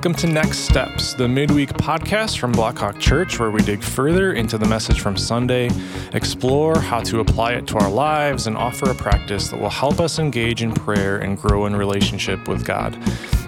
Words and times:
Welcome 0.00 0.14
to 0.14 0.28
Next 0.28 0.60
Steps, 0.60 1.12
the 1.12 1.28
midweek 1.28 1.68
podcast 1.74 2.38
from 2.38 2.52
Blackhawk 2.52 2.98
Church, 2.98 3.38
where 3.38 3.50
we 3.50 3.60
dig 3.60 3.82
further 3.82 4.32
into 4.32 4.56
the 4.56 4.64
message 4.64 4.98
from 4.98 5.14
Sunday, 5.14 5.68
explore 6.14 6.80
how 6.80 7.00
to 7.00 7.20
apply 7.20 7.52
it 7.52 7.66
to 7.66 7.76
our 7.76 7.90
lives, 7.90 8.46
and 8.46 8.56
offer 8.56 8.90
a 8.90 8.94
practice 8.94 9.50
that 9.50 9.60
will 9.60 9.68
help 9.68 10.00
us 10.00 10.18
engage 10.18 10.62
in 10.62 10.72
prayer 10.72 11.18
and 11.18 11.36
grow 11.36 11.66
in 11.66 11.76
relationship 11.76 12.48
with 12.48 12.64
God. 12.64 12.96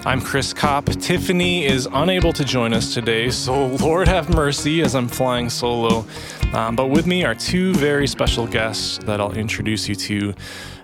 I'm 0.04 0.20
Chris 0.20 0.52
Kopp. 0.52 0.84
Tiffany 0.84 1.64
is 1.64 1.88
unable 1.90 2.34
to 2.34 2.44
join 2.44 2.74
us 2.74 2.92
today, 2.92 3.30
so 3.30 3.68
Lord 3.68 4.06
have 4.06 4.28
mercy 4.28 4.82
as 4.82 4.94
I'm 4.94 5.08
flying 5.08 5.48
solo. 5.48 6.04
Um, 6.52 6.76
but 6.76 6.88
with 6.88 7.06
me 7.06 7.24
are 7.24 7.34
two 7.34 7.72
very 7.76 8.06
special 8.06 8.46
guests 8.46 8.98
that 9.06 9.22
I'll 9.22 9.32
introduce 9.32 9.88
you 9.88 9.94
to 9.94 10.34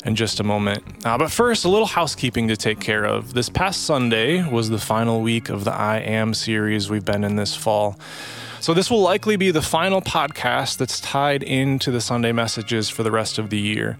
in 0.04 0.14
just 0.14 0.40
a 0.40 0.44
moment. 0.44 0.82
Uh, 1.04 1.18
but 1.18 1.30
first, 1.30 1.64
a 1.64 1.68
little 1.68 1.86
housekeeping 1.86 2.48
to 2.48 2.56
take 2.56 2.80
care 2.80 3.04
of. 3.04 3.34
This 3.34 3.48
past 3.48 3.84
Sunday 3.84 4.48
was 4.48 4.70
the 4.70 4.78
final 4.78 5.20
week 5.20 5.48
of 5.48 5.64
the 5.64 5.72
I 5.72 5.98
Am 5.98 6.34
series 6.34 6.88
we've 6.90 7.04
been 7.04 7.24
in 7.24 7.36
this 7.36 7.54
fall. 7.54 7.98
So, 8.60 8.74
this 8.74 8.90
will 8.90 9.00
likely 9.00 9.36
be 9.36 9.50
the 9.50 9.62
final 9.62 10.02
podcast 10.02 10.78
that's 10.78 11.00
tied 11.00 11.42
into 11.42 11.90
the 11.90 12.00
Sunday 12.00 12.32
messages 12.32 12.90
for 12.90 13.02
the 13.02 13.10
rest 13.10 13.38
of 13.38 13.50
the 13.50 13.58
year. 13.58 13.98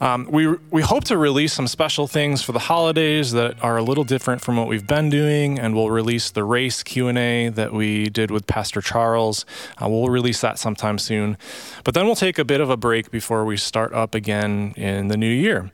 Um, 0.00 0.26
we, 0.30 0.46
we 0.70 0.82
hope 0.82 1.04
to 1.04 1.18
release 1.18 1.52
some 1.52 1.66
special 1.66 2.06
things 2.06 2.42
for 2.42 2.52
the 2.52 2.58
holidays 2.58 3.32
that 3.32 3.62
are 3.62 3.76
a 3.76 3.82
little 3.82 4.04
different 4.04 4.40
from 4.40 4.56
what 4.56 4.66
we've 4.66 4.86
been 4.86 5.10
doing, 5.10 5.58
and 5.58 5.74
we'll 5.74 5.90
release 5.90 6.30
the 6.30 6.44
race 6.44 6.82
Q&A 6.82 7.50
that 7.50 7.72
we 7.72 8.08
did 8.08 8.30
with 8.30 8.46
Pastor 8.46 8.80
Charles. 8.80 9.44
Uh, 9.82 9.88
we'll 9.88 10.08
release 10.08 10.40
that 10.40 10.58
sometime 10.58 10.98
soon. 10.98 11.36
But 11.84 11.94
then 11.94 12.06
we'll 12.06 12.16
take 12.16 12.38
a 12.38 12.44
bit 12.44 12.60
of 12.60 12.70
a 12.70 12.76
break 12.76 13.10
before 13.10 13.44
we 13.44 13.56
start 13.56 13.92
up 13.92 14.14
again 14.14 14.72
in 14.76 15.08
the 15.08 15.16
new 15.16 15.30
year. 15.30 15.70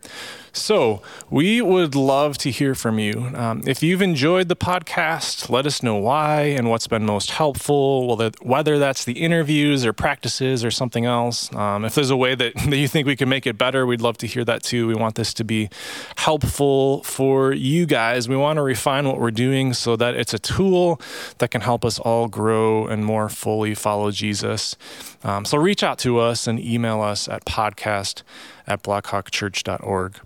So, 0.57 1.03
we 1.31 1.61
would 1.61 1.95
love 1.95 2.39
to 2.39 2.51
hear 2.51 2.75
from 2.75 2.99
you. 2.99 3.33
Um, 3.35 3.63
if 3.67 3.83
you've 3.83 4.01
enjoyed 4.01 4.49
the 4.49 4.57
podcast, 4.57 5.51
let 5.51 5.67
us 5.67 5.83
know 5.83 5.97
why 5.97 6.43
and 6.43 6.71
what's 6.71 6.87
been 6.87 7.05
most 7.05 7.33
helpful, 7.33 8.17
whether 8.41 8.79
that's 8.79 9.05
the 9.05 9.15
interviews 9.15 9.85
or 9.85 9.93
practices 9.93 10.65
or 10.65 10.71
something 10.71 11.05
else. 11.05 11.53
Um, 11.55 11.85
if 11.85 11.95
there's 11.97 12.11
a 12.11 12.17
way 12.17 12.35
that, 12.37 12.55
that 12.69 12.77
you 12.77 12.87
think 12.87 13.07
we 13.07 13.17
can 13.17 13.29
make 13.29 13.47
it 13.47 13.59
better, 13.59 13.85
we'd 13.85 14.01
love 14.01 14.17
to 14.19 14.27
hear 14.27 14.45
that 14.45 14.63
too. 14.63 14.87
We 14.87 14.95
want 14.95 15.17
this 15.17 15.35
to 15.35 15.45
be 15.45 15.71
helpful 16.17 17.03
for 17.03 17.53
you 17.53 17.85
guys. 17.85 18.29
We 18.29 18.37
want 18.37 18.59
to 18.59 18.63
refine 18.63 19.09
what 19.09 19.19
we're 19.19 19.33
doing 19.33 19.75
so 19.75 19.97
that 19.97 20.15
it's 20.15 20.35
a 20.35 20.39
tool 20.39 21.01
that 21.39 21.51
can 21.51 21.63
help 21.63 21.85
us 21.85 21.99
all 21.99 22.29
grow 22.29 22.87
and 22.87 23.05
more 23.05 23.29
fully 23.29 23.75
follow 23.75 24.11
Jesus. 24.11 24.77
Um, 25.25 25.45
so, 25.45 25.59
reach 25.59 25.83
out 25.83 25.99
to 26.01 26.19
us 26.19 26.47
and 26.47 26.61
email 26.61 27.01
us 27.01 27.29
at 27.29 27.45
podcast 27.45 28.23
at 28.67 28.83
blackhawkchurch.org. 28.83 30.21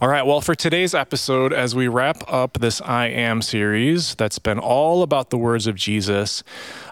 All 0.00 0.08
right, 0.08 0.24
well, 0.24 0.40
for 0.40 0.54
today's 0.54 0.94
episode, 0.94 1.52
as 1.52 1.74
we 1.74 1.88
wrap 1.88 2.22
up 2.32 2.58
this 2.60 2.80
I 2.80 3.06
Am 3.08 3.42
series 3.42 4.14
that's 4.14 4.38
been 4.38 4.58
all 4.58 5.02
about 5.02 5.30
the 5.30 5.36
words 5.36 5.66
of 5.66 5.74
Jesus, 5.74 6.42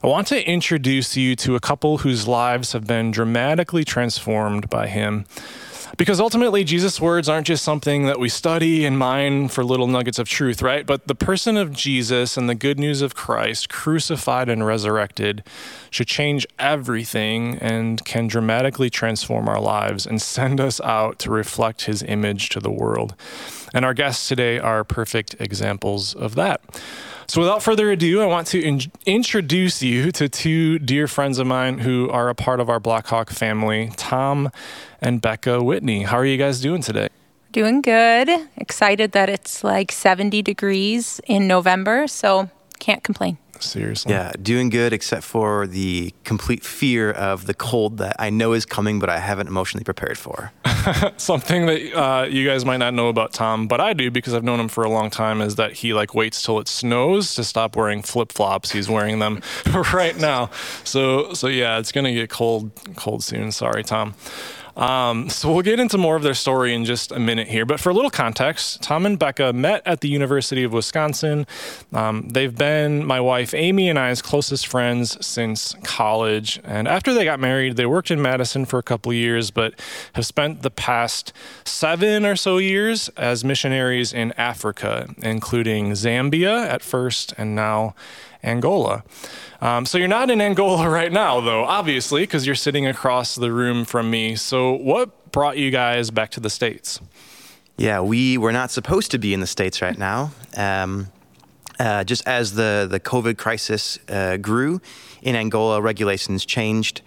I 0.02 0.06
want 0.06 0.26
to 0.28 0.46
introduce 0.46 1.16
you 1.16 1.34
to 1.36 1.56
a 1.56 1.60
couple 1.60 1.98
whose 1.98 2.28
lives 2.28 2.72
have 2.72 2.86
been 2.86 3.10
dramatically 3.10 3.84
transformed 3.84 4.68
by 4.68 4.86
him. 4.86 5.24
Because 5.96 6.18
ultimately, 6.18 6.64
Jesus' 6.64 7.00
words 7.00 7.28
aren't 7.28 7.46
just 7.46 7.62
something 7.62 8.06
that 8.06 8.18
we 8.18 8.28
study 8.28 8.84
and 8.84 8.98
mine 8.98 9.48
for 9.48 9.64
little 9.64 9.86
nuggets 9.86 10.18
of 10.18 10.28
truth, 10.28 10.60
right? 10.60 10.84
But 10.84 11.06
the 11.06 11.14
person 11.14 11.56
of 11.56 11.72
Jesus 11.72 12.36
and 12.36 12.48
the 12.48 12.54
good 12.54 12.78
news 12.78 13.00
of 13.00 13.14
Christ, 13.14 13.68
crucified 13.68 14.48
and 14.48 14.66
resurrected, 14.66 15.44
should 15.90 16.08
change 16.08 16.46
everything 16.58 17.58
and 17.58 18.04
can 18.04 18.26
dramatically 18.26 18.90
transform 18.90 19.48
our 19.48 19.60
lives 19.60 20.06
and 20.06 20.20
send 20.20 20.60
us 20.60 20.80
out 20.80 21.18
to 21.20 21.30
reflect 21.30 21.84
his 21.84 22.02
image 22.02 22.48
to 22.50 22.60
the 22.60 22.72
world. 22.72 23.14
And 23.72 23.84
our 23.84 23.94
guests 23.94 24.28
today 24.28 24.58
are 24.58 24.84
perfect 24.84 25.36
examples 25.38 26.14
of 26.14 26.34
that. 26.34 26.60
So, 27.26 27.40
without 27.40 27.62
further 27.62 27.90
ado, 27.90 28.20
I 28.20 28.26
want 28.26 28.46
to 28.48 28.62
in- 28.62 28.92
introduce 29.06 29.82
you 29.82 30.12
to 30.12 30.28
two 30.28 30.78
dear 30.78 31.06
friends 31.06 31.38
of 31.38 31.46
mine 31.46 31.78
who 31.78 32.08
are 32.10 32.28
a 32.28 32.34
part 32.34 32.60
of 32.60 32.68
our 32.68 32.78
Blackhawk 32.80 33.30
family, 33.30 33.90
Tom 33.96 34.50
and 35.00 35.20
Becca 35.20 35.62
Whitney. 35.62 36.02
How 36.02 36.18
are 36.18 36.26
you 36.26 36.36
guys 36.36 36.60
doing 36.60 36.82
today? 36.82 37.08
Doing 37.52 37.80
good. 37.80 38.28
Excited 38.56 39.12
that 39.12 39.28
it's 39.28 39.62
like 39.62 39.92
70 39.92 40.42
degrees 40.42 41.20
in 41.26 41.46
November, 41.46 42.06
so 42.08 42.50
can't 42.78 43.02
complain. 43.02 43.38
Seriously. 43.60 44.12
Yeah, 44.12 44.32
doing 44.40 44.68
good 44.68 44.92
except 44.92 45.24
for 45.24 45.66
the 45.66 46.12
complete 46.24 46.64
fear 46.64 47.10
of 47.10 47.46
the 47.46 47.54
cold 47.54 47.98
that 47.98 48.16
I 48.18 48.30
know 48.30 48.52
is 48.52 48.66
coming, 48.66 48.98
but 48.98 49.08
I 49.08 49.18
haven't 49.18 49.46
emotionally 49.48 49.84
prepared 49.84 50.18
for. 50.18 50.52
Something 51.16 51.66
that 51.66 51.94
uh, 51.98 52.24
you 52.24 52.46
guys 52.46 52.64
might 52.64 52.78
not 52.78 52.94
know 52.94 53.08
about 53.08 53.32
Tom, 53.32 53.66
but 53.68 53.80
I 53.80 53.92
do 53.92 54.10
because 54.10 54.34
I've 54.34 54.44
known 54.44 54.60
him 54.60 54.68
for 54.68 54.84
a 54.84 54.90
long 54.90 55.10
time, 55.10 55.40
is 55.40 55.56
that 55.56 55.72
he 55.72 55.94
like 55.94 56.14
waits 56.14 56.42
till 56.42 56.58
it 56.58 56.68
snows 56.68 57.34
to 57.36 57.44
stop 57.44 57.76
wearing 57.76 58.02
flip 58.02 58.32
flops. 58.32 58.72
He's 58.72 58.88
wearing 58.88 59.18
them 59.18 59.40
right 59.92 60.16
now. 60.18 60.50
So 60.84 61.32
so 61.34 61.48
yeah, 61.48 61.78
it's 61.78 61.92
gonna 61.92 62.12
get 62.12 62.30
cold 62.30 62.70
cold 62.96 63.22
soon. 63.24 63.52
Sorry, 63.52 63.82
Tom. 63.82 64.14
Um, 64.76 65.28
so 65.28 65.52
we'll 65.52 65.62
get 65.62 65.80
into 65.80 65.98
more 65.98 66.16
of 66.16 66.22
their 66.22 66.34
story 66.34 66.74
in 66.74 66.84
just 66.84 67.12
a 67.12 67.18
minute 67.18 67.48
here. 67.48 67.64
But 67.64 67.80
for 67.80 67.90
a 67.90 67.94
little 67.94 68.10
context, 68.10 68.82
Tom 68.82 69.06
and 69.06 69.18
Becca 69.18 69.52
met 69.52 69.82
at 69.86 70.00
the 70.00 70.08
University 70.08 70.64
of 70.64 70.72
Wisconsin. 70.72 71.46
Um, 71.92 72.28
they've 72.28 72.56
been 72.56 73.04
my 73.04 73.20
wife 73.20 73.54
Amy 73.54 73.88
and 73.88 73.98
I's 73.98 74.22
closest 74.22 74.66
friends 74.66 75.24
since 75.24 75.74
college. 75.82 76.60
And 76.64 76.88
after 76.88 77.12
they 77.12 77.24
got 77.24 77.40
married, 77.40 77.76
they 77.76 77.86
worked 77.86 78.10
in 78.10 78.20
Madison 78.20 78.64
for 78.64 78.78
a 78.78 78.82
couple 78.82 79.12
years, 79.12 79.50
but 79.50 79.74
have 80.14 80.26
spent 80.26 80.62
the 80.62 80.70
past 80.70 81.32
seven 81.64 82.26
or 82.26 82.36
so 82.36 82.58
years 82.58 83.08
as 83.16 83.44
missionaries 83.44 84.12
in 84.12 84.32
Africa, 84.32 85.08
including 85.18 85.92
Zambia 85.92 86.66
at 86.66 86.82
first 86.82 87.34
and 87.38 87.54
now 87.54 87.94
Angola. 88.44 89.02
Um, 89.60 89.86
so 89.86 89.98
you're 89.98 90.08
not 90.08 90.30
in 90.30 90.40
Angola 90.40 90.88
right 91.00 91.10
now, 91.12 91.40
though, 91.40 91.64
obviously, 91.64 92.22
because 92.22 92.46
you're 92.46 92.54
sitting 92.54 92.86
across 92.86 93.34
the 93.34 93.52
room 93.52 93.84
from 93.84 94.10
me. 94.10 94.36
So 94.36 94.72
what 94.72 95.32
brought 95.32 95.56
you 95.56 95.70
guys 95.70 96.10
back 96.10 96.30
to 96.32 96.40
the 96.40 96.50
States? 96.50 97.00
Yeah, 97.76 98.00
we 98.00 98.38
were 98.38 98.52
not 98.52 98.70
supposed 98.70 99.10
to 99.10 99.18
be 99.18 99.34
in 99.34 99.40
the 99.40 99.46
States 99.46 99.82
right 99.82 99.98
now. 99.98 100.32
Um, 100.56 101.08
uh, 101.80 102.04
just 102.04 102.26
as 102.28 102.54
the, 102.54 102.86
the 102.88 103.00
COVID 103.00 103.36
crisis 103.36 103.98
uh, 104.08 104.36
grew 104.36 104.80
in 105.22 105.34
Angola, 105.34 105.80
regulations 105.82 106.44
changed. 106.44 107.02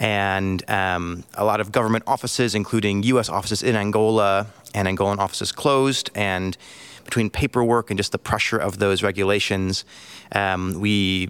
And 0.00 0.68
um, 0.68 1.24
a 1.34 1.44
lot 1.44 1.60
of 1.60 1.70
government 1.70 2.04
offices, 2.06 2.54
including 2.54 3.02
US 3.04 3.28
offices 3.28 3.62
in 3.62 3.76
Angola 3.76 4.46
and 4.74 4.88
Angolan 4.88 5.18
offices, 5.18 5.52
closed. 5.52 6.10
And 6.14 6.56
between 7.10 7.28
paperwork 7.28 7.90
and 7.90 7.98
just 7.98 8.12
the 8.12 8.18
pressure 8.18 8.56
of 8.56 8.78
those 8.78 9.02
regulations, 9.02 9.84
um, 10.32 10.80
we 10.80 11.28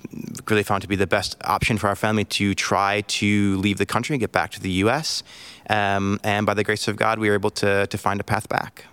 really 0.48 0.62
found 0.62 0.82
to 0.82 0.88
be 0.88 0.96
the 0.96 1.06
best 1.06 1.36
option 1.44 1.78
for 1.78 1.88
our 1.88 1.96
family 1.96 2.24
to 2.24 2.54
try 2.54 3.00
to 3.02 3.56
leave 3.56 3.78
the 3.78 3.86
country 3.86 4.14
and 4.14 4.20
get 4.20 4.30
back 4.30 4.50
to 4.50 4.60
the 4.60 4.70
U.S. 4.84 5.22
Um, 5.70 6.20
and 6.22 6.44
by 6.44 6.54
the 6.54 6.62
grace 6.62 6.86
of 6.86 6.96
God, 6.96 7.18
we 7.18 7.28
were 7.28 7.34
able 7.34 7.50
to 7.62 7.86
to 7.86 7.98
find 7.98 8.20
a 8.20 8.24
path 8.24 8.48
back. 8.48 8.84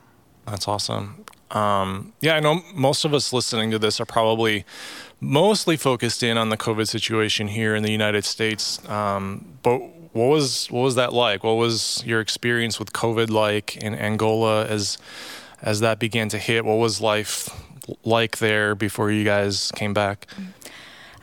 That's 0.45 0.67
awesome. 0.67 1.25
Um, 1.51 2.13
yeah, 2.19 2.35
I 2.35 2.39
know 2.39 2.61
most 2.73 3.05
of 3.05 3.13
us 3.13 3.31
listening 3.31 3.71
to 3.71 3.79
this 3.79 3.99
are 3.99 4.05
probably 4.05 4.65
mostly 5.19 5.77
focused 5.77 6.23
in 6.23 6.37
on 6.37 6.49
the 6.49 6.57
COVID 6.57 6.87
situation 6.87 7.47
here 7.47 7.75
in 7.75 7.83
the 7.83 7.91
United 7.91 8.25
States. 8.25 8.87
Um, 8.89 9.57
but 9.63 9.79
what 10.13 10.27
was 10.27 10.69
what 10.71 10.81
was 10.81 10.95
that 10.95 11.13
like? 11.13 11.43
What 11.43 11.57
was 11.57 12.03
your 12.05 12.19
experience 12.21 12.79
with 12.79 12.91
COVID 12.93 13.29
like 13.29 13.77
in 13.77 13.93
Angola 13.95 14.65
as 14.65 14.97
as 15.61 15.79
that 15.79 15.99
began 15.99 16.29
to 16.29 16.37
hit? 16.37 16.65
What 16.65 16.75
was 16.75 17.01
life 17.01 17.49
like 18.03 18.37
there 18.37 18.75
before 18.75 19.11
you 19.11 19.23
guys 19.23 19.71
came 19.75 19.93
back? 19.93 20.27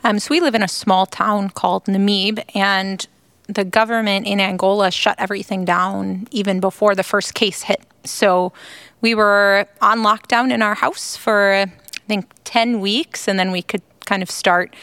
Um, 0.03 0.19
so 0.19 0.27
we 0.29 0.39
live 0.39 0.55
in 0.55 0.63
a 0.63 0.67
small 0.67 1.05
town 1.05 1.49
called 1.49 1.85
Namib, 1.85 2.43
and 2.55 3.05
the 3.47 3.63
government 3.63 4.27
in 4.27 4.39
Angola 4.39 4.91
shut 4.91 5.15
everything 5.19 5.65
down 5.65 6.27
even 6.31 6.59
before 6.59 6.95
the 6.95 7.03
first 7.03 7.33
case 7.33 7.63
hit. 7.63 7.81
So 8.03 8.53
we 9.01 9.15
were 9.15 9.67
on 9.81 9.99
lockdown 9.99 10.51
in 10.51 10.61
our 10.61 10.75
house 10.75 11.15
for 11.15 11.53
I 11.53 12.07
think 12.07 12.29
10 12.43 12.79
weeks, 12.79 13.27
and 13.27 13.39
then 13.39 13.51
we 13.51 13.61
could 13.61 13.81
kind 14.05 14.21
of 14.21 14.29
start 14.29 14.75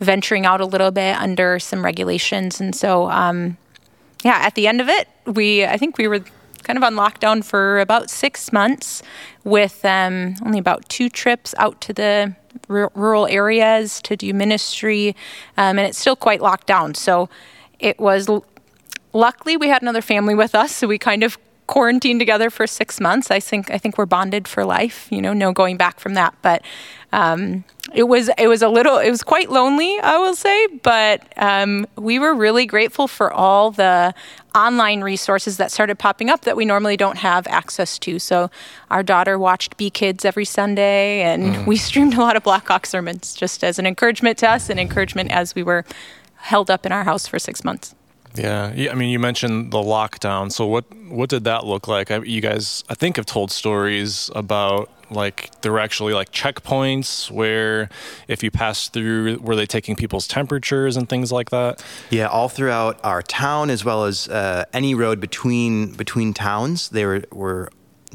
venturing 0.00 0.44
out 0.44 0.60
a 0.60 0.66
little 0.66 0.90
bit 0.90 1.16
under 1.16 1.58
some 1.58 1.84
regulations. 1.84 2.60
And 2.60 2.74
so, 2.74 3.10
um, 3.10 3.56
yeah, 4.24 4.38
at 4.42 4.54
the 4.54 4.66
end 4.66 4.80
of 4.80 4.88
it, 4.88 5.08
we 5.26 5.64
I 5.64 5.76
think 5.76 5.98
we 5.98 6.08
were 6.08 6.24
kind 6.64 6.76
of 6.76 6.82
on 6.82 6.94
lockdown 6.94 7.44
for 7.44 7.78
about 7.80 8.10
six 8.10 8.52
months 8.52 9.02
with 9.44 9.84
um, 9.84 10.34
only 10.44 10.58
about 10.58 10.88
two 10.88 11.08
trips 11.08 11.54
out 11.58 11.80
to 11.82 11.92
the 11.92 12.34
r- 12.68 12.90
rural 12.94 13.26
areas 13.26 14.00
to 14.02 14.16
do 14.16 14.32
ministry. 14.34 15.14
Um, 15.56 15.78
and 15.78 15.80
it's 15.80 15.98
still 15.98 16.16
quite 16.16 16.40
locked 16.40 16.66
down. 16.66 16.94
So 16.94 17.28
it 17.78 17.98
was, 18.00 18.28
l- 18.28 18.44
luckily, 19.12 19.56
we 19.56 19.68
had 19.68 19.82
another 19.82 20.02
family 20.02 20.34
with 20.34 20.54
us. 20.54 20.74
So 20.74 20.86
we 20.86 20.98
kind 20.98 21.22
of 21.22 21.38
quarantined 21.66 22.20
together 22.20 22.50
for 22.50 22.66
six 22.66 23.00
months. 23.00 23.30
I 23.30 23.40
think 23.40 23.70
I 23.70 23.78
think 23.78 23.96
we're 23.96 24.06
bonded 24.06 24.46
for 24.46 24.64
life. 24.64 25.08
You 25.10 25.22
know, 25.22 25.32
no 25.32 25.52
going 25.52 25.76
back 25.76 26.00
from 26.00 26.14
that. 26.14 26.34
But 26.42 26.62
um, 27.12 27.64
it 27.94 28.04
was 28.04 28.30
it 28.38 28.48
was 28.48 28.62
a 28.62 28.68
little 28.68 28.98
it 28.98 29.10
was 29.10 29.22
quite 29.22 29.50
lonely, 29.50 29.98
I 30.00 30.18
will 30.18 30.34
say. 30.34 30.66
But 30.82 31.22
um, 31.36 31.86
we 31.96 32.18
were 32.18 32.34
really 32.34 32.66
grateful 32.66 33.08
for 33.08 33.32
all 33.32 33.70
the 33.70 34.14
online 34.54 35.02
resources 35.02 35.56
that 35.56 35.72
started 35.72 35.98
popping 35.98 36.30
up 36.30 36.42
that 36.42 36.56
we 36.56 36.64
normally 36.64 36.96
don't 36.96 37.18
have 37.18 37.46
access 37.48 37.98
to. 38.00 38.18
So 38.18 38.50
our 38.90 39.02
daughter 39.02 39.38
watched 39.38 39.76
B 39.76 39.90
Kids 39.90 40.24
every 40.24 40.44
Sunday, 40.44 41.22
and 41.22 41.54
mm. 41.54 41.66
we 41.66 41.76
streamed 41.88 42.14
a 42.14 42.20
lot 42.20 42.36
of 42.36 42.44
Blackhawk 42.44 42.86
sermons 42.86 43.34
just 43.34 43.64
as 43.64 43.78
an 43.78 43.86
encouragement 43.86 44.38
to 44.38 44.50
us 44.50 44.70
and 44.70 44.78
encouragement 44.78 45.30
as 45.30 45.54
we 45.54 45.62
were 45.62 45.84
held 46.36 46.70
up 46.70 46.84
in 46.86 46.92
our 46.92 47.04
house 47.04 47.26
for 47.26 47.38
six 47.38 47.64
months. 47.64 47.94
Yeah, 48.34 48.72
yeah. 48.74 48.90
I 48.90 48.94
mean, 48.94 49.10
you 49.10 49.18
mentioned 49.18 49.72
the 49.72 49.78
lockdown. 49.78 50.50
So 50.50 50.66
what 50.66 50.84
what 51.08 51.30
did 51.30 51.44
that 51.44 51.64
look 51.64 51.86
like? 51.86 52.10
I, 52.10 52.18
you 52.18 52.40
guys, 52.40 52.84
I 52.88 52.94
think, 52.94 53.16
have 53.16 53.26
told 53.26 53.50
stories 53.50 54.30
about 54.34 54.90
like 55.10 55.50
there 55.62 55.72
were 55.72 55.80
actually 55.80 56.14
like 56.14 56.32
checkpoints 56.32 57.30
where 57.30 57.88
if 58.28 58.42
you 58.42 58.50
passed 58.50 58.92
through, 58.92 59.38
were 59.38 59.56
they 59.56 59.66
taking 59.66 59.96
people's 59.96 60.26
temperatures 60.26 60.96
and 60.96 61.08
things 61.08 61.30
like 61.32 61.50
that? 61.50 61.84
Yeah, 62.10 62.26
all 62.26 62.48
throughout 62.48 63.00
our 63.04 63.22
town 63.22 63.70
as 63.70 63.84
well 63.84 64.04
as 64.04 64.28
uh, 64.28 64.64
any 64.72 64.94
road 64.94 65.20
between 65.20 65.92
between 65.92 66.34
towns, 66.34 66.88
there 66.90 67.24
were, 67.32 67.68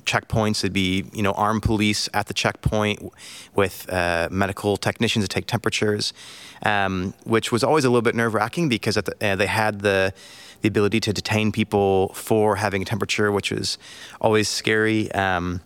checkpoints. 0.06 0.62
There'd 0.62 0.74
be 0.74 1.06
you 1.13 1.21
know 1.21 1.33
armed 1.33 1.63
police 1.63 2.09
at 2.13 2.27
the 2.27 2.33
checkpoint 2.33 3.12
with 3.56 3.92
uh, 3.92 4.30
medical 4.31 4.77
technicians 4.77 5.25
to 5.25 5.30
take 5.30 5.45
temperatures, 5.45 6.13
um, 6.63 7.13
which 7.25 7.51
was 7.51 7.63
always 7.63 7.85
a 7.85 7.89
little 7.89 8.01
bit 8.01 8.15
nerve 8.15 8.33
wracking 8.33 8.69
because 8.69 8.95
the, 8.95 9.13
uh, 9.21 9.35
they 9.35 9.47
had 9.47 9.81
the 9.81 10.13
the 10.62 10.68
ability 10.68 11.00
to 11.00 11.13
detain 11.13 11.51
people 11.51 12.09
for 12.13 12.57
having 12.57 12.81
a 12.81 12.85
temperature, 12.85 13.31
which 13.31 13.51
was 13.51 13.77
always 14.19 14.50
scary. 14.50 15.12
Um, 15.12 15.62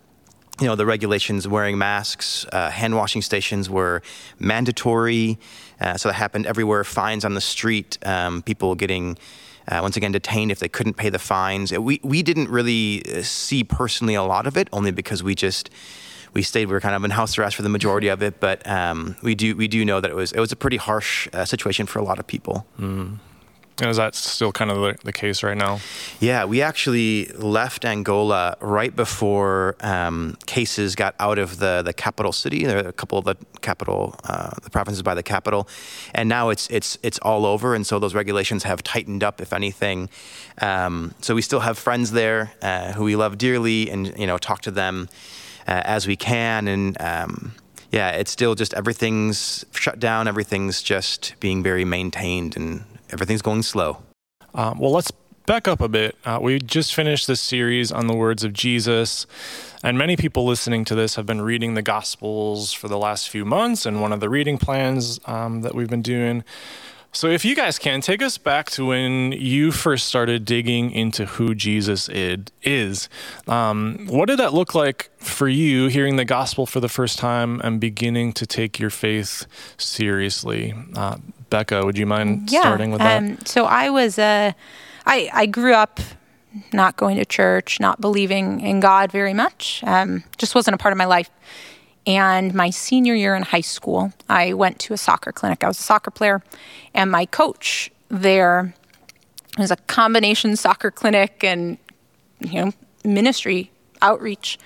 you 0.60 0.66
know, 0.66 0.76
the 0.76 0.86
regulations 0.86 1.48
wearing 1.48 1.78
masks, 1.78 2.46
uh, 2.52 2.70
hand 2.70 2.94
washing 2.94 3.22
stations 3.22 3.68
were 3.68 4.02
mandatory. 4.38 5.38
Uh, 5.80 5.96
so 5.96 6.08
that 6.08 6.14
happened 6.14 6.46
everywhere. 6.46 6.84
Fines 6.84 7.24
on 7.24 7.34
the 7.34 7.40
street, 7.40 7.98
um, 8.06 8.42
people 8.42 8.74
getting 8.74 9.18
uh, 9.66 9.80
once 9.82 9.96
again 9.96 10.12
detained 10.12 10.52
if 10.52 10.60
they 10.60 10.68
couldn't 10.68 10.94
pay 10.94 11.10
the 11.10 11.18
fines. 11.18 11.72
We 11.72 12.00
we 12.02 12.22
didn't 12.22 12.50
really 12.50 13.02
uh, 13.06 13.22
see 13.22 13.64
personally 13.64 14.14
a 14.14 14.22
lot 14.22 14.46
of 14.46 14.56
it, 14.56 14.68
only 14.72 14.92
because 14.92 15.22
we 15.22 15.34
just 15.34 15.70
we 16.34 16.42
stayed. 16.42 16.66
We 16.66 16.74
were 16.74 16.80
kind 16.80 16.94
of 16.94 17.04
in 17.04 17.10
house 17.10 17.36
arrest 17.38 17.56
for 17.56 17.62
the 17.62 17.68
majority 17.68 18.08
of 18.08 18.22
it, 18.22 18.40
but 18.40 18.66
um, 18.68 19.16
we 19.22 19.34
do 19.34 19.56
we 19.56 19.66
do 19.66 19.84
know 19.84 20.00
that 20.00 20.10
it 20.10 20.14
was 20.14 20.32
it 20.32 20.40
was 20.40 20.52
a 20.52 20.56
pretty 20.56 20.76
harsh 20.76 21.28
uh, 21.32 21.44
situation 21.44 21.86
for 21.86 21.98
a 21.98 22.04
lot 22.04 22.18
of 22.18 22.26
people. 22.26 22.66
Mm. 22.78 23.18
And 23.80 23.90
is 23.90 23.96
that 23.96 24.14
still 24.14 24.52
kind 24.52 24.70
of 24.70 24.76
the, 24.78 24.96
the, 25.02 25.12
case 25.12 25.42
right 25.42 25.56
now? 25.56 25.80
Yeah, 26.20 26.44
we 26.44 26.62
actually 26.62 27.26
left 27.34 27.84
Angola 27.84 28.56
right 28.60 28.94
before 28.94 29.74
um, 29.80 30.36
cases 30.46 30.94
got 30.94 31.16
out 31.18 31.40
of 31.40 31.58
the, 31.58 31.82
the 31.82 31.92
capital 31.92 32.30
city. 32.30 32.64
There 32.64 32.84
are 32.84 32.88
a 32.88 32.92
couple 32.92 33.18
of 33.18 33.24
the 33.24 33.36
capital, 33.62 34.14
uh, 34.24 34.50
the 34.62 34.70
provinces 34.70 35.02
by 35.02 35.14
the 35.14 35.24
capital, 35.24 35.66
and 36.14 36.28
now 36.28 36.50
it's 36.50 36.68
it's 36.70 36.98
it's 37.02 37.18
all 37.18 37.44
over. 37.44 37.74
And 37.74 37.84
so 37.84 37.98
those 37.98 38.14
regulations 38.14 38.62
have 38.62 38.84
tightened 38.84 39.24
up, 39.24 39.40
if 39.40 39.52
anything. 39.52 40.08
Um, 40.60 41.12
so 41.20 41.34
we 41.34 41.42
still 41.42 41.60
have 41.60 41.76
friends 41.76 42.12
there 42.12 42.52
uh, 42.62 42.92
who 42.92 43.02
we 43.02 43.16
love 43.16 43.38
dearly, 43.38 43.90
and 43.90 44.16
you 44.16 44.28
know 44.28 44.38
talk 44.38 44.60
to 44.62 44.70
them 44.70 45.08
uh, 45.66 45.82
as 45.84 46.06
we 46.06 46.14
can. 46.14 46.68
And 46.68 47.00
um, 47.00 47.54
yeah, 47.90 48.10
it's 48.10 48.30
still 48.30 48.54
just 48.54 48.72
everything's 48.74 49.64
shut 49.72 49.98
down. 49.98 50.28
Everything's 50.28 50.80
just 50.80 51.34
being 51.40 51.60
very 51.64 51.84
maintained 51.84 52.56
and 52.56 52.84
everything's 53.14 53.42
going 53.42 53.62
slow. 53.62 54.02
Um, 54.54 54.78
well, 54.78 54.90
let's 54.90 55.10
back 55.46 55.68
up 55.68 55.80
a 55.80 55.88
bit. 55.88 56.16
Uh, 56.24 56.38
we 56.42 56.58
just 56.58 56.94
finished 56.94 57.26
this 57.26 57.40
series 57.40 57.92
on 57.92 58.08
the 58.08 58.14
words 58.14 58.44
of 58.44 58.52
Jesus, 58.52 59.26
and 59.82 59.96
many 59.96 60.16
people 60.16 60.44
listening 60.44 60.84
to 60.86 60.94
this 60.94 61.14
have 61.14 61.24
been 61.24 61.40
reading 61.40 61.74
the 61.74 61.82
Gospels 61.82 62.72
for 62.72 62.88
the 62.88 62.98
last 62.98 63.30
few 63.30 63.44
months 63.44 63.86
and 63.86 64.02
one 64.02 64.12
of 64.12 64.20
the 64.20 64.28
reading 64.28 64.58
plans 64.58 65.20
um, 65.26 65.62
that 65.62 65.74
we've 65.74 65.88
been 65.88 66.02
doing. 66.02 66.44
So, 67.12 67.28
if 67.28 67.44
you 67.44 67.54
guys 67.54 67.78
can, 67.78 68.00
take 68.00 68.20
us 68.20 68.38
back 68.38 68.70
to 68.70 68.86
when 68.86 69.30
you 69.30 69.70
first 69.70 70.08
started 70.08 70.44
digging 70.44 70.90
into 70.90 71.26
who 71.26 71.54
Jesus 71.54 72.08
is. 72.10 73.08
Um, 73.46 74.08
what 74.08 74.26
did 74.26 74.40
that 74.40 74.52
look 74.52 74.74
like 74.74 75.10
for 75.18 75.46
you, 75.46 75.86
hearing 75.86 76.16
the 76.16 76.24
gospel 76.24 76.66
for 76.66 76.80
the 76.80 76.88
first 76.88 77.20
time 77.20 77.60
and 77.62 77.78
beginning 77.78 78.32
to 78.32 78.46
take 78.46 78.80
your 78.80 78.90
faith 78.90 79.46
seriously? 79.76 80.74
Uh, 80.96 81.18
Becca, 81.50 81.84
would 81.84 81.98
you 81.98 82.06
mind 82.06 82.50
yeah, 82.50 82.62
starting 82.62 82.90
with 82.90 83.00
that? 83.00 83.22
Um, 83.22 83.38
so, 83.44 83.64
I 83.64 83.90
was, 83.90 84.18
uh, 84.18 84.52
I, 85.06 85.30
I 85.32 85.46
grew 85.46 85.74
up 85.74 86.00
not 86.72 86.96
going 86.96 87.16
to 87.16 87.24
church, 87.24 87.80
not 87.80 88.00
believing 88.00 88.60
in 88.60 88.80
God 88.80 89.10
very 89.10 89.34
much. 89.34 89.82
Um, 89.84 90.24
just 90.38 90.54
wasn't 90.54 90.74
a 90.74 90.78
part 90.78 90.92
of 90.92 90.98
my 90.98 91.04
life. 91.04 91.30
And 92.06 92.54
my 92.54 92.70
senior 92.70 93.14
year 93.14 93.34
in 93.34 93.42
high 93.42 93.62
school, 93.62 94.12
I 94.28 94.52
went 94.52 94.78
to 94.80 94.94
a 94.94 94.98
soccer 94.98 95.32
clinic. 95.32 95.64
I 95.64 95.68
was 95.68 95.78
a 95.78 95.82
soccer 95.82 96.10
player, 96.10 96.42
and 96.92 97.10
my 97.10 97.24
coach 97.26 97.90
there 98.08 98.74
was 99.58 99.70
a 99.70 99.76
combination 99.76 100.56
soccer 100.56 100.90
clinic 100.90 101.42
and 101.42 101.78
you 102.40 102.64
know 102.64 102.72
ministry 103.04 103.70
outreach. 104.02 104.58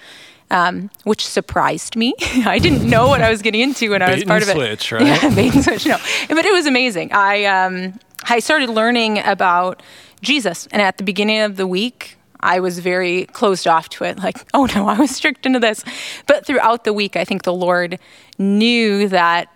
Um, 0.51 0.91
which 1.05 1.27
surprised 1.27 1.95
me. 1.95 2.15
I 2.21 2.59
didn't 2.59 2.89
know 2.89 3.09
what 3.09 3.21
I 3.21 3.31
was 3.31 3.43
getting 3.43 3.61
into 3.61 3.91
when 3.91 4.01
I 4.01 4.15
was 4.15 4.25
part 4.25 4.43
of 4.43 4.49
it. 4.49 4.55
Switch, 4.55 4.93
right? 4.93 5.05
Yeah, 5.05 5.35
bait 5.35 5.55
and 5.55 5.63
switch. 5.63 5.85
No, 5.85 5.99
but 6.31 6.47
it 6.47 6.53
was 6.53 6.65
amazing. 6.65 7.13
I 7.13 7.45
um, 7.45 8.01
I 8.25 8.39
started 8.39 8.71
learning 8.71 9.19
about 9.19 9.83
Jesus, 10.23 10.67
and 10.73 10.81
at 10.81 10.97
the 10.97 11.05
beginning 11.05 11.41
of 11.41 11.57
the 11.57 11.67
week, 11.67 12.19
I 12.41 12.61
was 12.61 12.79
very 12.79 13.27
closed 13.27 13.67
off 13.67 13.89
to 13.91 14.05
it, 14.05 14.19
like, 14.19 14.39
oh 14.55 14.67
no, 14.75 14.89
I 14.89 14.99
was 14.99 15.15
strict 15.15 15.47
into 15.47 15.61
this. 15.61 15.85
But 16.27 16.47
throughout 16.47 16.85
the 16.85 16.93
week, 16.93 17.17
I 17.17 17.25
think 17.25 17.43
the 17.43 17.53
Lord 17.53 17.99
knew 18.39 19.09
that 19.09 19.53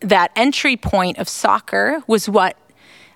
that 0.00 0.30
entry 0.36 0.76
point 0.76 1.18
of 1.18 1.28
soccer 1.28 2.02
was 2.06 2.28
what 2.28 2.56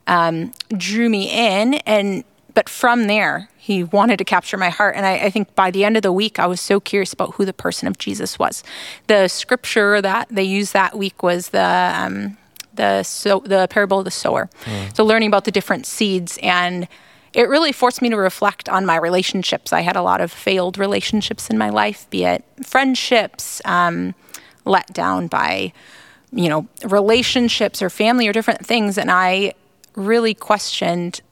um, 0.07 0.53
drew 0.77 1.09
me 1.09 1.31
in. 1.31 1.75
And 1.75 2.25
but 2.55 2.69
from 2.69 3.07
there, 3.07 3.49
he 3.57 3.85
wanted 3.85 4.19
to 4.19 4.25
capture 4.25 4.57
my 4.57 4.69
heart. 4.69 4.97
And 4.97 5.07
I, 5.07 5.15
I, 5.27 5.31
think 5.31 5.55
by 5.55 5.71
the 5.71 5.85
end 5.85 5.97
of 5.97 6.03
the 6.03 6.13
week, 6.13 6.39
I 6.39 6.47
was 6.47 6.61
so 6.61 6.81
curious 6.81 7.13
about 7.13 7.35
who 7.35 7.45
the 7.45 7.53
person 7.53 7.89
of 7.89 7.99
Jesus 7.99 8.39
was. 8.39 8.63
The 9.07 9.29
scripture 9.29 10.01
that 10.03 10.29
they 10.31 10.43
used 10.43 10.73
that 10.73 10.97
week 10.99 11.23
was 11.23 11.51
the 11.51 11.93
um, 11.95 12.37
the 12.75 13.03
so 13.03 13.41
the 13.41 13.69
parable 13.69 13.99
of 13.99 14.05
the 14.05 14.11
sower. 14.11 14.49
Mm. 14.65 14.97
So 14.97 15.05
learning 15.05 15.29
about 15.29 15.45
the 15.45 15.51
different 15.51 15.87
seeds 15.87 16.39
and 16.43 16.89
it 17.35 17.49
really 17.49 17.73
forced 17.73 18.03
me 18.03 18.11
to 18.11 18.17
reflect 18.17 18.69
on 18.69 18.85
my 18.85 18.97
relationships. 18.97 19.73
I 19.73 19.81
had 19.81 19.97
a 19.97 20.03
lot 20.03 20.21
of 20.21 20.31
failed 20.31 20.77
relationships 20.77 21.49
in 21.49 21.57
my 21.57 21.71
life, 21.71 22.07
be 22.11 22.25
it 22.25 22.45
friendships, 22.63 23.63
um, 23.65 24.15
let 24.65 24.93
down 24.93 25.29
by, 25.29 25.73
you 26.31 26.49
know, 26.49 26.69
relationships 26.85 27.81
or 27.81 27.89
family 27.89 28.29
or 28.29 28.33
different 28.33 28.67
things. 28.67 28.99
And 28.99 29.11
I 29.11 29.55
really 29.95 30.35
questioned 30.35 31.23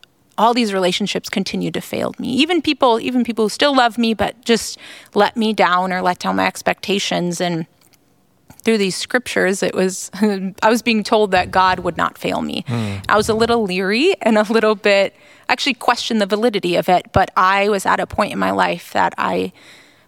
all 0.41 0.55
these 0.55 0.73
relationships 0.73 1.29
continued 1.29 1.75
to 1.75 1.83
fail 1.83 2.15
me. 2.19 2.29
Even 2.29 2.63
people, 2.63 2.99
even 2.99 3.25
people 3.25 3.45
who 3.45 3.49
still 3.51 3.77
love 3.77 3.99
me, 3.99 4.15
but 4.15 4.43
just 4.43 4.79
let 5.15 5.37
me 5.37 5.53
down 5.53 5.93
or 5.93 6.01
let 6.01 6.19
down 6.19 6.37
my 6.37 6.47
expectations. 6.47 7.43
And 7.43 7.67
through 8.63 8.79
these 8.79 8.97
scriptures, 8.97 9.63
it 9.63 9.75
was 9.75 10.11
I 10.63 10.71
was 10.71 10.81
being 10.81 11.05
told 11.05 11.33
that 11.33 11.51
God 11.51 11.81
would 11.81 11.99
not 11.99 12.17
fail 12.17 12.41
me. 12.41 12.63
Mm. 12.63 13.05
I 13.07 13.19
was 13.19 13.29
a 13.29 13.35
little 13.35 13.65
leery 13.65 14.15
and 14.23 14.39
a 14.39 14.43
little 14.51 14.75
bit 14.75 15.15
actually 15.51 15.75
questioned 15.75 16.23
the 16.23 16.27
validity 16.27 16.75
of 16.77 16.89
it, 16.89 17.13
but 17.13 17.31
I 17.37 17.69
was 17.69 17.85
at 17.85 18.01
a 18.01 18.07
point 18.07 18.33
in 18.33 18.39
my 18.39 18.51
life 18.51 18.95
that 18.95 19.13
I 19.19 19.53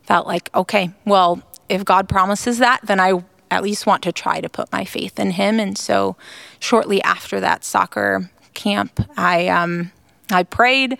felt 0.03 0.27
like, 0.27 0.49
okay, 0.55 0.93
well, 1.05 1.43
if 1.69 1.85
God 1.85 2.09
promises 2.09 2.57
that, 2.57 2.81
then 2.85 2.99
I 3.01 3.23
at 3.51 3.62
least 3.62 3.85
want 3.85 4.03
to 4.05 4.12
try 4.12 4.41
to 4.41 4.49
put 4.49 4.73
my 4.73 4.87
faith 4.87 5.21
in 5.21 5.33
Him. 5.33 5.61
And 5.61 5.77
so, 5.77 6.17
shortly 6.59 7.03
after 7.03 7.39
that 7.39 7.65
soccer 7.65 8.31
camp, 8.55 8.99
I 9.19 9.49
um, 9.49 9.93
I 10.31 10.43
prayed. 10.43 10.99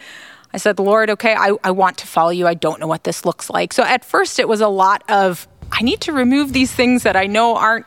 I 0.55 0.59
said, 0.59 0.79
Lord, 0.79 1.11
okay, 1.11 1.35
I, 1.35 1.52
I 1.64 1.71
want 1.71 1.99
to 1.99 2.07
follow 2.07 2.31
you. 2.31 2.47
I 2.47 2.55
don't 2.55 2.81
know 2.81 2.87
what 2.87 3.05
this 3.05 3.25
looks 3.25 3.49
like. 3.49 3.73
So 3.73 3.83
at 3.83 4.05
first, 4.05 4.38
it 4.38 4.49
was 4.49 4.61
a 4.61 4.69
lot 4.69 5.02
of 5.09 5.49
I 5.71 5.83
need 5.83 6.02
to 6.02 6.12
remove 6.12 6.52
these 6.52 6.71
things 6.73 7.02
that 7.05 7.17
I 7.17 7.26
know 7.26 7.57
aren't 7.57 7.87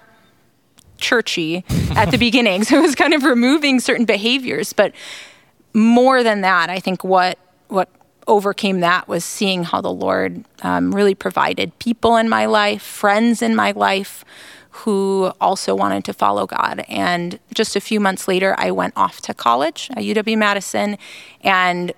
churchy 0.98 1.64
at 1.92 2.10
the 2.12 2.18
beginning. 2.18 2.64
So 2.64 2.78
it 2.78 2.82
was 2.82 2.96
kind 2.96 3.14
of 3.14 3.24
removing 3.24 3.80
certain 3.80 4.06
behaviors, 4.06 4.74
but 4.74 4.94
more 5.74 6.24
than 6.24 6.42
that, 6.42 6.70
I 6.70 6.80
think 6.80 7.04
what 7.04 7.38
what 7.68 7.90
overcame 8.28 8.80
that 8.80 9.08
was 9.08 9.24
seeing 9.24 9.64
how 9.64 9.82
the 9.82 9.92
Lord 9.92 10.46
um, 10.64 10.94
really 10.96 11.14
provided 11.14 11.78
people 11.78 12.16
in 12.18 12.28
my 12.28 12.48
life, 12.48 12.82
friends 12.82 13.42
in 13.44 13.56
my 13.56 13.72
life 13.72 14.26
who 14.84 15.32
also 15.40 15.74
wanted 15.74 16.04
to 16.06 16.14
follow 16.14 16.46
God. 16.46 16.84
And 16.88 17.40
just 17.54 17.76
a 17.76 17.82
few 17.82 18.00
months 18.00 18.28
later, 18.28 18.56
I 18.58 18.72
went 18.72 18.94
off 18.96 19.22
to 19.22 19.34
college 19.34 19.90
at 19.92 20.04
UW 20.04 20.38
Madison 20.38 20.98
and 21.42 21.94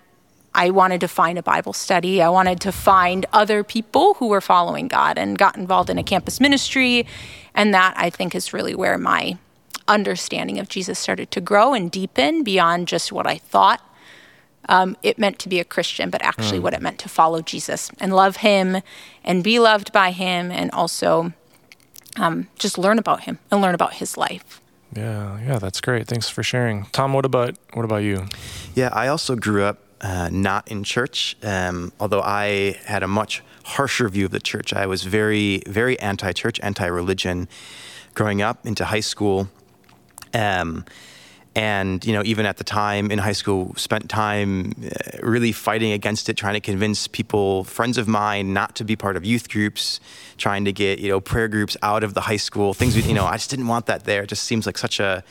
I 0.54 0.70
wanted 0.70 1.02
to 1.02 1.08
find 1.08 1.38
a 1.38 1.44
Bible 1.44 1.74
study. 1.74 2.22
I 2.22 2.30
wanted 2.30 2.60
to 2.62 2.72
find 2.72 3.26
other 3.34 3.64
people 3.64 4.16
who 4.16 4.28
were 4.28 4.42
following 4.42 4.88
God 4.88 5.18
and 5.18 5.38
got 5.38 5.58
involved 5.58 5.90
in 5.90 5.98
a 5.98 6.04
campus 6.04 6.40
ministry. 6.40 7.06
And 7.54 7.74
that 7.74 7.94
I 7.98 8.10
think 8.10 8.36
is 8.36 8.54
really 8.54 8.76
where 8.76 8.98
my 8.98 9.38
understanding 9.88 10.60
of 10.60 10.70
Jesus 10.70 11.00
started 11.00 11.32
to 11.32 11.42
grow 11.42 11.74
and 11.74 11.92
deepen 11.92 12.44
beyond 12.44 12.88
just 12.88 13.12
what 13.12 13.28
I 13.28 13.38
thought 13.38 13.82
um, 14.70 14.98
it 15.02 15.18
meant 15.18 15.40
to 15.40 15.50
be 15.50 15.60
a 15.60 15.64
Christian, 15.64 16.10
but 16.10 16.22
actually 16.22 16.60
what 16.60 16.74
it 16.74 16.82
meant 16.82 17.00
to 17.00 17.10
follow 17.10 17.42
Jesus 17.42 17.90
and 18.00 18.14
love 18.14 18.38
Him 18.38 18.82
and 19.24 19.44
be 19.44 19.60
loved 19.60 19.92
by 19.94 20.12
Him, 20.12 20.52
and 20.52 20.70
also 20.72 21.34
um, 22.20 22.48
just 22.58 22.78
learn 22.78 23.00
about 23.00 23.24
Him 23.24 23.40
and 23.52 23.62
learn 23.62 23.76
about 23.76 23.94
His 23.96 24.18
life. 24.18 24.62
Yeah, 24.96 25.40
yeah, 25.42 25.60
that's 25.60 25.82
great. 25.82 26.08
Thanks 26.08 26.30
for 26.30 26.44
sharing, 26.44 26.86
Tom. 26.92 27.14
What 27.14 27.26
about 27.26 27.58
what 27.74 27.86
about 27.86 28.04
you? 28.04 28.28
Yeah, 28.74 28.90
I 28.94 29.08
also 29.08 29.36
grew 29.36 29.64
up 29.64 29.80
uh, 30.02 30.30
not 30.32 30.68
in 30.68 30.84
church, 30.84 31.36
um, 31.44 31.92
although 32.00 32.22
I 32.22 32.78
had 32.86 33.04
a 33.04 33.08
much 33.08 33.44
harsher 33.66 34.08
view 34.10 34.26
of 34.26 34.32
the 34.32 34.40
church. 34.40 34.74
I 34.74 34.86
was 34.86 35.04
very, 35.04 35.62
very 35.68 36.00
anti-church, 36.00 36.60
anti-religion, 36.62 37.50
growing 38.14 38.42
up 38.42 38.66
into 38.66 38.86
high 38.86 39.02
school. 39.02 39.50
Um, 40.34 40.86
and 41.58 42.06
you 42.06 42.14
know 42.14 42.22
even 42.24 42.46
at 42.46 42.58
the 42.58 42.64
time 42.64 43.10
in 43.10 43.18
high 43.18 43.34
school 43.34 43.74
spent 43.76 44.08
time 44.10 44.74
uh, 44.86 45.18
really 45.24 45.52
fighting 45.52 45.92
against 45.92 46.30
it 46.30 46.36
trying 46.36 46.54
to 46.54 46.60
convince 46.60 47.08
people 47.08 47.64
friends 47.64 47.98
of 47.98 48.08
mine 48.08 48.54
not 48.54 48.76
to 48.76 48.84
be 48.84 48.96
part 48.96 49.18
of 49.18 49.26
youth 49.26 49.50
groups 49.50 50.00
trying 50.38 50.64
to 50.66 50.72
get 50.72 51.00
you 51.00 51.10
know 51.10 51.20
prayer 51.20 51.48
groups 51.48 51.76
out 51.82 52.04
of 52.04 52.14
the 52.14 52.22
high 52.22 52.38
school 52.38 52.76
things 52.76 52.96
you 52.96 53.14
know 53.14 53.26
i 53.26 53.34
just 53.34 53.50
didn't 53.50 53.68
want 53.68 53.88
that 53.88 54.04
there. 54.04 54.24
It 54.24 54.28
just 54.28 54.44
seems 54.44 54.66
like 54.66 54.78
such 54.78 55.00
a 55.00 55.24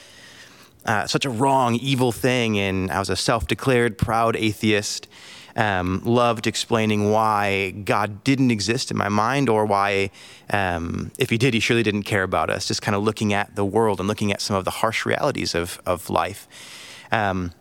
uh, 0.84 1.06
such 1.06 1.24
a 1.24 1.30
wrong 1.30 1.76
evil 1.76 2.12
thing. 2.12 2.58
And 2.58 2.90
i 2.90 2.98
was 2.98 3.10
a 3.10 3.16
self-declared 3.16 3.96
proud 3.96 4.36
atheist 4.36 5.08
um, 5.56 6.02
loved 6.04 6.46
explaining 6.46 7.10
why 7.10 7.70
God 7.70 8.22
didn't 8.22 8.50
exist 8.50 8.90
in 8.90 8.96
my 8.96 9.08
mind 9.08 9.48
or 9.48 9.64
why, 9.66 10.10
um, 10.50 11.10
if 11.18 11.30
He 11.30 11.38
did, 11.38 11.54
He 11.54 11.60
surely 11.60 11.82
didn't 11.82 12.04
care 12.04 12.22
about 12.22 12.50
us. 12.50 12.66
Just 12.68 12.82
kind 12.82 12.94
of 12.94 13.02
looking 13.02 13.32
at 13.32 13.56
the 13.56 13.64
world 13.64 13.98
and 13.98 14.06
looking 14.08 14.32
at 14.32 14.40
some 14.40 14.54
of 14.54 14.64
the 14.64 14.70
harsh 14.70 15.06
realities 15.06 15.54
of, 15.54 15.80
of 15.86 16.10
life. 16.10 16.46
Um, 17.10 17.52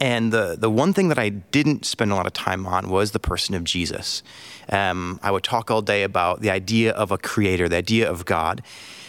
and 0.00 0.32
the, 0.32 0.56
the 0.58 0.70
one 0.70 0.92
thing 0.92 1.08
that 1.08 1.18
I 1.18 1.28
didn't 1.28 1.84
spend 1.84 2.12
a 2.12 2.14
lot 2.14 2.26
of 2.26 2.32
time 2.32 2.66
on 2.66 2.90
was 2.90 3.12
the 3.12 3.20
person 3.20 3.54
of 3.54 3.64
Jesus. 3.64 4.22
Um, 4.68 5.20
I 5.22 5.30
would 5.30 5.44
talk 5.44 5.70
all 5.70 5.82
day 5.82 6.02
about 6.02 6.40
the 6.40 6.50
idea 6.50 6.92
of 6.92 7.12
a 7.12 7.18
creator, 7.18 7.68
the 7.68 7.76
idea 7.76 8.10
of 8.10 8.24
God. 8.24 8.62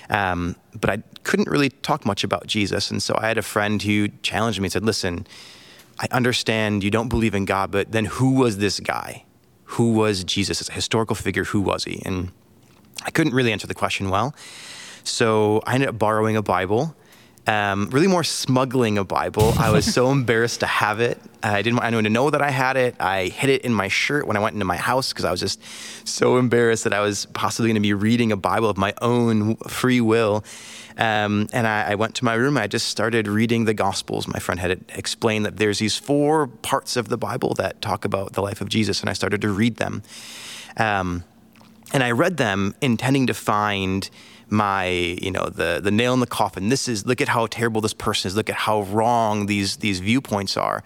Um, 0.09 0.55
but 0.79 0.89
I 0.89 0.97
couldn't 1.23 1.49
really 1.49 1.69
talk 1.69 2.05
much 2.05 2.23
about 2.23 2.45
Jesus. 2.45 2.91
And 2.91 3.01
so 3.01 3.17
I 3.17 3.27
had 3.27 3.37
a 3.37 3.41
friend 3.41 3.81
who 3.81 4.09
challenged 4.21 4.59
me 4.59 4.67
and 4.67 4.71
said, 4.71 4.85
Listen, 4.85 5.25
I 5.99 6.07
understand 6.11 6.83
you 6.83 6.91
don't 6.91 7.09
believe 7.09 7.35
in 7.35 7.45
God, 7.45 7.71
but 7.71 7.91
then 7.91 8.05
who 8.05 8.31
was 8.31 8.57
this 8.57 8.79
guy? 8.79 9.25
Who 9.65 9.93
was 9.93 10.23
Jesus 10.23 10.61
as 10.61 10.69
a 10.69 10.73
historical 10.73 11.15
figure? 11.15 11.45
Who 11.45 11.61
was 11.61 11.83
he? 11.83 12.01
And 12.05 12.31
I 13.05 13.11
couldn't 13.11 13.33
really 13.33 13.51
answer 13.51 13.67
the 13.67 13.73
question 13.73 14.09
well. 14.09 14.35
So 15.03 15.61
I 15.65 15.75
ended 15.75 15.89
up 15.89 15.99
borrowing 15.99 16.37
a 16.37 16.41
Bible, 16.41 16.95
um, 17.47 17.89
really 17.91 18.07
more 18.07 18.23
smuggling 18.23 18.97
a 18.97 19.03
Bible. 19.03 19.53
I 19.57 19.71
was 19.71 19.91
so 19.91 20.11
embarrassed 20.11 20.61
to 20.61 20.65
have 20.65 20.99
it. 20.99 21.19
I 21.41 21.61
didn't 21.61 21.75
want 21.75 21.87
anyone 21.87 22.05
to 22.05 22.09
know 22.09 22.29
that 22.29 22.41
I 22.41 22.51
had 22.51 22.77
it. 22.77 22.95
I 22.99 23.25
hid 23.25 23.49
it 23.49 23.63
in 23.63 23.73
my 23.73 23.89
shirt 23.89 24.25
when 24.25 24.37
I 24.37 24.39
went 24.39 24.53
into 24.53 24.65
my 24.65 24.77
house 24.77 25.11
because 25.11 25.25
I 25.25 25.31
was 25.31 25.41
just 25.41 25.61
so 26.07 26.37
embarrassed 26.37 26.85
that 26.85 26.93
I 26.93 27.01
was 27.01 27.25
possibly 27.33 27.67
going 27.69 27.75
to 27.75 27.81
be 27.81 27.93
reading 27.93 28.31
a 28.31 28.37
Bible 28.37 28.69
of 28.69 28.77
my 28.77 28.93
own 29.01 29.55
free 29.67 29.99
will. 29.99 30.43
Um, 30.97 31.47
and 31.53 31.65
I, 31.65 31.91
I, 31.91 31.95
went 31.95 32.13
to 32.15 32.25
my 32.25 32.35
room. 32.35 32.57
I 32.57 32.67
just 32.67 32.87
started 32.87 33.27
reading 33.27 33.65
the 33.65 33.73
Gospels. 33.73 34.27
My 34.27 34.37
friend 34.37 34.59
had 34.59 34.85
explained 34.93 35.45
that 35.45 35.57
there's 35.57 35.79
these 35.79 35.97
four 35.97 36.47
parts 36.47 36.95
of 36.95 37.09
the 37.09 37.17
Bible 37.17 37.55
that 37.55 37.81
talk 37.81 38.05
about 38.05 38.33
the 38.33 38.41
life 38.41 38.61
of 38.61 38.69
Jesus, 38.69 39.01
and 39.01 39.09
I 39.09 39.13
started 39.13 39.41
to 39.41 39.49
read 39.49 39.77
them. 39.77 40.03
Um, 40.77 41.23
and 41.93 42.03
I 42.03 42.11
read 42.11 42.37
them 42.37 42.75
intending 42.81 43.27
to 43.27 43.33
find 43.33 44.09
my 44.49 44.85
you 44.87 45.31
know 45.31 45.45
the 45.45 45.79
the 45.83 45.91
nail 45.91 46.13
in 46.13 46.19
the 46.19 46.27
coffin 46.27 46.69
this 46.69 46.87
is 46.87 47.07
look 47.07 47.19
at 47.21 47.27
how 47.27 47.47
terrible 47.47 47.81
this 47.81 47.93
person 47.93 48.27
is 48.27 48.35
look 48.35 48.49
at 48.49 48.55
how 48.55 48.83
wrong 48.83 49.47
these 49.47 49.77
these 49.77 49.99
viewpoints 49.99 50.55
are 50.55 50.83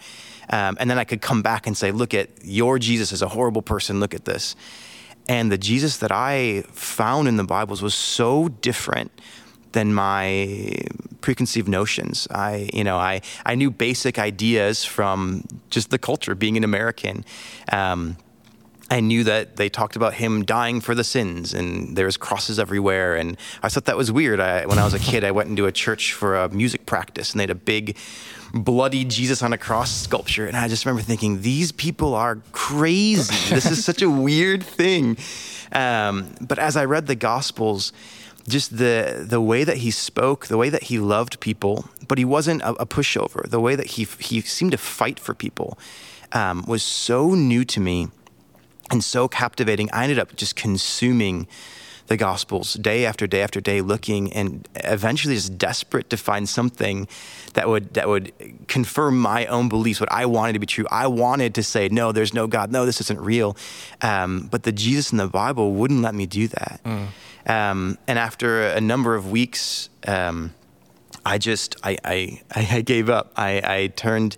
um, 0.50 0.78
and 0.80 0.90
then 0.90 0.98
i 0.98 1.04
could 1.04 1.22
come 1.22 1.42
back 1.42 1.68
and 1.68 1.76
say 1.76 1.92
look 1.92 2.14
at 2.14 2.30
your 2.44 2.80
jesus 2.80 3.12
is 3.12 3.22
a 3.22 3.28
horrible 3.28 3.62
person 3.62 4.00
look 4.00 4.14
at 4.14 4.24
this 4.24 4.56
and 5.28 5.52
the 5.52 5.58
jesus 5.58 5.98
that 5.98 6.12
i 6.14 6.64
found 6.72 7.28
in 7.28 7.36
the 7.36 7.44
bibles 7.44 7.82
was 7.82 7.94
so 7.94 8.48
different 8.48 9.12
than 9.72 9.94
my 9.94 10.74
preconceived 11.22 11.68
notions. 11.68 12.28
I, 12.32 12.70
you 12.74 12.84
know, 12.84 12.98
I, 12.98 13.22
I 13.46 13.56
knew 13.56 13.72
basic 13.72 14.20
ideas 14.20 14.86
from 14.86 15.44
just 15.70 15.90
the 15.90 15.98
culture, 15.98 16.36
being 16.36 16.58
an 16.58 16.64
American. 16.64 17.26
Um, 17.72 18.18
I 18.90 19.02
knew 19.02 19.26
that 19.26 19.58
they 19.58 19.68
talked 19.68 19.98
about 19.98 20.14
him 20.14 20.46
dying 20.46 20.80
for 20.80 20.96
the 20.96 21.04
sins, 21.04 21.54
and 21.54 21.98
there's 21.98 22.16
crosses 22.16 22.58
everywhere. 22.58 23.16
And 23.16 23.36
I 23.62 23.68
thought 23.68 23.86
that 23.86 23.98
was 23.98 24.12
weird. 24.12 24.40
I, 24.40 24.66
when 24.66 24.80
I 24.80 24.86
was 24.86 24.94
a 24.94 25.00
kid, 25.00 25.26
I 25.26 25.32
went 25.32 25.50
into 25.50 25.66
a 25.66 25.72
church 25.72 26.14
for 26.14 26.38
a 26.38 26.48
music 26.50 26.86
practice, 26.86 27.32
and 27.32 27.40
they 27.40 27.44
had 27.44 27.50
a 27.50 27.56
big, 27.56 27.98
bloody 28.54 29.04
Jesus 29.04 29.44
on 29.44 29.52
a 29.52 29.58
cross 29.58 29.92
sculpture. 29.92 30.48
And 30.48 30.56
I 30.56 30.70
just 30.70 30.86
remember 30.86 31.02
thinking, 31.02 31.42
these 31.42 31.74
people 31.74 32.16
are 32.16 32.38
crazy. 32.54 33.54
this 33.54 33.66
is 33.70 33.84
such 33.84 34.02
a 34.02 34.10
weird 34.10 34.64
thing. 34.64 35.18
Um, 35.74 36.34
but 36.40 36.58
as 36.58 36.78
I 36.78 36.86
read 36.86 37.08
the 37.08 37.16
Gospels, 37.16 37.92
just 38.48 38.78
the 38.78 39.26
the 39.28 39.42
way 39.42 39.64
that 39.64 39.78
he 39.78 39.92
spoke, 39.92 40.48
the 40.48 40.58
way 40.58 40.70
that 40.70 40.84
he 40.84 41.00
loved 41.00 41.40
people, 41.40 41.90
but 42.08 42.18
he 42.18 42.26
wasn't 42.26 42.62
a, 42.62 42.72
a 42.82 42.86
pushover. 42.86 43.48
The 43.50 43.60
way 43.60 43.76
that 43.76 43.88
he 43.88 44.08
he 44.20 44.42
seemed 44.42 44.72
to 44.72 44.78
fight 44.78 45.20
for 45.20 45.34
people 45.34 45.78
um, 46.32 46.64
was 46.68 46.84
so 46.84 47.36
new 47.36 47.66
to 47.66 47.80
me 47.80 48.08
and 48.90 49.04
so 49.04 49.28
captivating. 49.28 49.90
I 49.92 50.04
ended 50.04 50.20
up 50.20 50.36
just 50.36 50.56
consuming 50.56 51.48
the 52.08 52.16
Gospels 52.16 52.76
day 52.76 53.06
after 53.06 53.28
day 53.28 53.42
after 53.42 53.60
day, 53.60 53.82
looking 53.82 54.32
and 54.32 54.68
eventually 54.76 55.36
just 55.36 55.58
desperate 55.58 56.10
to 56.10 56.18
find 56.18 56.48
something 56.48 57.08
that 57.54 57.68
would 57.68 57.94
that 57.96 58.08
would 58.08 58.32
confirm 58.68 59.20
my 59.20 59.46
own 59.48 59.68
beliefs, 59.68 60.00
what 60.00 60.12
I 60.12 60.26
wanted 60.26 60.54
to 60.54 60.60
be 60.60 60.66
true. 60.66 60.86
I 60.90 61.08
wanted 61.08 61.54
to 61.56 61.64
say, 61.64 61.90
no, 61.90 62.14
there's 62.14 62.34
no 62.34 62.48
God, 62.48 62.72
no, 62.72 62.86
this 62.86 63.02
isn't 63.02 63.20
real. 63.20 63.58
Um, 64.02 64.48
but 64.50 64.64
the 64.64 64.72
Jesus 64.72 65.12
in 65.12 65.18
the 65.18 65.28
Bible 65.28 65.74
wouldn't 65.74 66.02
let 66.02 66.16
me 66.16 66.26
do 66.26 66.48
that. 66.48 66.80
Mm. 66.86 67.08
Um, 67.48 67.98
and 68.08 68.20
after 68.20 68.64
a 68.64 68.82
number 68.82 69.16
of 69.16 69.32
weeks, 69.32 69.90
um, 70.06 70.54
I 71.26 71.38
just 71.38 71.76
I, 71.84 71.98
I, 72.04 72.42
I 72.54 72.82
gave 72.82 73.10
up. 73.10 73.32
I, 73.36 73.62
I, 73.64 73.88
turned 73.88 74.38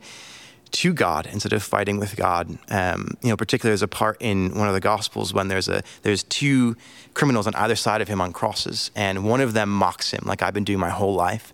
to 0.72 0.94
God 0.94 1.28
instead 1.32 1.54
of 1.54 1.64
fighting 1.64 2.00
with 2.00 2.16
God. 2.16 2.58
Um, 2.70 3.18
you 3.22 3.30
know, 3.30 3.38
particularly 3.38 3.72
there's 3.72 3.82
a 3.82 3.88
part 3.88 4.18
in 4.20 4.56
one 4.56 4.68
of 4.68 4.74
the 4.74 4.80
Gospels 4.80 5.34
when 5.34 5.48
there's 5.48 5.68
a 5.68 5.82
there's 6.04 6.24
two 6.24 6.76
criminals 7.16 7.48
on 7.48 7.56
either 7.56 7.76
side 7.76 8.02
of 8.02 8.08
him 8.08 8.22
on 8.22 8.32
crosses, 8.32 8.92
and 8.96 9.24
one 9.24 9.42
of 9.42 9.54
them 9.54 9.70
mocks 9.70 10.12
him 10.12 10.24
like 10.26 10.44
I've 10.44 10.54
been 10.54 10.64
doing 10.64 10.80
my 10.80 10.90
whole 10.90 11.16
life. 11.16 11.54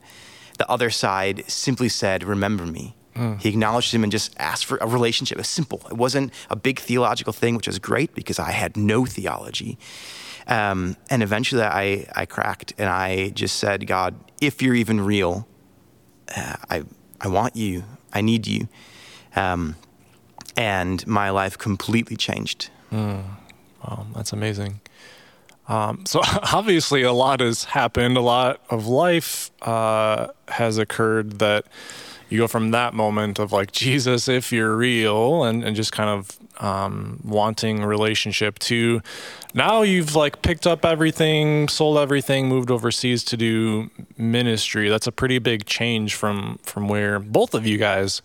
The 0.57 0.69
other 0.69 0.89
side 0.89 1.43
simply 1.49 1.89
said, 1.89 2.23
"Remember 2.23 2.65
me." 2.65 2.95
Mm. 3.15 3.41
He 3.41 3.49
acknowledged 3.49 3.93
him 3.93 4.03
and 4.03 4.11
just 4.11 4.35
asked 4.37 4.65
for 4.65 4.77
a 4.77 4.87
relationship. 4.87 5.37
It 5.37 5.41
was 5.41 5.49
simple. 5.49 5.81
It 5.89 5.95
wasn't 5.95 6.33
a 6.49 6.55
big 6.55 6.79
theological 6.79 7.31
thing, 7.31 7.55
which 7.55 7.67
was 7.67 7.79
great 7.79 8.13
because 8.13 8.39
I 8.39 8.51
had 8.51 8.75
no 8.75 9.05
theology. 9.05 9.77
Um, 10.47 10.95
and 11.09 11.23
eventually 11.23 11.63
I, 11.63 12.07
I 12.15 12.25
cracked 12.25 12.73
and 12.77 12.87
I 12.89 13.29
just 13.29 13.57
said, 13.57 13.87
God, 13.87 14.15
if 14.41 14.61
you're 14.61 14.75
even 14.75 15.01
real, 15.01 15.47
uh, 16.35 16.55
I, 16.69 16.83
I 17.19 17.27
want 17.27 17.55
you. 17.55 17.83
I 18.13 18.21
need 18.21 18.47
you. 18.47 18.67
Um, 19.35 19.75
and 20.55 21.05
my 21.07 21.29
life 21.31 21.57
completely 21.57 22.15
changed. 22.15 22.69
Mm. 22.91 23.23
Wow, 23.83 24.05
that's 24.15 24.31
amazing. 24.31 24.81
Um, 25.67 26.05
so 26.05 26.21
obviously, 26.53 27.01
a 27.01 27.11
lot 27.11 27.39
has 27.39 27.65
happened. 27.65 28.17
A 28.17 28.21
lot 28.21 28.61
of 28.69 28.87
life 28.87 29.51
uh, 29.61 30.27
has 30.47 30.77
occurred 30.77 31.39
that 31.39 31.65
you 32.29 32.39
go 32.39 32.47
from 32.47 32.71
that 32.71 32.93
moment 32.93 33.39
of 33.39 33.51
like 33.51 33.71
Jesus, 33.71 34.27
if 34.27 34.51
you're 34.51 34.75
real, 34.75 35.43
and, 35.43 35.63
and 35.63 35.75
just 35.75 35.91
kind 35.91 36.09
of 36.09 36.37
um, 36.63 37.19
wanting 37.23 37.83
relationship 37.83 38.59
to 38.59 39.01
now 39.53 39.81
you've 39.81 40.15
like 40.15 40.41
picked 40.41 40.65
up 40.67 40.85
everything, 40.85 41.67
sold 41.67 41.97
everything, 41.97 42.47
moved 42.47 42.71
overseas 42.71 43.23
to 43.25 43.37
do 43.37 43.89
ministry. 44.17 44.89
That's 44.89 45.07
a 45.07 45.11
pretty 45.11 45.39
big 45.39 45.65
change 45.65 46.15
from 46.15 46.59
from 46.63 46.87
where 46.87 47.19
both 47.19 47.53
of 47.53 47.65
you 47.65 47.77
guys 47.77 48.21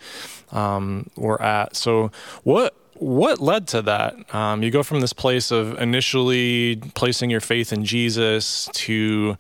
um, 0.53 1.11
were 1.17 1.41
at. 1.41 1.77
So 1.77 2.11
what 2.43 2.75
what 2.95 3.41
led 3.41 3.67
to 3.69 3.83
that? 3.83 4.35
Um, 4.35 4.63
you 4.63 4.71
go 4.71 4.83
from 4.83 5.01
this 5.01 5.13
place 5.13 5.51
of 5.51 5.79
initially 5.81 6.77
placing 6.95 7.31
your 7.31 7.41
faith 7.41 7.73
in 7.73 7.85
Jesus 7.85 8.69
to 8.75 9.39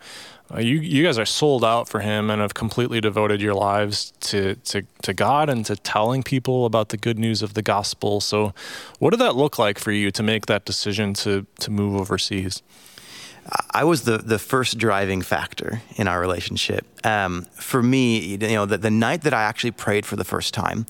uh, 0.52 0.60
you 0.60 0.80
you 0.80 1.04
guys 1.04 1.18
are 1.18 1.26
sold 1.26 1.64
out 1.64 1.88
for 1.88 2.00
him 2.00 2.30
and 2.30 2.40
have 2.40 2.54
completely 2.54 3.00
devoted 3.00 3.40
your 3.40 3.54
lives 3.54 4.12
to, 4.20 4.56
to 4.56 4.82
to 5.02 5.12
God 5.14 5.48
and 5.48 5.64
to 5.66 5.76
telling 5.76 6.22
people 6.22 6.66
about 6.66 6.88
the 6.88 6.96
good 6.96 7.18
news 7.18 7.42
of 7.42 7.54
the 7.54 7.62
gospel. 7.62 8.20
So, 8.20 8.52
what 8.98 9.10
did 9.10 9.20
that 9.20 9.36
look 9.36 9.58
like 9.58 9.78
for 9.78 9.92
you 9.92 10.10
to 10.10 10.22
make 10.22 10.46
that 10.46 10.64
decision 10.64 11.14
to 11.14 11.46
to 11.60 11.70
move 11.70 12.00
overseas? 12.00 12.62
I 13.72 13.84
was 13.84 14.02
the 14.02 14.18
the 14.18 14.38
first 14.38 14.78
driving 14.78 15.22
factor 15.22 15.82
in 15.96 16.08
our 16.08 16.20
relationship. 16.20 16.86
Um, 17.06 17.46
for 17.54 17.82
me, 17.82 18.18
you 18.18 18.38
know, 18.38 18.66
the, 18.66 18.78
the 18.78 18.90
night 18.90 19.22
that 19.22 19.34
I 19.34 19.42
actually 19.42 19.72
prayed 19.72 20.04
for 20.04 20.16
the 20.16 20.24
first 20.24 20.52
time, 20.52 20.86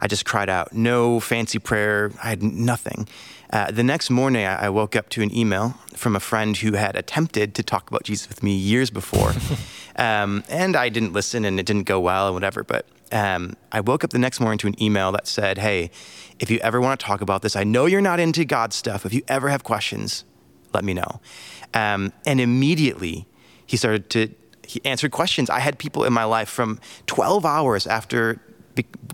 I 0.00 0.06
just 0.06 0.24
cried 0.24 0.48
out. 0.48 0.72
No 0.72 1.20
fancy 1.20 1.58
prayer. 1.58 2.12
I 2.22 2.30
had 2.30 2.42
nothing. 2.42 3.08
Uh, 3.52 3.70
the 3.70 3.82
next 3.82 4.08
morning, 4.08 4.46
I 4.46 4.70
woke 4.70 4.96
up 4.96 5.10
to 5.10 5.22
an 5.22 5.34
email 5.36 5.74
from 5.94 6.16
a 6.16 6.20
friend 6.20 6.56
who 6.56 6.72
had 6.72 6.96
attempted 6.96 7.54
to 7.56 7.62
talk 7.62 7.90
about 7.90 8.02
Jesus 8.02 8.26
with 8.28 8.42
me 8.42 8.56
years 8.56 8.88
before. 8.88 9.34
um, 9.96 10.42
and 10.48 10.74
I 10.74 10.88
didn't 10.88 11.12
listen 11.12 11.44
and 11.44 11.60
it 11.60 11.66
didn't 11.66 11.82
go 11.82 12.00
well 12.00 12.28
and 12.28 12.34
whatever. 12.34 12.64
But 12.64 12.86
um, 13.12 13.54
I 13.70 13.80
woke 13.80 14.04
up 14.04 14.10
the 14.10 14.18
next 14.18 14.40
morning 14.40 14.56
to 14.60 14.68
an 14.68 14.82
email 14.82 15.12
that 15.12 15.26
said, 15.26 15.58
Hey, 15.58 15.90
if 16.40 16.50
you 16.50 16.60
ever 16.60 16.80
want 16.80 16.98
to 16.98 17.04
talk 17.04 17.20
about 17.20 17.42
this, 17.42 17.54
I 17.54 17.62
know 17.62 17.84
you're 17.84 18.00
not 18.00 18.18
into 18.18 18.46
God 18.46 18.72
stuff. 18.72 19.04
If 19.04 19.12
you 19.12 19.20
ever 19.28 19.50
have 19.50 19.64
questions, 19.64 20.24
let 20.72 20.82
me 20.82 20.94
know. 20.94 21.20
Um, 21.74 22.14
and 22.24 22.40
immediately 22.40 23.26
he 23.66 23.76
started 23.76 24.08
to, 24.10 24.30
he 24.66 24.80
answered 24.86 25.10
questions. 25.10 25.50
I 25.50 25.58
had 25.58 25.78
people 25.78 26.04
in 26.04 26.12
my 26.14 26.24
life 26.24 26.48
from 26.48 26.80
12 27.06 27.44
hours 27.44 27.86
after 27.86 28.40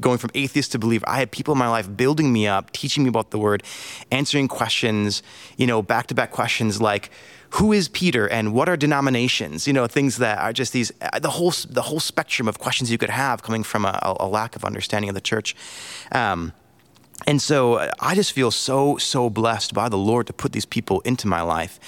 going 0.01 0.19
from 0.19 0.31
atheist 0.35 0.73
to 0.73 0.79
believer. 0.79 1.05
I 1.09 1.19
had 1.19 1.31
people 1.31 1.53
in 1.53 1.59
my 1.59 1.69
life 1.69 1.89
building 1.97 2.33
me 2.33 2.47
up, 2.47 2.73
teaching 2.73 3.05
me 3.05 3.09
about 3.09 3.31
the 3.31 3.39
word, 3.39 3.63
answering 4.11 4.49
questions, 4.49 5.23
you 5.57 5.67
know, 5.67 5.83
back 5.83 6.07
to 6.09 6.15
back 6.15 6.31
questions 6.31 6.81
like, 6.81 7.11
who 7.51 7.73
is 7.73 7.89
Peter 7.89 8.29
and 8.29 8.53
what 8.53 8.69
are 8.69 8.77
denominations? 8.77 9.67
You 9.67 9.73
know, 9.73 9.87
things 9.87 10.19
that 10.19 10.39
are 10.39 10.53
just 10.53 10.73
these 10.73 10.93
uh, 11.01 11.19
the 11.19 11.31
whole 11.31 11.53
the 11.69 11.83
whole 11.83 12.01
spectrum 12.01 12.47
of 12.47 12.59
questions 12.59 12.91
you 12.91 12.99
could 12.99 13.11
have 13.11 13.43
coming 13.43 13.63
from 13.63 13.85
a, 13.85 13.99
a 14.21 14.29
lack 14.29 14.55
of 14.55 14.65
understanding 14.65 15.09
of 15.09 15.15
the 15.15 15.21
church. 15.21 15.57
Um, 16.13 16.53
and 17.27 17.43
so 17.43 17.75
uh, 17.75 17.91
I 18.01 18.15
just 18.15 18.33
feel 18.33 18.51
so 18.51 18.97
so 18.99 19.31
blessed 19.31 19.75
by 19.75 19.89
the 19.89 19.99
Lord 19.99 20.27
to 20.29 20.33
put 20.33 20.53
these 20.53 20.67
people 20.67 21.01
into 21.01 21.27
my 21.27 21.43
life. 21.43 21.79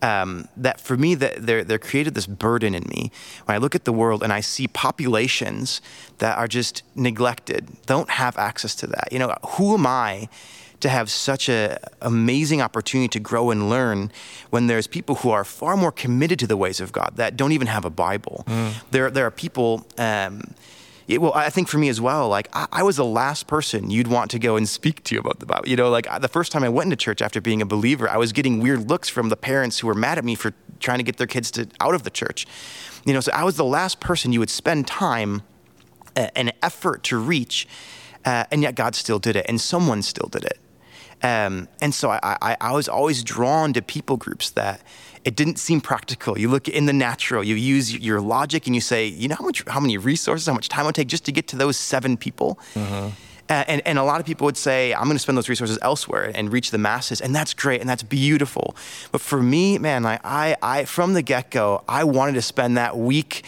Um, 0.00 0.48
that 0.56 0.80
for 0.80 0.96
me, 0.96 1.14
that 1.16 1.44
they're 1.46 1.64
they're 1.64 1.78
created 1.78 2.14
this 2.14 2.26
burden 2.26 2.74
in 2.74 2.84
me. 2.84 3.10
When 3.44 3.54
I 3.54 3.58
look 3.58 3.74
at 3.74 3.84
the 3.84 3.92
world 3.92 4.22
and 4.22 4.32
I 4.32 4.40
see 4.40 4.68
populations 4.68 5.80
that 6.18 6.38
are 6.38 6.48
just 6.48 6.82
neglected, 6.94 7.68
don't 7.86 8.10
have 8.10 8.38
access 8.38 8.74
to 8.76 8.86
that. 8.88 9.12
You 9.12 9.18
know, 9.18 9.34
who 9.50 9.74
am 9.74 9.86
I? 9.86 10.28
to 10.80 10.88
have 10.88 11.10
such 11.10 11.48
an 11.48 11.76
amazing 12.00 12.62
opportunity 12.62 13.08
to 13.08 13.18
grow 13.18 13.50
and 13.50 13.68
learn 13.68 14.12
when 14.50 14.68
there's 14.68 14.86
people 14.86 15.16
who 15.16 15.30
are 15.30 15.44
far 15.44 15.76
more 15.76 15.90
committed 15.90 16.38
to 16.38 16.46
the 16.46 16.56
ways 16.56 16.80
of 16.80 16.92
God 16.92 17.14
that 17.16 17.36
don't 17.36 17.50
even 17.50 17.66
have 17.66 17.84
a 17.84 17.90
Bible. 17.90 18.44
Mm. 18.46 18.74
There, 18.92 19.10
there 19.10 19.26
are 19.26 19.30
people. 19.32 19.84
Um, 19.98 20.54
it, 21.08 21.22
well, 21.22 21.32
I 21.34 21.48
think 21.48 21.68
for 21.68 21.78
me 21.78 21.88
as 21.88 22.00
well, 22.00 22.28
like 22.28 22.48
I, 22.52 22.68
I, 22.70 22.82
was 22.82 22.96
the 22.96 23.04
last 23.04 23.46
person 23.46 23.90
you'd 23.90 24.08
want 24.08 24.30
to 24.32 24.38
go 24.38 24.56
and 24.56 24.68
speak 24.68 25.02
to 25.04 25.16
about 25.16 25.40
the 25.40 25.46
Bible. 25.46 25.66
You 25.66 25.74
know, 25.74 25.88
like 25.88 26.06
the 26.20 26.28
first 26.28 26.52
time 26.52 26.62
I 26.62 26.68
went 26.68 26.88
into 26.88 26.96
church 26.96 27.22
after 27.22 27.40
being 27.40 27.62
a 27.62 27.66
believer, 27.66 28.08
I 28.08 28.18
was 28.18 28.32
getting 28.32 28.60
weird 28.60 28.90
looks 28.90 29.08
from 29.08 29.30
the 29.30 29.36
parents 29.36 29.78
who 29.78 29.86
were 29.86 29.94
mad 29.94 30.18
at 30.18 30.24
me 30.24 30.34
for 30.34 30.52
trying 30.80 30.98
to 30.98 31.04
get 31.04 31.16
their 31.16 31.26
kids 31.26 31.50
to 31.52 31.66
out 31.80 31.94
of 31.94 32.02
the 32.02 32.10
church. 32.10 32.46
You 33.06 33.14
know, 33.14 33.20
so 33.20 33.32
I 33.32 33.44
was 33.44 33.56
the 33.56 33.64
last 33.64 34.00
person 34.00 34.32
you 34.32 34.40
would 34.40 34.50
spend 34.50 34.86
time 34.86 35.42
uh, 36.14 36.28
and 36.36 36.52
effort 36.62 37.04
to 37.04 37.16
reach, 37.16 37.66
uh, 38.26 38.44
and 38.50 38.60
yet 38.60 38.74
God 38.74 38.94
still 38.94 39.18
did 39.18 39.34
it, 39.34 39.46
and 39.48 39.58
someone 39.58 40.02
still 40.02 40.28
did 40.28 40.44
it. 40.44 40.58
Um, 41.22 41.68
and 41.80 41.92
so 41.92 42.10
I, 42.10 42.36
I, 42.40 42.56
I, 42.60 42.72
was 42.72 42.88
always 42.88 43.24
drawn 43.24 43.72
to 43.72 43.82
people 43.82 44.16
groups 44.16 44.50
that 44.50 44.80
it 45.24 45.34
didn't 45.34 45.58
seem 45.58 45.80
practical. 45.80 46.38
You 46.38 46.48
look 46.48 46.68
in 46.68 46.86
the 46.86 46.92
natural, 46.92 47.42
you 47.42 47.56
use 47.56 47.92
your 47.92 48.20
logic, 48.20 48.66
and 48.66 48.74
you 48.74 48.80
say, 48.80 49.06
you 49.06 49.26
know 49.26 49.34
how 49.34 49.44
much, 49.44 49.64
how 49.66 49.80
many 49.80 49.98
resources, 49.98 50.46
how 50.46 50.54
much 50.54 50.68
time 50.68 50.84
it 50.84 50.88
would 50.88 50.94
take 50.94 51.08
just 51.08 51.24
to 51.24 51.32
get 51.32 51.48
to 51.48 51.56
those 51.56 51.76
seven 51.76 52.16
people. 52.16 52.60
Uh, 53.48 53.64
and, 53.66 53.82
and 53.86 53.98
a 53.98 54.04
lot 54.04 54.20
of 54.20 54.26
people 54.26 54.44
would 54.44 54.58
say, 54.58 54.92
I'm 54.92 55.04
going 55.04 55.16
to 55.16 55.18
spend 55.18 55.38
those 55.38 55.48
resources 55.48 55.78
elsewhere 55.80 56.30
and 56.34 56.52
reach 56.52 56.70
the 56.70 56.78
masses. 56.78 57.20
And 57.20 57.34
that's 57.34 57.54
great 57.54 57.80
and 57.80 57.88
that's 57.88 58.02
beautiful. 58.02 58.76
But 59.10 59.22
for 59.22 59.42
me, 59.42 59.78
man, 59.78 60.02
like 60.02 60.20
I, 60.22 60.56
I 60.62 60.84
from 60.84 61.14
the 61.14 61.22
get 61.22 61.50
go, 61.50 61.82
I 61.88 62.04
wanted 62.04 62.34
to 62.34 62.42
spend 62.42 62.76
that 62.76 62.98
week 62.98 63.44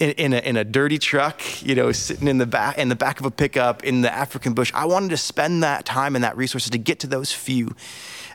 in, 0.00 0.10
in, 0.10 0.32
a, 0.32 0.38
in 0.38 0.56
a 0.56 0.64
dirty 0.64 0.98
truck, 0.98 1.40
you 1.62 1.74
know, 1.74 1.92
sitting 1.92 2.28
in 2.28 2.38
the 2.38 2.46
back 2.46 2.78
in 2.78 2.88
the 2.88 2.96
back 2.96 3.20
of 3.20 3.26
a 3.26 3.30
pickup 3.30 3.84
in 3.84 4.02
the 4.02 4.12
African 4.12 4.52
bush. 4.52 4.72
I 4.74 4.84
wanted 4.86 5.10
to 5.10 5.16
spend 5.16 5.62
that 5.62 5.84
time 5.84 6.14
and 6.14 6.24
that 6.24 6.36
resources 6.36 6.70
to 6.70 6.78
get 6.78 7.00
to 7.00 7.06
those 7.06 7.32
few. 7.32 7.74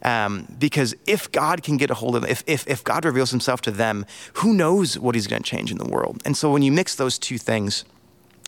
Um, 0.02 0.48
because 0.58 0.96
if 1.06 1.30
God 1.32 1.62
can 1.62 1.76
get 1.76 1.90
a 1.90 1.94
hold 1.94 2.16
of 2.16 2.22
them, 2.22 2.32
if, 2.32 2.42
if, 2.48 2.66
if 2.68 2.86
God 2.86 3.04
reveals 3.04 3.32
himself 3.32 3.60
to 3.62 3.72
them, 3.72 4.06
who 4.36 4.54
knows 4.54 4.98
what 4.98 5.14
he's 5.14 5.28
going 5.28 5.44
to 5.44 5.50
change 5.50 5.72
in 5.72 5.78
the 5.78 5.86
world? 5.86 6.22
And 6.24 6.38
so 6.38 6.50
when 6.50 6.62
you 6.62 6.72
mix 6.72 6.96
those 6.96 7.20
two 7.20 7.38
things, 7.38 7.84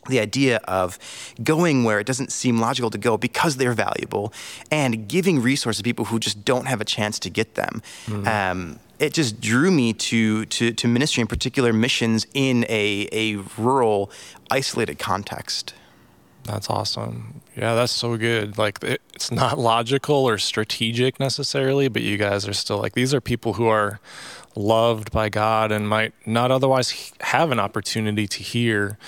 the 0.07 0.19
idea 0.19 0.57
of 0.63 0.97
going 1.43 1.83
where 1.83 1.99
it 1.99 2.07
doesn't 2.07 2.31
seem 2.31 2.59
logical 2.59 2.89
to 2.89 2.97
go 2.97 3.17
because 3.17 3.57
they're 3.57 3.73
valuable 3.73 4.33
and 4.71 5.07
giving 5.07 5.41
resources 5.41 5.79
to 5.79 5.83
people 5.83 6.05
who 6.05 6.19
just 6.19 6.43
don't 6.43 6.65
have 6.65 6.81
a 6.81 6.85
chance 6.85 7.19
to 7.19 7.29
get 7.29 7.55
them. 7.55 7.81
Mm-hmm. 8.05 8.27
Um, 8.27 8.79
it 9.01 9.13
just 9.13 9.41
drew 9.41 9.71
me 9.71 9.93
to, 9.93 10.45
to, 10.45 10.71
to 10.73 10.87
ministry, 10.87 11.21
in 11.21 11.27
particular 11.27 11.73
missions 11.73 12.27
in 12.35 12.65
a, 12.69 13.09
a 13.11 13.37
rural, 13.57 14.11
isolated 14.51 14.99
context. 14.99 15.73
That's 16.43 16.69
awesome. 16.69 17.41
Yeah, 17.55 17.73
that's 17.73 17.91
so 17.91 18.15
good. 18.15 18.59
Like, 18.59 18.83
it, 18.83 19.01
it's 19.15 19.31
not 19.31 19.57
logical 19.57 20.15
or 20.15 20.37
strategic 20.37 21.19
necessarily, 21.19 21.87
but 21.87 22.03
you 22.03 22.17
guys 22.17 22.47
are 22.47 22.53
still 22.53 22.77
like, 22.77 22.93
these 22.93 23.11
are 23.11 23.19
people 23.19 23.53
who 23.53 23.65
are 23.65 23.99
loved 24.55 25.11
by 25.11 25.29
God 25.29 25.71
and 25.71 25.89
might 25.89 26.13
not 26.27 26.51
otherwise 26.51 27.11
have 27.21 27.51
an 27.51 27.59
opportunity 27.59 28.27
to 28.27 28.43
hear. 28.43 28.99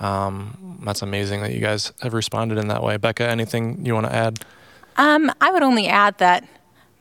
Um, 0.00 0.80
that's 0.84 1.02
amazing 1.02 1.42
that 1.42 1.52
you 1.52 1.60
guys 1.60 1.92
have 2.02 2.12
responded 2.12 2.58
in 2.58 2.66
that 2.68 2.82
way. 2.82 2.96
Becca, 2.96 3.28
anything 3.28 3.86
you 3.86 3.94
want 3.94 4.06
to 4.06 4.14
add? 4.14 4.44
Um, 4.96 5.30
I 5.40 5.52
would 5.52 5.62
only 5.62 5.86
add 5.86 6.18
that 6.18 6.44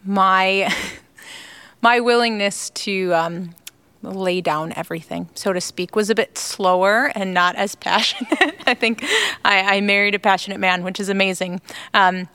my 0.04 0.72
my 1.82 2.00
willingness 2.00 2.70
to 2.72 3.14
um, 3.14 3.56
lay 4.02 4.42
down 4.42 4.74
everything, 4.76 5.30
so 5.34 5.54
to 5.54 5.62
speak, 5.62 5.96
was 5.96 6.10
a 6.10 6.16
bit 6.16 6.38
slower 6.38 7.12
and 7.16 7.34
not 7.34 7.56
as 7.56 7.76
passionate. 7.76 8.56
I 8.68 8.74
think 8.74 9.04
I, 9.46 9.78
I, 9.78 9.82
married 9.82 10.16
a 10.16 10.20
passionate 10.20 10.60
man, 10.60 10.84
which 10.84 11.00
is 11.00 11.10
amazing. 11.10 11.62
Um, 11.94 12.28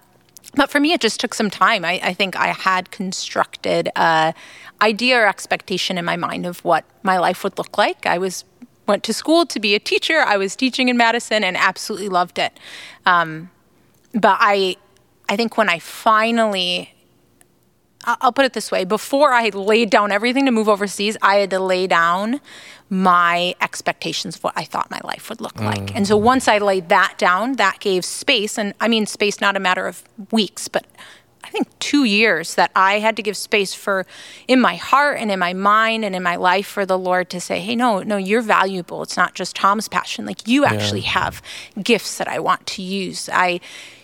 but 0.55 0.71
for 0.71 0.81
me, 0.81 0.93
it 0.93 1.01
just 1.01 1.21
took 1.21 1.35
some 1.35 1.51
time. 1.51 1.85
I, 1.85 2.01
I 2.03 2.15
think 2.15 2.37
I 2.37 2.49
had 2.49 2.91
constructed 2.91 3.91
an 3.97 4.35
idea 4.81 5.19
or 5.19 5.27
expectation 5.27 5.99
in 5.99 6.05
my 6.05 6.17
mind 6.17 6.47
of 6.47 6.65
what 6.65 6.85
my 7.03 7.19
life 7.19 7.45
would 7.45 7.57
look 7.59 7.79
like. 7.79 8.07
I 8.07 8.19
was 8.19 8.45
went 8.87 9.05
to 9.05 9.13
school 9.13 9.47
to 9.47 9.61
be 9.61 9.75
a 9.75 9.79
teacher. 9.79 10.19
I 10.19 10.37
was 10.37 10.57
teaching 10.57 10.89
in 10.89 10.97
Madison 10.97 11.45
and 11.45 11.57
absolutely 11.57 12.09
loved 12.09 12.39
it. 12.39 12.59
Um, 13.07 13.51
but 14.13 14.37
I, 14.41 14.77
I 15.29 15.37
think 15.37 15.57
when 15.57 15.69
I 15.69 15.79
finally 15.79 16.93
I'll 18.05 18.33
put 18.33 18.45
it 18.45 18.53
this 18.53 18.71
way 18.71 18.85
before 18.85 19.33
I 19.33 19.49
laid 19.51 19.91
down 19.91 20.13
everything 20.13 20.47
to 20.47 20.53
move 20.53 20.69
overseas, 20.69 21.17
I 21.23 21.37
had 21.37 21.51
to 21.51 21.61
lay 21.61 21.87
down 21.87 22.41
my 22.91 23.55
expectations 23.61 24.37
of 24.37 24.45
what 24.45 24.55
I 24.57 24.65
thought 24.65 24.91
my 24.91 25.01
life 25.03 25.31
would 25.31 25.41
look 25.41 25.59
like. 25.61 25.87
Mm. 25.87 25.97
And 25.97 26.07
so 26.07 26.17
once 26.17 26.47
I 26.47 26.59
laid 26.59 26.91
that 26.91 27.15
down, 27.17 27.55
that 27.55 27.81
gave 27.81 28.05
space. 28.05 28.59
And 28.59 28.75
I 28.81 28.89
mean, 28.89 29.07
space 29.07 29.41
not 29.41 29.57
a 29.57 29.61
matter 29.61 29.87
of 29.87 30.03
weeks, 30.31 30.69
but 30.69 30.85
I 31.45 31.49
think 31.49 31.69
two 31.79 32.05
years 32.05 32.55
that 32.55 32.71
I 32.77 32.99
had 32.99 33.17
to 33.17 33.23
give 33.23 33.37
space 33.37 33.75
for 33.75 34.07
in 34.47 34.61
my 34.61 34.77
heart 34.77 35.19
and 35.19 35.31
in 35.31 35.39
my 35.39 35.55
mind 35.55 36.05
and 36.05 36.15
in 36.15 36.23
my 36.23 36.37
life 36.37 36.67
for 36.67 36.85
the 36.85 36.99
Lord 36.99 37.31
to 37.31 37.41
say, 37.41 37.61
hey, 37.61 37.75
no, 37.75 38.03
no, 38.03 38.17
you're 38.17 38.43
valuable. 38.43 39.03
It's 39.03 39.17
not 39.17 39.35
just 39.35 39.57
Tom's 39.57 39.89
passion. 39.89 40.25
Like 40.25 40.47
you 40.47 40.65
actually 40.65 41.01
yeah. 41.01 41.11
have 41.11 41.43
gifts 41.83 42.19
that 42.19 42.29
I 42.29 42.39
want 42.39 42.67
to 42.69 42.83
use. 42.83 43.29
I, 43.33 43.61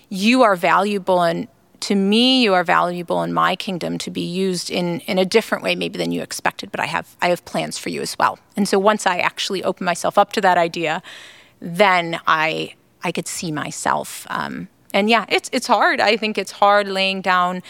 you 0.09 0.43
are 0.43 0.57
valuable 0.57 1.23
and 1.23 1.49
to 1.81 1.95
me 1.95 2.43
you 2.43 2.55
are 2.55 2.64
valuable 2.64 3.23
in 3.23 3.33
my 3.33 3.57
kingdom 3.57 3.99
to 3.99 4.11
be 4.11 4.21
used 4.21 4.71
in 4.71 5.01
in 5.01 5.19
a 5.19 5.25
different 5.25 5.62
way 5.62 5.75
maybe 5.75 5.99
than 5.99 6.12
you 6.12 6.23
expected 6.23 6.71
but 6.71 6.81
i 6.81 6.87
have 6.87 7.17
i 7.23 7.29
have 7.29 7.45
plans 7.45 7.79
for 7.79 7.88
you 7.88 8.01
as 8.01 8.17
well. 8.19 8.38
And 8.57 8.69
so 8.69 8.79
once 8.79 9.07
i 9.07 9.19
actually 9.19 9.62
open 9.62 9.85
myself 9.85 10.19
up 10.19 10.33
to 10.33 10.41
that 10.41 10.59
idea 10.59 11.03
then 11.61 12.21
i 12.27 12.75
i 13.03 13.12
could 13.12 13.29
see 13.29 13.53
myself 13.53 14.27
um, 14.31 14.69
and 14.93 15.09
yeah 15.11 15.25
it's 15.29 15.49
it's 15.53 15.67
hard. 15.67 16.01
I 16.01 16.17
think 16.17 16.38
it's 16.38 16.53
hard 16.53 16.88
laying 16.88 17.23
down 17.23 17.62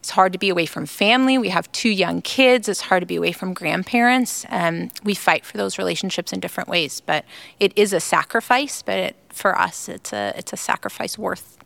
it's 0.00 0.10
hard 0.10 0.34
to 0.34 0.38
be 0.38 0.50
away 0.50 0.66
from 0.66 0.84
family. 0.84 1.38
We 1.38 1.48
have 1.48 1.72
two 1.72 1.88
young 1.88 2.20
kids. 2.20 2.68
It's 2.68 2.82
hard 2.82 3.00
to 3.00 3.06
be 3.06 3.16
away 3.16 3.32
from 3.32 3.54
grandparents. 3.54 4.44
Um, 4.50 4.90
we 5.02 5.14
fight 5.14 5.46
for 5.46 5.56
those 5.56 5.78
relationships 5.78 6.32
in 6.32 6.40
different 6.40 6.68
ways 6.68 7.00
but 7.00 7.24
it 7.60 7.72
is 7.76 7.92
a 7.92 8.00
sacrifice 8.00 8.82
but 8.82 8.98
it, 8.98 9.16
for 9.30 9.58
us 9.58 9.88
it's 9.88 10.12
a 10.12 10.32
it's 10.36 10.52
a 10.52 10.56
sacrifice 10.56 11.16
worth 11.18 11.56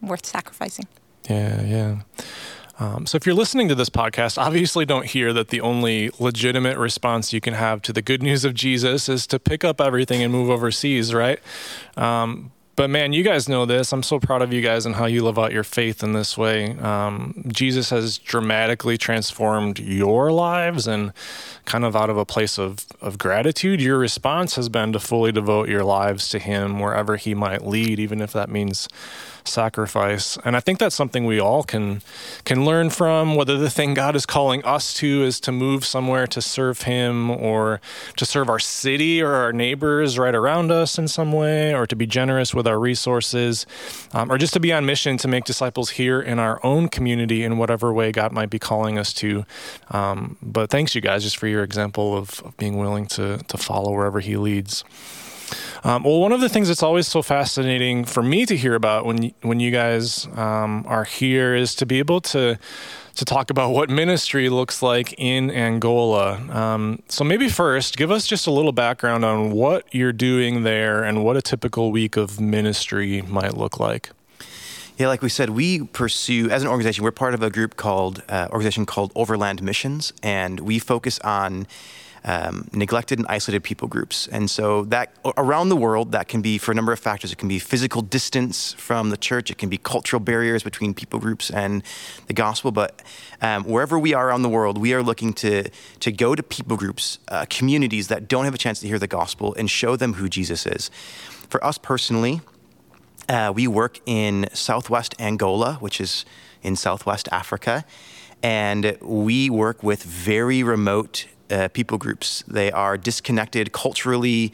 worth 0.00 0.26
sacrificing 0.26 0.86
yeah, 1.28 1.62
yeah. 1.62 1.96
Um, 2.80 3.06
so 3.06 3.16
if 3.16 3.26
you're 3.26 3.34
listening 3.34 3.68
to 3.68 3.74
this 3.74 3.90
podcast, 3.90 4.38
obviously 4.38 4.86
don't 4.86 5.06
hear 5.06 5.32
that 5.32 5.48
the 5.48 5.60
only 5.60 6.10
legitimate 6.18 6.78
response 6.78 7.32
you 7.32 7.40
can 7.40 7.54
have 7.54 7.82
to 7.82 7.92
the 7.92 8.02
good 8.02 8.22
news 8.22 8.44
of 8.44 8.54
Jesus 8.54 9.08
is 9.08 9.26
to 9.28 9.40
pick 9.40 9.64
up 9.64 9.80
everything 9.80 10.22
and 10.22 10.32
move 10.32 10.48
overseas, 10.48 11.12
right? 11.12 11.40
Um, 11.96 12.52
but 12.78 12.90
man, 12.90 13.12
you 13.12 13.24
guys 13.24 13.48
know 13.48 13.66
this. 13.66 13.92
I'm 13.92 14.04
so 14.04 14.20
proud 14.20 14.40
of 14.40 14.52
you 14.52 14.62
guys 14.62 14.86
and 14.86 14.94
how 14.94 15.06
you 15.06 15.24
live 15.24 15.36
out 15.36 15.52
your 15.52 15.64
faith 15.64 16.04
in 16.04 16.12
this 16.12 16.38
way. 16.38 16.78
Um, 16.78 17.42
Jesus 17.48 17.90
has 17.90 18.18
dramatically 18.18 18.96
transformed 18.96 19.80
your 19.80 20.30
lives, 20.30 20.86
and 20.86 21.12
kind 21.64 21.84
of 21.84 21.96
out 21.96 22.08
of 22.08 22.16
a 22.16 22.24
place 22.24 22.56
of, 22.56 22.86
of 23.00 23.18
gratitude, 23.18 23.82
your 23.82 23.98
response 23.98 24.54
has 24.54 24.68
been 24.68 24.92
to 24.92 25.00
fully 25.00 25.32
devote 25.32 25.68
your 25.68 25.82
lives 25.82 26.28
to 26.28 26.38
Him 26.38 26.78
wherever 26.78 27.16
He 27.16 27.34
might 27.34 27.66
lead, 27.66 27.98
even 27.98 28.20
if 28.20 28.32
that 28.32 28.48
means 28.48 28.88
sacrifice. 29.44 30.38
And 30.44 30.56
I 30.56 30.60
think 30.60 30.78
that's 30.78 30.94
something 30.94 31.24
we 31.24 31.40
all 31.40 31.62
can 31.62 32.02
can 32.44 32.64
learn 32.64 32.90
from. 32.90 33.34
Whether 33.34 33.56
the 33.56 33.70
thing 33.70 33.94
God 33.94 34.16
is 34.16 34.26
calling 34.26 34.64
us 34.64 34.94
to 34.94 35.22
is 35.22 35.40
to 35.40 35.52
move 35.52 35.84
somewhere 35.84 36.26
to 36.26 36.40
serve 36.40 36.82
Him, 36.82 37.30
or 37.30 37.80
to 38.16 38.24
serve 38.24 38.48
our 38.48 38.58
city 38.58 39.22
or 39.22 39.32
our 39.34 39.52
neighbors 39.52 40.18
right 40.18 40.34
around 40.34 40.70
us 40.70 40.98
in 40.98 41.08
some 41.08 41.32
way, 41.32 41.74
or 41.74 41.86
to 41.86 41.96
be 41.96 42.06
generous 42.06 42.54
with 42.54 42.66
our 42.66 42.78
resources, 42.78 43.66
um, 44.12 44.30
or 44.30 44.38
just 44.38 44.52
to 44.54 44.60
be 44.60 44.72
on 44.72 44.86
mission 44.86 45.16
to 45.18 45.28
make 45.28 45.44
disciples 45.44 45.90
here 45.90 46.20
in 46.20 46.38
our 46.38 46.64
own 46.64 46.88
community 46.88 47.44
in 47.44 47.58
whatever 47.58 47.92
way 47.92 48.12
God 48.12 48.32
might 48.32 48.50
be 48.50 48.58
calling 48.58 48.98
us 48.98 49.12
to. 49.14 49.44
Um, 49.90 50.36
but 50.42 50.70
thanks, 50.70 50.94
you 50.94 51.00
guys, 51.00 51.22
just 51.22 51.36
for 51.36 51.46
your 51.46 51.62
example 51.62 52.16
of, 52.16 52.42
of 52.44 52.56
being 52.56 52.76
willing 52.76 53.06
to 53.06 53.38
to 53.48 53.58
follow 53.58 53.92
wherever 53.92 54.20
He 54.20 54.36
leads. 54.36 54.84
Um, 55.84 56.02
well, 56.02 56.20
one 56.20 56.32
of 56.32 56.40
the 56.40 56.48
things 56.48 56.68
that's 56.68 56.82
always 56.82 57.06
so 57.06 57.22
fascinating 57.22 58.04
for 58.04 58.22
me 58.22 58.46
to 58.46 58.56
hear 58.56 58.74
about 58.74 59.06
when 59.06 59.32
when 59.42 59.60
you 59.60 59.70
guys 59.70 60.26
um, 60.36 60.84
are 60.86 61.04
here 61.04 61.54
is 61.54 61.74
to 61.76 61.86
be 61.86 61.98
able 61.98 62.20
to 62.22 62.58
to 63.18 63.24
talk 63.24 63.50
about 63.50 63.70
what 63.70 63.90
ministry 63.90 64.48
looks 64.48 64.80
like 64.80 65.12
in 65.18 65.50
Angola. 65.50 66.36
Um, 66.56 67.02
so 67.08 67.24
maybe 67.24 67.48
first, 67.48 67.96
give 67.96 68.12
us 68.12 68.28
just 68.28 68.46
a 68.46 68.52
little 68.52 68.70
background 68.70 69.24
on 69.24 69.50
what 69.50 69.92
you're 69.92 70.12
doing 70.12 70.62
there 70.62 71.02
and 71.02 71.24
what 71.24 71.36
a 71.36 71.42
typical 71.42 71.90
week 71.90 72.16
of 72.16 72.40
ministry 72.40 73.22
might 73.22 73.56
look 73.56 73.80
like. 73.80 74.10
Yeah, 74.98 75.08
like 75.08 75.20
we 75.20 75.28
said, 75.28 75.50
we 75.50 75.84
pursue 75.84 76.48
as 76.50 76.62
an 76.62 76.68
organization. 76.68 77.02
We're 77.02 77.10
part 77.10 77.34
of 77.34 77.42
a 77.42 77.50
group 77.50 77.76
called 77.76 78.22
uh, 78.28 78.48
organization 78.50 78.86
called 78.86 79.10
Overland 79.16 79.62
Missions, 79.62 80.12
and 80.22 80.60
we 80.60 80.78
focus 80.78 81.18
on 81.20 81.66
um, 82.24 82.68
neglected 82.72 83.18
and 83.18 83.26
isolated 83.28 83.62
people 83.62 83.88
groups. 83.88 84.28
And 84.28 84.50
so 84.50 84.84
that 84.86 85.14
around 85.36 85.68
the 85.68 85.76
world, 85.76 86.12
that 86.12 86.28
can 86.28 86.42
be 86.42 86.58
for 86.58 86.72
a 86.72 86.74
number 86.74 86.92
of 86.92 86.98
factors. 86.98 87.32
It 87.32 87.38
can 87.38 87.48
be 87.48 87.58
physical 87.58 88.02
distance 88.02 88.72
from 88.74 89.10
the 89.10 89.16
church. 89.16 89.50
It 89.50 89.58
can 89.58 89.68
be 89.68 89.78
cultural 89.78 90.20
barriers 90.20 90.62
between 90.62 90.94
people 90.94 91.18
groups 91.18 91.50
and 91.50 91.82
the 92.26 92.34
gospel. 92.34 92.70
But 92.70 93.02
um, 93.40 93.64
wherever 93.64 93.98
we 93.98 94.14
are 94.14 94.28
around 94.28 94.42
the 94.42 94.48
world, 94.48 94.78
we 94.78 94.94
are 94.94 95.02
looking 95.02 95.32
to 95.34 95.68
to 96.00 96.12
go 96.12 96.34
to 96.34 96.42
people 96.42 96.76
groups, 96.76 97.18
uh, 97.28 97.46
communities 97.48 98.08
that 98.08 98.28
don't 98.28 98.44
have 98.44 98.54
a 98.54 98.58
chance 98.58 98.80
to 98.80 98.86
hear 98.86 98.98
the 98.98 99.06
gospel, 99.06 99.54
and 99.54 99.70
show 99.70 99.96
them 99.96 100.14
who 100.14 100.28
Jesus 100.28 100.66
is. 100.66 100.90
For 101.48 101.64
us 101.64 101.78
personally, 101.78 102.40
uh, 103.28 103.52
we 103.54 103.66
work 103.66 104.00
in 104.06 104.48
Southwest 104.52 105.14
Angola, 105.18 105.74
which 105.80 106.00
is 106.00 106.24
in 106.62 106.76
Southwest 106.76 107.28
Africa, 107.30 107.84
and 108.42 108.96
we 109.00 109.50
work 109.50 109.82
with 109.82 110.02
very 110.02 110.62
remote 110.62 111.26
uh, 111.50 111.68
people 111.68 111.98
groups. 111.98 112.44
They 112.46 112.70
are 112.72 112.96
disconnected 112.96 113.72
culturally 113.72 114.52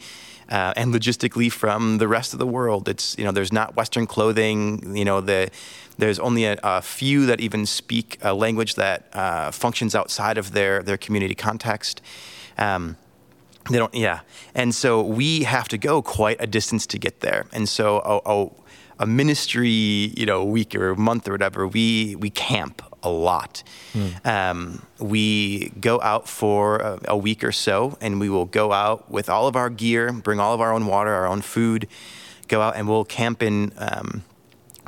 uh, 0.49 0.73
and 0.75 0.93
logistically 0.93 1.51
from 1.51 1.97
the 1.97 2.07
rest 2.07 2.33
of 2.33 2.39
the 2.39 2.47
world. 2.47 2.87
It's 2.87 3.17
you 3.17 3.23
know 3.23 3.31
there's 3.31 3.53
not 3.53 3.75
Western 3.75 4.05
clothing. 4.07 4.95
You 4.95 5.05
know 5.05 5.21
the 5.21 5.49
there's 5.97 6.19
only 6.19 6.45
a, 6.45 6.57
a 6.63 6.81
few 6.81 7.25
that 7.25 7.39
even 7.39 7.65
speak 7.65 8.17
a 8.21 8.33
language 8.33 8.75
that 8.75 9.07
uh, 9.13 9.51
functions 9.51 9.95
outside 9.95 10.37
of 10.37 10.51
their 10.51 10.83
their 10.83 10.97
community 10.97 11.35
context. 11.35 12.01
Um, 12.57 12.97
they 13.69 13.79
don't, 13.79 13.93
yeah, 13.95 14.19
and 14.53 14.75
so 14.75 15.01
we 15.01 15.43
have 15.43 15.67
to 15.69 15.77
go 15.79 16.03
quite 16.03 16.37
a 16.39 16.45
distance 16.45 16.85
to 16.87 16.99
get 16.99 17.21
there. 17.21 17.47
And 17.51 17.67
so 17.67 17.97
a, 18.05 18.31
a, 18.31 18.49
a 18.99 19.07
ministry, 19.07 20.13
you 20.15 20.27
know, 20.27 20.43
week 20.43 20.75
or 20.75 20.91
a 20.91 20.97
month 20.97 21.27
or 21.27 21.31
whatever, 21.31 21.67
we 21.67 22.15
we 22.15 22.29
camp 22.29 22.83
a 23.05 23.09
lot. 23.09 23.63
Mm. 23.93 24.25
Um, 24.25 24.81
we 24.99 25.69
go 25.79 26.01
out 26.01 26.27
for 26.27 26.77
a, 26.77 26.99
a, 27.09 27.17
week 27.17 27.43
or 27.43 27.51
so, 27.51 27.97
and 28.01 28.19
we 28.19 28.29
will 28.29 28.45
go 28.45 28.73
out 28.73 29.09
with 29.09 29.29
all 29.29 29.47
of 29.47 29.55
our 29.55 29.69
gear, 29.69 30.11
bring 30.11 30.39
all 30.39 30.53
of 30.53 30.59
our 30.59 30.73
own 30.73 30.87
water, 30.87 31.13
our 31.13 31.27
own 31.27 31.41
food, 31.41 31.87
go 32.47 32.61
out 32.61 32.75
and 32.75 32.89
we'll 32.89 33.05
camp 33.05 33.41
in 33.41 33.71
um, 33.77 34.23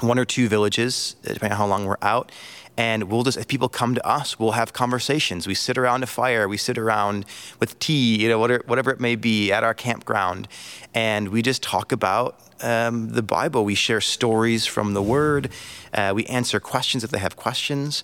one 0.02 0.20
or 0.20 0.26
two 0.26 0.48
villages, 0.48 1.16
depending 1.22 1.52
on 1.52 1.58
how 1.58 1.68
long 1.68 1.86
we're 1.86 1.98
out. 2.02 2.32
And 2.78 3.06
we'll 3.06 3.24
just, 3.24 3.38
if 3.38 3.48
people 3.48 3.70
come 3.70 3.96
to 3.96 4.08
us, 4.08 4.40
we'll 4.40 4.52
have 4.52 4.72
conversations. 4.72 5.48
We 5.48 5.56
sit 5.56 5.78
around 5.78 6.04
a 6.04 6.08
fire, 6.08 6.48
we 6.48 6.58
sit 6.58 6.78
around 6.78 7.26
with 7.60 7.78
tea, 7.80 8.22
you 8.22 8.30
know, 8.30 8.38
whatever, 8.38 8.64
whatever 8.68 8.92
it 8.92 9.00
may 9.00 9.16
be 9.16 9.52
at 9.52 9.64
our 9.64 9.74
campground. 9.74 10.48
And 10.94 11.30
we 11.30 11.42
just 11.42 11.64
talk 11.64 11.92
about 11.92 12.40
um, 12.62 13.10
the 13.10 13.24
Bible. 13.24 13.66
We 13.66 13.76
share 13.76 14.00
stories 14.02 14.68
from 14.68 14.94
the 14.94 15.02
Word. 15.02 15.50
Uh, 15.94 16.14
we 16.16 16.26
answer 16.26 16.60
questions 16.60 17.04
if 17.04 17.10
they 17.10 17.20
have 17.20 17.36
questions. 17.36 18.04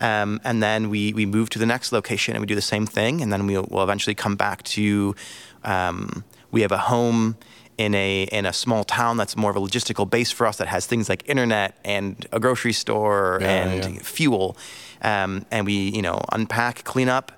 Um, 0.00 0.40
and 0.42 0.62
then 0.62 0.90
we, 0.90 1.12
we 1.12 1.26
move 1.26 1.50
to 1.50 1.58
the 1.58 1.66
next 1.66 1.92
location 1.92 2.34
and 2.34 2.40
we 2.42 2.46
do 2.46 2.54
the 2.54 2.62
same 2.62 2.86
thing. 2.86 3.20
And 3.20 3.32
then 3.32 3.46
we'll, 3.46 3.66
we'll 3.70 3.84
eventually 3.84 4.14
come 4.14 4.36
back 4.36 4.62
to, 4.64 5.14
um, 5.62 6.24
we 6.50 6.62
have 6.62 6.72
a 6.72 6.78
home 6.78 7.36
in 7.78 7.94
a 7.94 8.24
in 8.24 8.46
a 8.46 8.52
small 8.52 8.84
town 8.84 9.16
that's 9.16 9.36
more 9.36 9.50
of 9.50 9.56
a 9.56 9.60
logistical 9.60 10.08
base 10.08 10.30
for 10.30 10.46
us 10.46 10.58
that 10.58 10.68
has 10.68 10.86
things 10.86 11.08
like 11.08 11.28
internet 11.28 11.78
and 11.84 12.26
a 12.32 12.38
grocery 12.38 12.72
store 12.72 13.38
yeah, 13.40 13.48
and 13.48 13.94
yeah. 13.94 14.02
fuel. 14.02 14.56
Um, 15.02 15.44
and 15.50 15.66
we, 15.66 15.90
you 15.90 16.00
know, 16.00 16.20
unpack, 16.32 16.84
clean 16.84 17.08
up, 17.08 17.32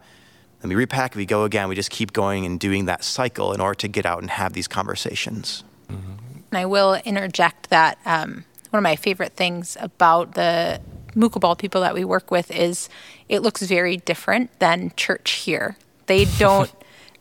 then 0.60 0.68
we 0.68 0.74
repack, 0.74 1.14
we 1.14 1.26
go 1.26 1.44
again. 1.44 1.68
We 1.68 1.74
just 1.74 1.90
keep 1.90 2.12
going 2.12 2.46
and 2.46 2.60
doing 2.60 2.86
that 2.86 3.04
cycle 3.04 3.52
in 3.52 3.60
order 3.60 3.74
to 3.76 3.88
get 3.88 4.06
out 4.06 4.20
and 4.20 4.30
have 4.30 4.52
these 4.52 4.68
conversations. 4.68 5.64
Mm-hmm. 5.90 6.12
And 6.50 6.58
I 6.58 6.66
will 6.66 6.94
interject 7.04 7.70
that 7.70 7.98
um, 8.04 8.44
one 8.70 8.78
of 8.78 8.82
my 8.82 8.96
favorite 8.96 9.32
things 9.32 9.76
about 9.80 10.34
the 10.34 10.80
Mucubal 11.14 11.56
people 11.56 11.80
that 11.80 11.94
we 11.94 12.04
work 12.04 12.30
with 12.30 12.50
is 12.50 12.88
it 13.28 13.42
looks 13.42 13.62
very 13.62 13.96
different 13.96 14.58
than 14.58 14.92
church 14.96 15.32
here. 15.32 15.76
They 16.06 16.24
don't 16.38 16.70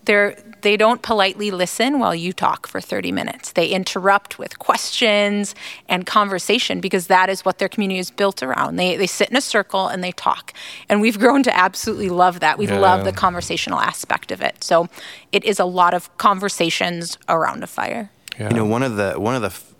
they're 0.06 0.38
they 0.65 0.75
don't 0.75 1.04
politely 1.04 1.51
listen 1.51 1.99
while 1.99 2.15
you 2.15 2.34
talk 2.34 2.65
for 2.65 2.82
30 2.82 3.12
minutes. 3.12 3.51
They 3.51 3.67
interrupt 3.67 4.39
with 4.39 4.58
questions 4.58 5.54
and 5.88 6.08
conversation 6.08 6.82
because 6.82 7.06
that 7.06 7.30
is 7.30 7.45
what 7.45 7.60
their 7.60 7.69
community 7.69 7.99
is 7.99 8.10
built 8.10 8.41
around. 8.41 8.78
They, 8.78 8.97
they 8.97 9.06
sit 9.06 9.30
in 9.30 9.38
a 9.38 9.41
circle 9.41 9.88
and 9.88 10.04
they 10.04 10.12
talk. 10.12 10.54
And 10.89 11.01
we've 11.01 11.19
grown 11.19 11.43
to 11.43 11.56
absolutely 11.56 12.10
love 12.10 12.39
that. 12.39 12.58
We 12.58 12.65
yeah. 12.65 12.80
love 12.80 13.04
the 13.06 13.12
conversational 13.12 13.80
aspect 13.80 14.32
of 14.32 14.41
it. 14.41 14.63
So 14.63 14.89
it 15.32 15.45
is 15.45 15.60
a 15.60 15.65
lot 15.65 15.93
of 15.93 16.10
conversations 16.17 17.19
around 17.30 17.63
a 17.63 17.67
fire. 17.67 18.10
Yeah. 18.39 18.49
You 18.49 18.56
know, 18.56 18.65
one 18.65 18.82
of 18.82 18.95
the 18.95 19.13
one 19.19 19.36
of 19.36 19.43
the 19.43 19.49
f- 19.49 19.74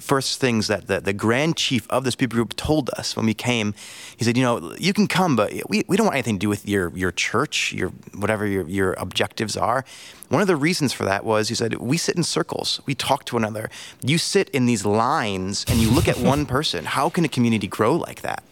first 0.00 0.40
things 0.40 0.66
that 0.68 0.86
the, 0.86 1.00
the 1.00 1.12
grand 1.12 1.56
chief 1.56 1.88
of 1.90 2.04
this 2.04 2.14
people 2.14 2.36
group 2.36 2.56
told 2.56 2.90
us 2.90 3.16
when 3.16 3.26
we 3.26 3.34
came, 3.34 3.74
he 4.16 4.24
said, 4.24 4.36
you 4.36 4.42
know, 4.42 4.74
you 4.78 4.92
can 4.92 5.06
come, 5.06 5.36
but 5.36 5.52
we, 5.68 5.84
we 5.86 5.96
don't 5.96 6.06
want 6.06 6.16
anything 6.16 6.36
to 6.36 6.40
do 6.40 6.48
with 6.48 6.68
your 6.68 6.90
your 6.96 7.12
church, 7.12 7.72
your 7.72 7.90
whatever 8.14 8.46
your, 8.46 8.66
your 8.68 8.92
objectives 8.94 9.56
are. 9.56 9.84
One 10.28 10.40
of 10.40 10.48
the 10.48 10.56
reasons 10.56 10.92
for 10.92 11.04
that 11.04 11.24
was 11.24 11.48
he 11.48 11.54
said, 11.54 11.74
we 11.74 11.96
sit 11.96 12.16
in 12.16 12.22
circles, 12.22 12.80
we 12.86 12.94
talk 12.94 13.24
to 13.26 13.34
one 13.36 13.44
another. 13.44 13.70
You 14.02 14.18
sit 14.18 14.48
in 14.50 14.66
these 14.66 14.84
lines 14.84 15.64
and 15.68 15.78
you 15.80 15.90
look 15.90 16.08
at 16.08 16.18
one 16.18 16.46
person. 16.56 16.84
How 16.84 17.10
can 17.10 17.24
a 17.24 17.28
community 17.28 17.66
grow 17.66 17.96
like 17.96 18.22
that? 18.22 18.42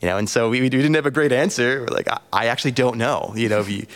You 0.00 0.08
know, 0.08 0.16
and 0.16 0.28
so 0.30 0.48
we, 0.48 0.62
we 0.62 0.70
didn't 0.70 0.94
have 0.94 1.04
a 1.04 1.10
great 1.10 1.32
answer. 1.32 1.82
We're 1.82 1.94
like, 1.94 2.08
I, 2.08 2.20
I 2.32 2.46
actually 2.46 2.70
don't 2.70 2.96
know. 2.96 3.34
You 3.36 3.50
know, 3.50 3.60
if 3.60 3.68
you 3.68 3.86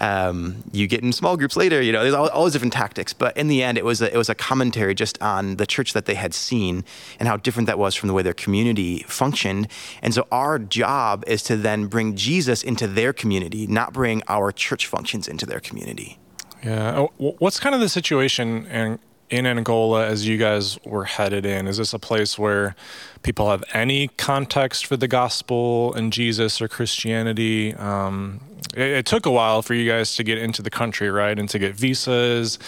um, 0.00 0.64
you 0.72 0.86
get 0.86 1.02
in 1.02 1.12
small 1.12 1.36
groups 1.36 1.56
later. 1.56 1.80
You 1.80 1.92
know, 1.92 2.02
there's 2.02 2.14
all, 2.14 2.28
all 2.30 2.44
those 2.44 2.52
different 2.52 2.72
tactics. 2.72 3.12
But 3.12 3.36
in 3.36 3.48
the 3.48 3.62
end, 3.62 3.78
it 3.78 3.84
was 3.84 4.02
a, 4.02 4.12
it 4.12 4.16
was 4.16 4.28
a 4.28 4.34
commentary 4.34 4.94
just 4.94 5.20
on 5.22 5.56
the 5.56 5.66
church 5.66 5.92
that 5.92 6.06
they 6.06 6.14
had 6.14 6.34
seen 6.34 6.84
and 7.18 7.28
how 7.28 7.36
different 7.36 7.66
that 7.66 7.78
was 7.78 7.94
from 7.94 8.08
the 8.08 8.14
way 8.14 8.22
their 8.22 8.32
community 8.34 9.04
functioned. 9.06 9.68
And 10.02 10.12
so 10.14 10.26
our 10.32 10.58
job 10.58 11.22
is 11.26 11.42
to 11.44 11.56
then 11.56 11.86
bring 11.86 12.16
Jesus 12.16 12.62
into 12.62 12.86
their 12.86 13.12
community, 13.12 13.66
not 13.66 13.92
bring 13.92 14.22
our 14.26 14.50
church 14.50 14.86
functions 14.86 15.28
into 15.28 15.46
their 15.46 15.60
community. 15.60 16.18
Yeah. 16.64 16.96
Oh, 16.96 17.34
what's 17.38 17.60
kind 17.60 17.74
of 17.74 17.80
the 17.80 17.88
situation 17.88 18.66
in, 18.66 18.98
in 19.30 19.46
Angola 19.46 20.06
as 20.06 20.26
you 20.26 20.36
guys 20.36 20.78
were 20.84 21.04
headed 21.04 21.46
in? 21.46 21.66
Is 21.66 21.76
this 21.76 21.94
a 21.94 21.98
place 21.98 22.38
where 22.38 22.74
people 23.22 23.50
have 23.50 23.62
any 23.72 24.08
context 24.08 24.86
for 24.86 24.96
the 24.96 25.08
gospel 25.08 25.94
and 25.94 26.12
Jesus 26.12 26.60
or 26.60 26.68
Christianity? 26.68 27.74
Um, 27.74 28.40
it, 28.74 28.90
it, 28.90 29.06
took 29.06 29.26
a 29.26 29.30
while 29.30 29.62
for 29.62 29.74
you 29.74 29.90
guys 29.90 30.16
to 30.16 30.24
get 30.24 30.38
into 30.38 30.62
the 30.62 30.70
country, 30.70 31.10
right? 31.10 31.38
And 31.38 31.48
to 31.48 31.58
get 31.58 31.74
visas. 31.74 32.58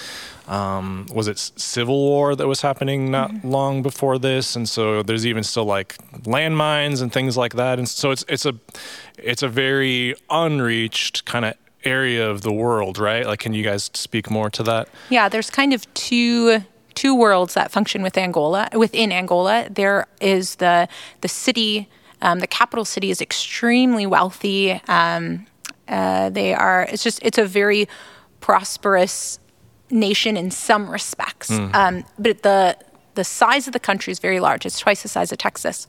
Um, 0.49 1.07
was 1.13 1.29
it 1.29 1.39
civil 1.39 1.99
war 1.99 2.35
that 2.35 2.49
was 2.49 2.63
happening 2.63 3.11
not 3.11 3.31
mm-hmm. 3.31 3.49
long 3.49 3.83
before 3.83 4.19
this? 4.19 4.57
And 4.57 4.69
so 4.69 5.03
there's 5.03 5.27
even 5.27 5.43
still 5.45 5.65
like 5.65 5.97
landmines 6.23 7.01
and 7.03 7.13
things 7.13 7.37
like 7.37 7.55
that. 7.55 7.79
And 7.79 7.89
so 7.89 8.11
it's 8.11 8.25
it's 8.29 8.47
a 8.47 8.55
it's 9.17 9.43
a 9.43 9.49
very 9.49 10.15
unreached 10.31 11.25
kind 11.25 11.45
of 11.45 11.55
area 11.85 12.29
of 12.29 12.43
the 12.43 12.53
world, 12.53 12.99
right? 12.99 13.27
Like, 13.27 13.41
can 13.41 13.55
you 13.55 13.63
guys 13.63 13.91
speak 13.95 14.31
more 14.31 14.51
to 14.51 14.63
that? 14.65 14.89
Yeah, 15.11 15.29
there's 15.29 15.51
kind 15.51 15.73
of 15.73 15.93
two 15.95 16.63
two 16.95 17.15
worlds 17.15 17.55
that 17.55 17.71
function 17.71 18.03
with 18.03 18.19
Angola. 18.19 18.69
Within 18.75 19.13
Angola, 19.13 19.69
there 19.71 20.07
is 20.21 20.57
the 20.57 20.89
the 21.21 21.29
city. 21.29 21.89
Um, 22.21 22.39
the 22.39 22.47
capital 22.47 22.85
city 22.85 23.11
is 23.11 23.21
extremely 23.21 24.07
wealthy. 24.07 24.81
Um, 24.87 25.47
uh, 25.89 26.31
they 26.31 26.55
are. 26.55 26.83
It's 26.85 27.03
just. 27.03 27.21
It's 27.23 27.39
a 27.39 27.45
very 27.45 27.89
prosperous 28.41 29.39
nation 29.91 30.37
in 30.37 30.51
some 30.51 30.89
respects. 30.89 31.51
Mm. 31.51 31.75
Um, 31.75 32.05
but 32.19 32.43
the 32.43 32.77
the 33.15 33.25
size 33.25 33.67
of 33.67 33.73
the 33.73 33.81
country 33.81 34.11
is 34.11 34.19
very 34.19 34.41
large. 34.41 34.65
It's 34.65 34.79
twice 34.79 35.03
the 35.03 35.09
size 35.09 35.33
of 35.33 35.39
Texas. 35.39 35.87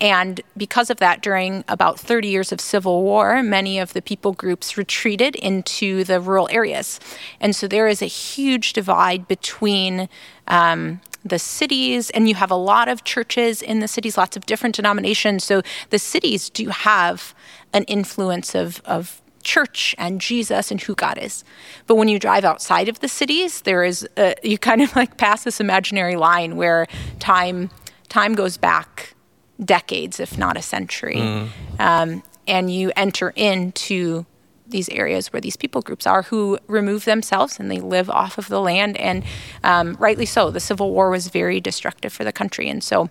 And 0.00 0.40
because 0.56 0.90
of 0.90 0.98
that, 0.98 1.22
during 1.22 1.64
about 1.68 1.98
30 1.98 2.28
years 2.28 2.52
of 2.52 2.60
civil 2.60 3.02
war, 3.02 3.42
many 3.42 3.78
of 3.78 3.92
the 3.92 4.02
people 4.02 4.32
groups 4.32 4.76
retreated 4.76 5.34
into 5.36 6.04
the 6.04 6.20
rural 6.20 6.48
areas. 6.52 7.00
And 7.40 7.54
so 7.54 7.66
there 7.66 7.88
is 7.88 8.00
a 8.00 8.06
huge 8.06 8.72
divide 8.72 9.26
between 9.26 10.08
um, 10.46 11.00
the 11.24 11.38
cities, 11.38 12.10
and 12.10 12.28
you 12.28 12.36
have 12.36 12.50
a 12.50 12.56
lot 12.56 12.88
of 12.88 13.02
churches 13.02 13.60
in 13.60 13.80
the 13.80 13.88
cities, 13.88 14.16
lots 14.16 14.36
of 14.36 14.46
different 14.46 14.76
denominations. 14.76 15.44
So 15.44 15.62
the 15.90 15.98
cities 15.98 16.48
do 16.48 16.68
have 16.68 17.34
an 17.72 17.84
influence 17.84 18.54
of, 18.54 18.80
of 18.84 19.20
church 19.42 19.94
and 19.98 20.20
Jesus 20.20 20.70
and 20.70 20.80
who 20.80 20.94
God 20.94 21.18
is. 21.18 21.42
But 21.86 21.96
when 21.96 22.08
you 22.08 22.18
drive 22.18 22.44
outside 22.44 22.88
of 22.88 23.00
the 23.00 23.08
cities, 23.08 23.62
there 23.62 23.82
is 23.82 24.08
a, 24.16 24.34
you 24.42 24.58
kind 24.58 24.80
of 24.80 24.94
like 24.94 25.16
pass 25.16 25.44
this 25.44 25.60
imaginary 25.60 26.16
line 26.16 26.56
where 26.56 26.86
time 27.18 27.70
time 28.08 28.34
goes 28.34 28.56
back 28.56 29.14
decades, 29.64 30.20
if 30.20 30.38
not 30.38 30.56
a 30.56 30.62
century, 30.62 31.16
mm. 31.16 31.48
um, 31.78 32.22
and 32.46 32.72
you 32.72 32.92
enter 32.96 33.30
into 33.36 34.24
these 34.66 34.88
areas 34.90 35.32
where 35.32 35.40
these 35.40 35.56
people 35.56 35.80
groups 35.80 36.06
are 36.06 36.22
who 36.22 36.58
remove 36.66 37.04
themselves 37.04 37.58
and 37.58 37.70
they 37.70 37.80
live 37.80 38.10
off 38.10 38.38
of 38.38 38.48
the 38.48 38.60
land. 38.60 38.96
And 38.98 39.24
um, 39.64 39.96
rightly 39.98 40.26
so, 40.26 40.50
the 40.50 40.60
Civil 40.60 40.92
War 40.92 41.10
was 41.10 41.28
very 41.28 41.60
destructive 41.60 42.12
for 42.12 42.24
the 42.24 42.32
country. 42.32 42.68
And 42.68 42.82
so 42.82 43.08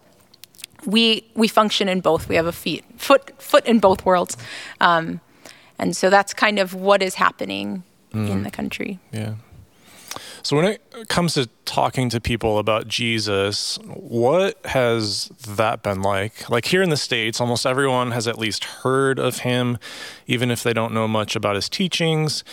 we, 0.86 1.28
we 1.36 1.48
function 1.48 1.90
in 1.90 2.02
both. 2.02 2.30
We 2.30 2.36
have 2.36 2.46
a 2.46 2.52
feet, 2.52 2.86
foot, 2.98 3.42
foot 3.42 3.66
in 3.66 3.80
both 3.80 4.06
worlds. 4.06 4.38
Um, 4.80 5.20
and 5.80 5.96
so 5.96 6.10
that's 6.10 6.34
kind 6.34 6.60
of 6.60 6.74
what 6.74 7.02
is 7.02 7.16
happening 7.16 7.84
mm. 8.14 8.30
in 8.30 8.44
the 8.44 8.52
country. 8.52 9.00
Yeah. 9.12 9.36
So 10.48 10.56
when 10.56 10.64
it 10.64 11.10
comes 11.10 11.34
to 11.34 11.50
talking 11.66 12.08
to 12.08 12.22
people 12.22 12.58
about 12.58 12.88
Jesus, 12.88 13.78
what 13.84 14.58
has 14.66 15.28
that 15.46 15.84
been 15.84 16.02
like? 16.02 16.50
Like 16.50 16.64
here 16.64 16.82
in 16.82 16.90
the 16.90 16.96
States, 16.96 17.42
almost 17.42 17.66
everyone 17.66 18.12
has 18.12 18.30
at 18.30 18.40
least 18.40 18.64
heard 18.64 19.20
of 19.20 19.40
him, 19.40 19.78
even 20.26 20.50
if 20.50 20.64
they 20.64 20.72
don't 20.72 20.94
know 20.94 21.06
much 21.06 21.36
about 21.36 21.56
his 21.56 21.68
teachings. 21.68 22.46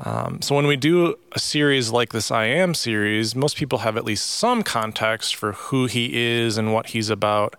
Um, 0.00 0.42
so 0.42 0.56
when 0.56 0.66
we 0.66 0.74
do 0.74 1.14
a 1.36 1.38
series 1.38 1.92
like 1.92 2.12
this 2.12 2.32
I 2.32 2.46
Am 2.46 2.74
series, 2.74 3.36
most 3.36 3.56
people 3.56 3.78
have 3.78 3.96
at 3.96 4.04
least 4.04 4.26
some 4.26 4.64
context 4.64 5.36
for 5.36 5.52
who 5.52 5.86
he 5.86 6.20
is 6.20 6.58
and 6.58 6.74
what 6.74 6.88
he's 6.88 7.10
about. 7.10 7.54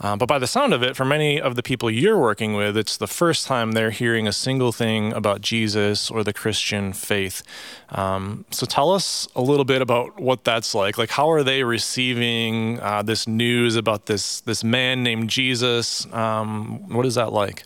Uh, 0.00 0.14
but 0.14 0.26
by 0.26 0.38
the 0.38 0.46
sound 0.46 0.74
of 0.74 0.82
it, 0.82 0.94
for 0.94 1.06
many 1.06 1.40
of 1.40 1.56
the 1.56 1.62
people 1.62 1.90
you're 1.90 2.18
working 2.18 2.52
with, 2.52 2.76
it's 2.76 2.98
the 2.98 3.06
first 3.06 3.46
time 3.46 3.72
they're 3.72 3.90
hearing 3.90 4.28
a 4.28 4.32
single 4.32 4.70
thing 4.70 5.12
about 5.14 5.40
Jesus 5.40 6.10
or 6.10 6.22
the 6.22 6.34
Christian 6.34 6.92
faith. 6.92 7.42
Um, 7.88 8.44
so 8.50 8.66
tell 8.66 8.90
us 8.90 9.26
a 9.34 9.40
little 9.40 9.64
bit 9.64 9.80
about 9.80 10.20
what 10.20 10.44
that's 10.44 10.74
like. 10.74 10.98
Like, 10.98 11.10
how 11.10 11.30
are 11.30 11.42
they 11.42 11.64
receiving 11.64 12.78
uh, 12.80 13.02
this 13.02 13.26
news 13.26 13.74
about 13.76 14.04
this 14.04 14.42
this 14.42 14.62
man 14.62 15.02
named 15.02 15.30
Jesus? 15.30 16.06
Um, 16.12 16.88
what 16.90 17.06
is 17.06 17.14
that 17.14 17.32
like? 17.32 17.64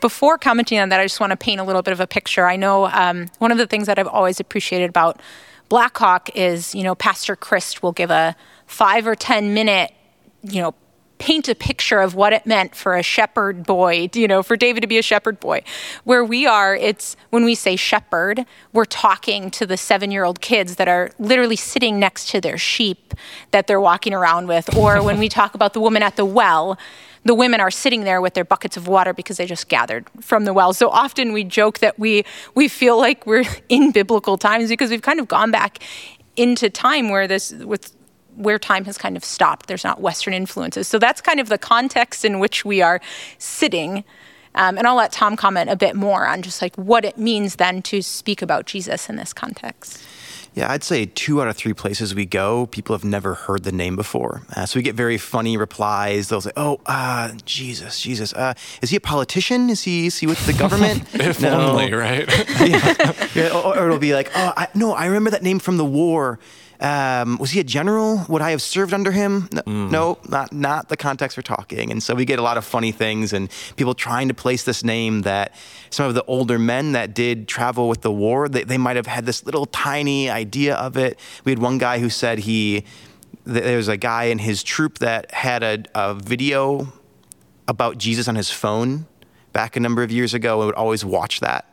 Before 0.00 0.38
commenting 0.38 0.78
on 0.78 0.88
that, 0.90 1.00
I 1.00 1.04
just 1.04 1.20
want 1.20 1.32
to 1.32 1.36
paint 1.36 1.60
a 1.60 1.64
little 1.64 1.82
bit 1.82 1.92
of 1.92 2.00
a 2.00 2.06
picture. 2.06 2.46
I 2.46 2.56
know 2.56 2.86
um, 2.86 3.28
one 3.38 3.50
of 3.50 3.58
the 3.58 3.66
things 3.66 3.86
that 3.86 3.98
I've 3.98 4.06
always 4.06 4.40
appreciated 4.40 4.88
about 4.88 5.20
Blackhawk 5.68 6.30
is, 6.36 6.74
you 6.74 6.84
know, 6.84 6.94
Pastor 6.94 7.34
Chris 7.34 7.82
will 7.82 7.92
give 7.92 8.10
a 8.10 8.36
five 8.66 9.06
or 9.06 9.16
ten 9.16 9.52
minute, 9.52 9.92
you 10.42 10.62
know, 10.62 10.74
paint 11.18 11.48
a 11.48 11.54
picture 11.54 12.00
of 12.00 12.14
what 12.14 12.32
it 12.32 12.46
meant 12.46 12.74
for 12.74 12.96
a 12.96 13.02
shepherd 13.02 13.64
boy, 13.64 14.08
you 14.14 14.26
know, 14.26 14.42
for 14.42 14.56
David 14.56 14.80
to 14.80 14.86
be 14.86 14.98
a 14.98 15.02
shepherd 15.02 15.40
boy. 15.40 15.62
Where 16.04 16.24
we 16.24 16.46
are, 16.46 16.74
it's 16.74 17.16
when 17.30 17.44
we 17.44 17.54
say 17.54 17.76
shepherd, 17.76 18.44
we're 18.72 18.84
talking 18.84 19.50
to 19.52 19.66
the 19.66 19.76
seven 19.76 20.10
year 20.10 20.24
old 20.24 20.40
kids 20.40 20.76
that 20.76 20.88
are 20.88 21.10
literally 21.18 21.56
sitting 21.56 21.98
next 21.98 22.28
to 22.30 22.40
their 22.40 22.58
sheep 22.58 23.14
that 23.52 23.66
they're 23.66 23.80
walking 23.80 24.12
around 24.12 24.48
with. 24.48 24.76
Or 24.76 25.02
when 25.02 25.18
we 25.18 25.28
talk 25.28 25.54
about 25.54 25.72
the 25.72 25.80
woman 25.80 26.02
at 26.02 26.16
the 26.16 26.24
well, 26.24 26.78
the 27.24 27.34
women 27.34 27.60
are 27.60 27.70
sitting 27.70 28.04
there 28.04 28.20
with 28.20 28.34
their 28.34 28.44
buckets 28.44 28.76
of 28.76 28.86
water 28.86 29.14
because 29.14 29.38
they 29.38 29.46
just 29.46 29.68
gathered 29.68 30.08
from 30.20 30.44
the 30.44 30.52
well. 30.52 30.72
So 30.72 30.90
often 30.90 31.32
we 31.32 31.44
joke 31.44 31.78
that 31.78 31.98
we 31.98 32.24
we 32.54 32.68
feel 32.68 32.98
like 32.98 33.26
we're 33.26 33.44
in 33.68 33.92
biblical 33.92 34.36
times 34.36 34.68
because 34.68 34.90
we've 34.90 35.02
kind 35.02 35.20
of 35.20 35.28
gone 35.28 35.50
back 35.50 35.78
into 36.36 36.68
time 36.68 37.10
where 37.10 37.26
this 37.28 37.52
with 37.52 37.93
where 38.36 38.58
time 38.58 38.84
has 38.84 38.98
kind 38.98 39.16
of 39.16 39.24
stopped. 39.24 39.66
There's 39.66 39.84
not 39.84 40.00
Western 40.00 40.34
influences. 40.34 40.88
So 40.88 40.98
that's 40.98 41.20
kind 41.20 41.40
of 41.40 41.48
the 41.48 41.58
context 41.58 42.24
in 42.24 42.38
which 42.38 42.64
we 42.64 42.82
are 42.82 43.00
sitting. 43.38 44.04
Um, 44.54 44.78
and 44.78 44.86
I'll 44.86 44.96
let 44.96 45.12
Tom 45.12 45.36
comment 45.36 45.70
a 45.70 45.76
bit 45.76 45.96
more 45.96 46.26
on 46.26 46.42
just 46.42 46.62
like 46.62 46.76
what 46.76 47.04
it 47.04 47.18
means 47.18 47.56
then 47.56 47.82
to 47.82 48.02
speak 48.02 48.42
about 48.42 48.66
Jesus 48.66 49.08
in 49.08 49.16
this 49.16 49.32
context. 49.32 50.04
Yeah, 50.54 50.70
I'd 50.70 50.84
say 50.84 51.06
two 51.06 51.42
out 51.42 51.48
of 51.48 51.56
three 51.56 51.72
places 51.72 52.14
we 52.14 52.26
go, 52.26 52.66
people 52.66 52.94
have 52.94 53.04
never 53.04 53.34
heard 53.34 53.64
the 53.64 53.72
name 53.72 53.96
before. 53.96 54.42
Uh, 54.54 54.66
so 54.66 54.78
we 54.78 54.84
get 54.84 54.94
very 54.94 55.18
funny 55.18 55.56
replies. 55.56 56.28
They'll 56.28 56.40
say, 56.40 56.52
"Oh, 56.56 56.80
uh, 56.86 57.32
Jesus, 57.44 58.00
Jesus, 58.00 58.32
uh, 58.34 58.54
is 58.80 58.90
he 58.90 58.96
a 58.96 59.00
politician? 59.00 59.68
Is 59.68 59.82
he 59.82 60.06
is 60.06 60.18
he 60.18 60.28
with 60.28 60.46
the 60.46 60.52
government?" 60.52 61.02
if 61.14 61.42
no. 61.42 61.70
only, 61.70 61.92
right? 61.92 62.28
yeah. 62.60 63.12
yeah. 63.34 63.50
Or, 63.54 63.76
or, 63.76 63.86
it'll 63.86 63.98
be 63.98 64.14
like, 64.14 64.30
"Oh, 64.36 64.52
I, 64.56 64.68
no, 64.74 64.92
I 64.92 65.06
remember 65.06 65.30
that 65.30 65.42
name 65.42 65.58
from 65.58 65.76
the 65.76 65.84
war." 65.84 66.38
Um, 66.80 67.38
was 67.38 67.52
he 67.52 67.60
a 67.60 67.64
general? 67.64 68.24
Would 68.28 68.42
I 68.42 68.50
have 68.50 68.60
served 68.60 68.92
under 68.92 69.12
him? 69.12 69.48
No, 69.52 69.62
mm. 69.62 69.90
no, 69.90 70.18
not 70.28 70.52
not 70.52 70.88
the 70.88 70.96
context 70.96 71.36
we're 71.36 71.42
talking. 71.42 71.90
And 71.90 72.02
so 72.02 72.14
we 72.14 72.24
get 72.24 72.38
a 72.38 72.42
lot 72.42 72.58
of 72.58 72.64
funny 72.64 72.92
things 72.92 73.32
and 73.32 73.48
people 73.76 73.94
trying 73.94 74.28
to 74.28 74.34
place 74.34 74.64
this 74.64 74.82
name 74.82 75.22
that 75.22 75.54
some 75.90 76.06
of 76.06 76.14
the 76.14 76.24
older 76.24 76.58
men 76.58 76.92
that 76.92 77.14
did 77.14 77.46
travel 77.48 77.88
with 77.88 78.02
the 78.02 78.12
war, 78.12 78.48
they, 78.48 78.64
they 78.64 78.78
might 78.78 78.96
have 78.96 79.06
had 79.06 79.24
this 79.26 79.44
little 79.46 79.66
tiny 79.66 80.28
idea 80.28 80.74
of 80.74 80.96
it. 80.96 81.18
We 81.44 81.52
had 81.52 81.58
one 81.60 81.78
guy 81.78 82.00
who 82.00 82.10
said 82.10 82.40
he 82.40 82.84
there 83.44 83.76
was 83.76 83.88
a 83.88 83.96
guy 83.96 84.24
in 84.24 84.38
his 84.38 84.62
troop 84.62 84.98
that 84.98 85.30
had 85.32 85.62
a, 85.62 85.84
a 85.94 86.14
video 86.14 86.92
about 87.68 87.98
Jesus 87.98 88.26
on 88.26 88.34
his 88.34 88.50
phone 88.50 89.06
back 89.52 89.76
a 89.76 89.80
number 89.80 90.02
of 90.02 90.10
years 90.10 90.34
ago 90.34 90.60
and 90.60 90.66
would 90.66 90.74
always 90.74 91.04
watch 91.04 91.40
that. 91.40 91.66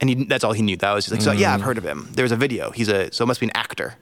And 0.00 0.10
he, 0.10 0.24
that's 0.24 0.44
all 0.44 0.52
he 0.52 0.62
knew. 0.62 0.76
That 0.76 0.92
was 0.92 1.10
like, 1.10 1.20
mm. 1.20 1.24
so 1.24 1.32
yeah, 1.32 1.54
I've 1.54 1.60
mm. 1.60 1.64
heard 1.64 1.78
of 1.78 1.84
him. 1.84 2.08
There's 2.12 2.32
a 2.32 2.36
video. 2.36 2.70
He's 2.70 2.88
a, 2.88 3.12
so 3.12 3.24
it 3.24 3.26
must 3.26 3.40
be 3.40 3.46
an 3.46 3.52
actor. 3.54 3.96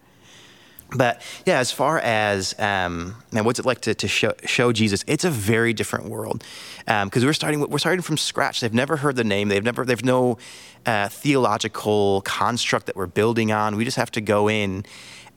But 0.95 1.23
yeah, 1.47 1.59
as 1.59 1.73
far 1.73 1.99
as 1.99 2.55
um, 2.59 3.17
what's 3.31 3.59
it 3.59 3.65
like 3.65 3.81
to, 3.83 3.95
to 3.95 4.09
show, 4.09 4.35
show 4.45 4.73
Jesus? 4.73 5.05
It's 5.07 5.25
a 5.25 5.31
very 5.31 5.73
different 5.73 6.07
world 6.07 6.45
because 6.85 7.23
um, 7.23 7.27
we're 7.27 7.33
starting 7.33 7.61
we're 7.61 7.79
starting 7.79 8.03
from 8.03 8.17
scratch. 8.17 8.61
They've 8.61 8.75
never 8.75 8.97
heard 8.97 9.17
the 9.17 9.25
name. 9.25 9.49
They've 9.49 9.65
never 9.65 9.85
they've 9.85 10.05
no 10.05 10.39
uh, 10.85 11.09
theological 11.09 12.23
construct 12.23 12.87
that 12.87 12.97
we're 12.97 13.07
building 13.07 13.53
on. 13.53 13.77
We 13.77 13.85
just 13.85 13.97
have 13.97 14.11
to 14.13 14.21
go 14.21 14.49
in 14.49 14.85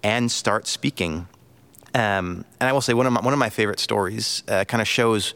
and 0.04 0.32
start 0.32 0.68
speaking. 0.68 1.28
Um, 1.94 2.44
and 2.60 2.70
I 2.70 2.74
will 2.74 2.82
say 2.82 2.94
one 2.94 3.08
of 3.08 3.14
my, 3.14 3.22
one 3.22 3.34
of 3.34 3.40
my 3.40 3.50
favorite 3.50 3.80
stories 3.80 4.44
uh, 4.50 4.66
kind 4.66 4.82
of 4.82 4.88
shows 4.88 5.34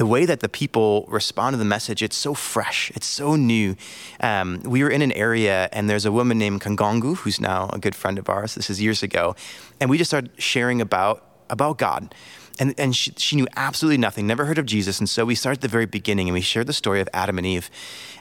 the 0.00 0.06
way 0.06 0.24
that 0.24 0.40
the 0.40 0.48
people 0.48 1.04
respond 1.08 1.52
to 1.52 1.58
the 1.58 1.64
message, 1.66 2.02
it's 2.02 2.16
so 2.16 2.32
fresh, 2.32 2.90
it's 2.94 3.06
so 3.06 3.36
new. 3.36 3.76
Um, 4.20 4.62
we 4.64 4.82
were 4.82 4.88
in 4.88 5.02
an 5.02 5.12
area, 5.12 5.68
and 5.74 5.90
there's 5.90 6.06
a 6.06 6.10
woman 6.10 6.38
named 6.38 6.62
Kangongu, 6.62 7.18
who's 7.18 7.38
now 7.38 7.68
a 7.70 7.78
good 7.78 7.94
friend 7.94 8.18
of 8.18 8.26
ours. 8.30 8.54
This 8.54 8.70
is 8.70 8.80
years 8.80 9.02
ago, 9.02 9.36
and 9.78 9.90
we 9.90 9.98
just 9.98 10.08
started 10.08 10.30
sharing 10.38 10.80
about 10.80 11.22
about 11.50 11.76
God. 11.76 12.14
And, 12.58 12.74
and 12.80 12.96
she, 12.96 13.12
she, 13.18 13.36
knew 13.36 13.46
absolutely 13.56 13.98
nothing, 13.98 14.26
never 14.26 14.46
heard 14.46 14.56
of 14.56 14.64
Jesus. 14.64 15.00
And 15.00 15.08
so 15.08 15.26
we 15.26 15.34
started 15.34 15.58
at 15.58 15.62
the 15.62 15.68
very 15.68 15.86
beginning 15.86 16.28
and 16.28 16.34
we 16.34 16.40
shared 16.40 16.66
the 16.66 16.72
story 16.72 17.00
of 17.00 17.08
Adam 17.12 17.36
and 17.38 17.46
Eve. 17.46 17.70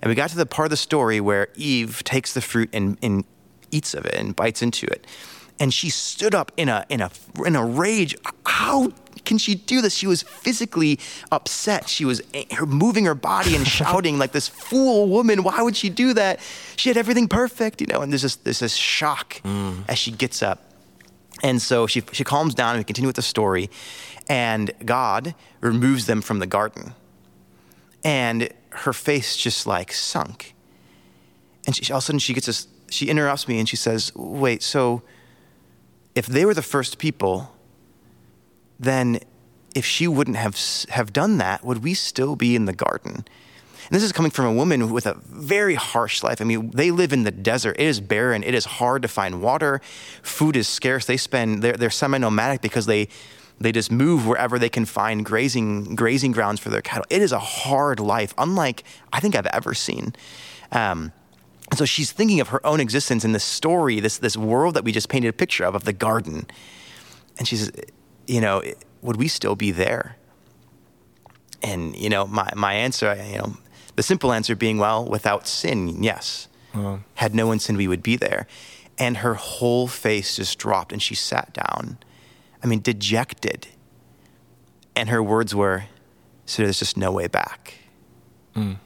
And 0.01 0.09
we 0.09 0.15
got 0.15 0.29
to 0.31 0.37
the 0.37 0.45
part 0.45 0.65
of 0.65 0.71
the 0.71 0.77
story 0.77 1.21
where 1.21 1.49
Eve 1.55 2.03
takes 2.03 2.33
the 2.33 2.41
fruit 2.41 2.69
and, 2.73 2.97
and 3.03 3.23
eats 3.69 3.93
of 3.93 4.05
it 4.05 4.15
and 4.15 4.35
bites 4.35 4.61
into 4.61 4.87
it. 4.87 5.05
And 5.59 5.73
she 5.73 5.89
stood 5.89 6.33
up 6.33 6.51
in 6.57 6.69
a, 6.69 6.85
in 6.89 7.01
a, 7.01 7.11
in 7.45 7.55
a 7.55 7.63
rage. 7.63 8.15
How 8.45 8.91
can 9.25 9.37
she 9.37 9.55
do 9.55 9.81
this? 9.81 9.93
She 9.93 10.07
was 10.07 10.23
physically 10.23 10.99
upset. 11.31 11.89
She 11.89 12.05
was 12.05 12.21
moving 12.65 13.05
her 13.05 13.15
body 13.15 13.55
and 13.55 13.67
shouting 13.79 14.17
like 14.17 14.31
this 14.31 14.47
fool 14.47 15.07
woman. 15.07 15.43
Why 15.43 15.61
would 15.61 15.75
she 15.75 15.89
do 15.89 16.13
that? 16.13 16.39
She 16.75 16.89
had 16.89 16.97
everything 16.97 17.27
perfect, 17.27 17.81
you 17.81 17.87
know. 17.87 18.01
And 18.01 18.11
there's 18.11 18.23
this, 18.23 18.35
there's 18.37 18.59
this 18.59 18.75
shock 18.75 19.41
mm. 19.43 19.83
as 19.87 19.97
she 19.97 20.11
gets 20.11 20.41
up. 20.41 20.63
And 21.41 21.61
so 21.61 21.87
she, 21.87 22.03
she 22.11 22.23
calms 22.23 22.53
down 22.53 22.71
and 22.71 22.79
we 22.79 22.83
continue 22.83 23.07
with 23.07 23.15
the 23.15 23.21
story. 23.21 23.69
And 24.27 24.71
God 24.85 25.35
removes 25.61 26.05
them 26.05 26.21
from 26.21 26.39
the 26.39 26.47
garden. 26.47 26.93
And 28.03 28.49
her 28.69 28.93
face 28.93 29.35
just 29.35 29.65
like 29.65 29.91
sunk. 29.91 30.53
And 31.65 31.75
she, 31.75 31.91
all 31.91 31.97
of 31.97 32.03
a 32.03 32.05
sudden 32.05 32.19
she 32.19 32.33
gets 32.33 32.47
this, 32.47 32.67
she 32.89 33.07
interrupts 33.07 33.47
me 33.47 33.59
and 33.59 33.67
she 33.67 33.75
says, 33.75 34.11
Wait, 34.15 34.63
so 34.63 35.01
if 36.15 36.25
they 36.25 36.45
were 36.45 36.53
the 36.53 36.61
first 36.61 36.97
people, 36.97 37.53
then 38.79 39.19
if 39.75 39.85
she 39.85 40.07
wouldn't 40.07 40.37
have 40.37 40.57
have 40.89 41.13
done 41.13 41.37
that, 41.37 41.63
would 41.63 41.83
we 41.83 41.93
still 41.93 42.35
be 42.35 42.55
in 42.55 42.65
the 42.65 42.73
garden? 42.73 43.25
And 43.89 43.95
this 43.95 44.03
is 44.03 44.11
coming 44.11 44.31
from 44.31 44.45
a 44.45 44.53
woman 44.53 44.91
with 44.91 45.07
a 45.07 45.15
very 45.25 45.75
harsh 45.75 46.21
life. 46.21 46.41
I 46.41 46.43
mean, 46.43 46.69
they 46.71 46.91
live 46.91 47.11
in 47.11 47.23
the 47.23 47.31
desert. 47.31 47.75
It 47.79 47.87
is 47.87 47.99
barren. 47.99 48.43
It 48.43 48.53
is 48.53 48.65
hard 48.65 49.01
to 49.01 49.07
find 49.07 49.41
water. 49.41 49.81
Food 50.21 50.55
is 50.55 50.67
scarce. 50.67 51.05
They 51.05 51.17
spend 51.17 51.63
they're, 51.63 51.73
they're 51.73 51.89
semi-nomadic 51.89 52.61
because 52.61 52.85
they 52.85 53.09
they 53.59 53.71
just 53.71 53.91
move 53.91 54.25
wherever 54.25 54.57
they 54.57 54.69
can 54.69 54.85
find 54.85 55.25
grazing 55.25 55.95
grazing 55.95 56.31
grounds 56.31 56.59
for 56.59 56.69
their 56.69 56.81
cattle. 56.81 57.05
It 57.09 57.21
is 57.21 57.31
a 57.31 57.39
hard 57.39 57.99
life, 57.99 58.33
unlike 58.37 58.83
I 59.11 59.19
think 59.19 59.35
I've 59.35 59.47
ever 59.47 59.73
seen. 59.73 60.13
Um, 60.71 61.11
and 61.69 61.77
so 61.77 61.85
she's 61.85 62.11
thinking 62.11 62.39
of 62.39 62.49
her 62.49 62.65
own 62.65 62.79
existence 62.79 63.25
in 63.25 63.31
this 63.31 63.43
story, 63.43 63.99
this 63.99 64.17
this 64.19 64.37
world 64.37 64.75
that 64.75 64.83
we 64.83 64.91
just 64.91 65.09
painted 65.09 65.29
a 65.29 65.33
picture 65.33 65.63
of, 65.63 65.75
of 65.75 65.83
the 65.83 65.93
garden. 65.93 66.47
And 67.37 67.47
she 67.47 67.55
says, 67.55 67.71
you 68.29 68.39
know, 68.39 68.61
would 69.01 69.17
we 69.17 69.27
still 69.27 69.55
be 69.55 69.71
there? 69.71 70.15
And, 71.63 71.95
you 71.95 72.09
know, 72.09 72.27
my, 72.27 72.49
my 72.55 72.73
answer, 72.73 73.17
you 73.29 73.39
know, 73.39 73.57
the 73.95 74.03
simple 74.03 74.31
answer 74.31 74.55
being, 74.55 74.77
well, 74.77 75.03
without 75.03 75.47
sin, 75.47 76.03
yes. 76.03 76.47
Uh-huh. 76.73 76.97
Had 77.15 77.33
no 77.33 77.47
one 77.47 77.59
sinned, 77.59 77.77
we 77.77 77.87
would 77.87 78.03
be 78.03 78.15
there. 78.15 78.47
And 78.97 79.17
her 79.17 79.33
whole 79.33 79.87
face 79.87 80.35
just 80.35 80.59
dropped 80.59 80.93
and 80.93 81.01
she 81.01 81.15
sat 81.15 81.53
down. 81.53 81.97
I 82.63 82.67
mean, 82.67 82.81
dejected. 82.81 83.67
And 84.95 85.09
her 85.09 85.23
words 85.23 85.55
were, 85.55 85.85
so 86.45 86.63
there's 86.63 86.79
just 86.79 86.97
no 86.97 87.11
way 87.11 87.27
back. 87.27 87.73
Mm. 88.55 88.77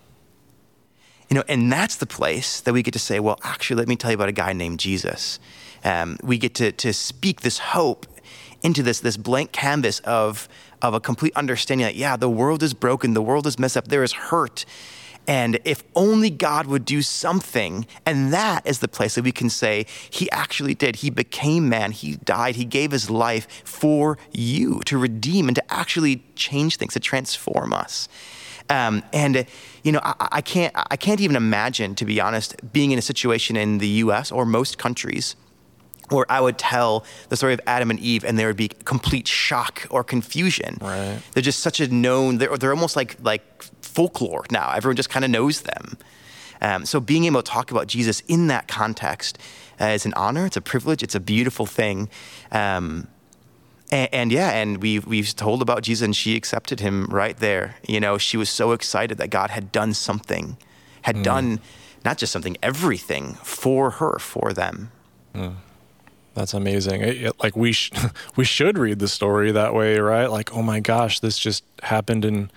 You 1.29 1.35
know, 1.35 1.43
and 1.49 1.71
that's 1.71 1.97
the 1.97 2.05
place 2.05 2.61
that 2.61 2.73
we 2.73 2.81
get 2.81 2.93
to 2.93 2.99
say, 2.99 3.19
well, 3.19 3.39
actually, 3.43 3.77
let 3.77 3.87
me 3.87 3.95
tell 3.95 4.11
you 4.11 4.15
about 4.15 4.29
a 4.29 4.33
guy 4.33 4.53
named 4.53 4.79
Jesus. 4.79 5.39
Um, 5.83 6.17
we 6.23 6.37
get 6.37 6.53
to, 6.55 6.71
to 6.71 6.93
speak 6.93 7.41
this 7.41 7.57
hope 7.57 8.05
into 8.63 8.81
this 8.81 9.01
this 9.01 9.17
blank 9.17 9.51
canvas 9.51 9.99
of 9.99 10.47
of 10.81 10.93
a 10.93 10.99
complete 10.99 11.33
understanding 11.35 11.85
that 11.85 11.95
yeah 11.95 12.15
the 12.15 12.29
world 12.29 12.63
is 12.63 12.73
broken 12.73 13.13
the 13.13 13.21
world 13.21 13.45
is 13.45 13.59
messed 13.59 13.77
up 13.77 13.87
there 13.89 14.03
is 14.03 14.13
hurt 14.13 14.65
And 15.27 15.59
if 15.63 15.83
only 15.95 16.29
God 16.29 16.67
would 16.67 16.83
do 16.83 17.01
something, 17.01 17.85
and 18.05 18.33
that 18.33 18.65
is 18.67 18.79
the 18.79 18.87
place 18.87 19.15
that 19.15 19.23
we 19.23 19.31
can 19.31 19.49
say, 19.49 19.85
He 20.09 20.29
actually 20.31 20.75
did. 20.75 20.97
He 20.97 21.09
became 21.09 21.69
man, 21.69 21.91
He 21.91 22.17
died, 22.17 22.55
He 22.55 22.65
gave 22.65 22.91
His 22.91 23.09
life 23.09 23.47
for 23.63 24.17
you 24.33 24.81
to 24.85 24.97
redeem 24.97 25.47
and 25.47 25.55
to 25.55 25.73
actually 25.73 26.23
change 26.35 26.77
things, 26.77 26.93
to 26.93 26.99
transform 26.99 27.73
us. 27.73 28.09
Um, 28.69 29.03
and 29.11 29.45
you 29.83 29.91
know, 29.91 30.01
I, 30.03 30.27
I, 30.33 30.41
can't 30.41 30.73
I 30.75 30.97
can't 30.97 31.21
even 31.21 31.35
imagine, 31.35 31.95
to 31.95 32.05
be 32.05 32.19
honest, 32.19 32.55
being 32.71 32.91
in 32.91 32.99
a 32.99 33.01
situation 33.01 33.55
in 33.55 33.77
the 33.77 33.87
U.S. 33.87 34.31
or 34.31 34.45
most 34.45 34.77
countries 34.77 35.35
where 36.13 36.31
I 36.31 36.39
would 36.39 36.57
tell 36.57 37.05
the 37.29 37.35
story 37.35 37.53
of 37.53 37.61
Adam 37.67 37.89
and 37.89 37.99
Eve, 37.99 38.23
and 38.23 38.37
there 38.37 38.47
would 38.47 38.57
be 38.57 38.69
complete 38.69 39.27
shock 39.27 39.87
or 39.89 40.03
confusion. 40.03 40.77
Right. 40.81 41.19
They're 41.33 41.43
just 41.43 41.59
such 41.59 41.79
a 41.79 41.87
known. 41.87 42.37
They're 42.37 42.55
they're 42.57 42.73
almost 42.73 42.95
like 42.95 43.17
like 43.21 43.63
folklore 43.81 44.45
now. 44.51 44.71
Everyone 44.71 44.95
just 44.95 45.09
kind 45.09 45.25
of 45.25 45.31
knows 45.31 45.61
them. 45.61 45.97
Um, 46.61 46.85
so 46.85 46.99
being 46.99 47.25
able 47.25 47.43
to 47.43 47.51
talk 47.51 47.71
about 47.71 47.87
Jesus 47.87 48.21
in 48.21 48.47
that 48.47 48.67
context 48.67 49.37
uh, 49.81 49.85
is 49.85 50.05
an 50.05 50.13
honor. 50.15 50.45
It's 50.45 50.57
a 50.57 50.61
privilege. 50.61 51.03
It's 51.03 51.15
a 51.15 51.19
beautiful 51.19 51.65
thing. 51.65 52.09
Um, 52.51 53.07
and, 53.91 54.09
and, 54.13 54.31
yeah, 54.31 54.51
and 54.51 54.81
we 54.81 54.99
we've 54.99 55.35
told 55.35 55.61
about 55.61 55.83
Jesus, 55.83 56.03
and 56.03 56.15
she 56.15 56.35
accepted 56.35 56.79
him 56.79 57.05
right 57.07 57.37
there. 57.37 57.75
You 57.87 57.99
know, 57.99 58.17
she 58.17 58.37
was 58.37 58.49
so 58.49 58.71
excited 58.71 59.17
that 59.17 59.29
God 59.29 59.49
had 59.49 59.71
done 59.71 59.93
something, 59.93 60.57
had 61.03 61.17
mm. 61.17 61.23
done 61.23 61.59
not 62.03 62.17
just 62.17 62.31
something, 62.31 62.57
everything 62.63 63.35
for 63.43 63.91
her, 63.91 64.17
for 64.19 64.53
them. 64.53 64.91
Mm. 65.35 65.55
That's 66.33 66.53
amazing. 66.53 67.01
It, 67.01 67.23
it, 67.23 67.43
like 67.43 67.55
we 67.55 67.73
sh- 67.73 67.91
we 68.35 68.43
should 68.43 68.77
read 68.77 68.99
the 68.99 69.07
story 69.07 69.51
that 69.51 69.73
way, 69.73 69.99
right? 69.99 70.27
Like, 70.27 70.53
oh 70.55 70.61
my 70.61 70.79
gosh, 70.79 71.19
this 71.19 71.37
just 71.37 71.63
happened 71.83 72.25
in 72.25 72.49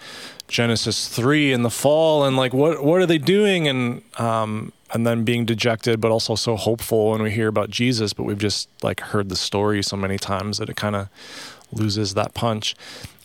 Genesis 0.49 1.09
three 1.09 1.53
in 1.53 1.63
the 1.63 1.71
fall, 1.71 2.25
and 2.25 2.37
like, 2.37 2.55
what 2.55 2.83
what 2.83 3.01
are 3.01 3.07
they 3.07 3.19
doing? 3.19 3.69
And 3.69 4.03
um, 4.19 4.73
and 4.93 5.07
then 5.07 5.25
being 5.25 5.45
dejected, 5.45 6.01
but 6.01 6.11
also 6.11 6.35
so 6.35 6.57
hopeful 6.57 7.11
when 7.11 7.23
we 7.23 7.31
hear 7.31 7.49
about 7.49 7.71
Jesus. 7.71 8.13
But 8.13 8.25
we've 8.25 8.39
just 8.39 8.69
like 8.83 9.01
heard 9.01 9.29
the 9.29 9.37
story 9.37 9.83
so 9.83 9.97
many 9.97 10.19
times 10.19 10.59
that 10.59 10.69
it 10.69 10.77
kind 10.77 10.97
of 10.97 11.09
loses 11.73 12.15
that 12.15 12.33
punch. 12.35 12.75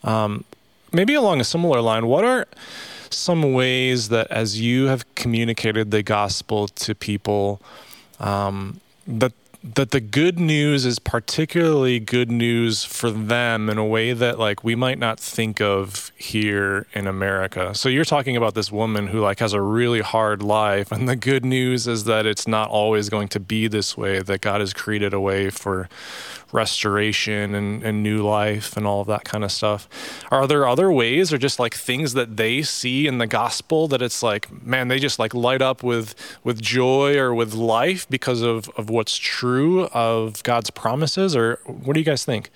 Um, 0.04 0.44
maybe 0.92 1.14
along 1.14 1.40
a 1.40 1.44
similar 1.44 1.80
line, 1.80 2.06
what 2.06 2.24
are 2.24 2.46
some 3.08 3.52
ways 3.52 4.08
that 4.08 4.26
as 4.30 4.60
you 4.60 4.86
have 4.86 5.14
communicated 5.14 5.90
the 5.90 6.02
gospel 6.02 6.66
to 6.68 6.94
people 6.94 7.60
um, 8.18 8.80
that 9.06 9.32
that 9.64 9.92
the 9.92 10.00
good 10.00 10.40
news 10.40 10.84
is 10.84 10.98
particularly 10.98 12.00
good 12.00 12.30
news 12.30 12.84
for 12.84 13.12
them 13.12 13.70
in 13.70 13.78
a 13.78 13.84
way 13.84 14.12
that 14.12 14.36
like 14.38 14.64
we 14.64 14.74
might 14.74 14.98
not 14.98 15.20
think 15.20 15.60
of 15.60 16.10
here 16.16 16.86
in 16.94 17.06
America. 17.06 17.72
So 17.74 17.88
you're 17.88 18.04
talking 18.04 18.36
about 18.36 18.54
this 18.54 18.72
woman 18.72 19.06
who 19.06 19.20
like 19.20 19.38
has 19.38 19.52
a 19.52 19.60
really 19.60 20.00
hard 20.00 20.42
life 20.42 20.90
and 20.90 21.08
the 21.08 21.14
good 21.14 21.44
news 21.44 21.86
is 21.86 22.04
that 22.04 22.26
it's 22.26 22.48
not 22.48 22.70
always 22.70 23.08
going 23.08 23.28
to 23.28 23.40
be 23.40 23.68
this 23.68 23.96
way 23.96 24.20
that 24.20 24.40
God 24.40 24.60
has 24.60 24.72
created 24.72 25.14
a 25.14 25.20
way 25.20 25.48
for 25.48 25.88
restoration 26.52 27.54
and, 27.54 27.82
and 27.82 28.02
new 28.02 28.22
life 28.22 28.76
and 28.76 28.86
all 28.86 29.00
of 29.00 29.06
that 29.06 29.24
kind 29.24 29.42
of 29.42 29.50
stuff. 29.50 29.88
Are 30.30 30.46
there 30.46 30.66
other 30.66 30.92
ways 30.92 31.32
or 31.32 31.38
just 31.38 31.58
like 31.58 31.74
things 31.74 32.14
that 32.14 32.36
they 32.36 32.62
see 32.62 33.06
in 33.06 33.18
the 33.18 33.26
gospel 33.26 33.88
that 33.88 34.02
it's 34.02 34.22
like, 34.22 34.64
man, 34.64 34.88
they 34.88 34.98
just 34.98 35.18
like 35.18 35.34
light 35.34 35.62
up 35.62 35.82
with 35.82 36.14
with 36.44 36.60
joy 36.60 37.16
or 37.16 37.34
with 37.34 37.54
life 37.54 38.08
because 38.08 38.42
of, 38.42 38.68
of 38.76 38.90
what's 38.90 39.16
true 39.16 39.86
of 39.86 40.42
God's 40.42 40.70
promises? 40.70 41.34
Or 41.34 41.58
what 41.64 41.94
do 41.94 42.00
you 42.00 42.06
guys 42.06 42.24
think? 42.24 42.50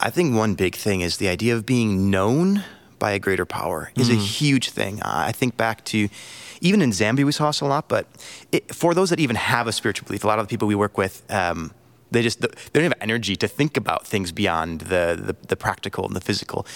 I 0.00 0.10
think 0.10 0.36
one 0.36 0.54
big 0.54 0.74
thing 0.74 1.00
is 1.00 1.16
the 1.16 1.28
idea 1.28 1.56
of 1.56 1.64
being 1.64 2.10
known 2.10 2.62
by 2.98 3.12
a 3.12 3.18
greater 3.18 3.46
power 3.46 3.90
is 3.96 4.10
mm. 4.10 4.12
a 4.12 4.16
huge 4.16 4.70
thing. 4.70 5.00
I 5.02 5.32
think 5.32 5.56
back 5.56 5.84
to 5.86 6.08
even 6.60 6.80
in 6.80 6.90
Zambia, 6.90 7.24
we 7.24 7.32
saw 7.32 7.48
this 7.48 7.60
a 7.60 7.64
lot, 7.64 7.88
but 7.88 8.06
it, 8.52 8.72
for 8.72 8.94
those 8.94 9.10
that 9.10 9.18
even 9.18 9.34
have 9.34 9.66
a 9.66 9.72
spiritual 9.72 10.06
belief, 10.06 10.22
a 10.22 10.28
lot 10.28 10.38
of 10.38 10.46
the 10.46 10.50
people 10.50 10.68
we 10.68 10.76
work 10.76 10.96
with, 10.96 11.22
um, 11.28 11.72
they 12.12 12.22
just 12.22 12.40
they 12.40 12.48
don't 12.74 12.84
have 12.84 12.94
energy 13.00 13.36
to 13.36 13.48
think 13.48 13.76
about 13.76 14.06
things 14.06 14.32
beyond 14.32 14.82
the, 14.82 15.18
the, 15.20 15.36
the 15.48 15.56
practical 15.56 16.06
and 16.06 16.14
the 16.14 16.20
physical. 16.20 16.66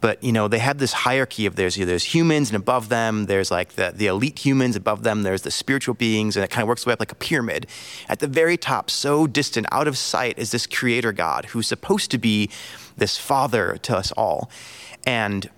But 0.00 0.22
you 0.22 0.32
know 0.32 0.48
they 0.48 0.58
have 0.58 0.78
this 0.78 0.92
hierarchy 0.92 1.46
of 1.46 1.56
there's 1.56 1.76
you 1.76 1.84
know, 1.84 1.90
there's 1.90 2.14
humans 2.14 2.50
and 2.50 2.56
above 2.56 2.88
them 2.88 3.26
there's 3.26 3.50
like 3.50 3.74
the 3.74 3.92
the 3.94 4.06
elite 4.06 4.44
humans 4.44 4.76
above 4.76 5.02
them 5.02 5.22
there's 5.22 5.42
the 5.42 5.50
spiritual 5.50 5.94
beings 5.94 6.36
and 6.36 6.44
it 6.44 6.50
kind 6.50 6.62
of 6.62 6.68
works 6.68 6.86
way 6.86 6.92
up 6.92 7.00
like 7.00 7.12
a 7.12 7.16
pyramid. 7.16 7.66
At 8.08 8.20
the 8.20 8.26
very 8.26 8.56
top, 8.56 8.90
so 8.90 9.26
distant, 9.26 9.66
out 9.72 9.88
of 9.88 9.98
sight, 9.98 10.38
is 10.38 10.50
this 10.50 10.66
Creator 10.66 11.12
God 11.12 11.46
who's 11.46 11.66
supposed 11.66 12.10
to 12.10 12.18
be 12.18 12.50
this 12.96 13.16
Father 13.16 13.76
to 13.82 13.96
us 13.96 14.12
all, 14.12 14.50
and 15.06 15.50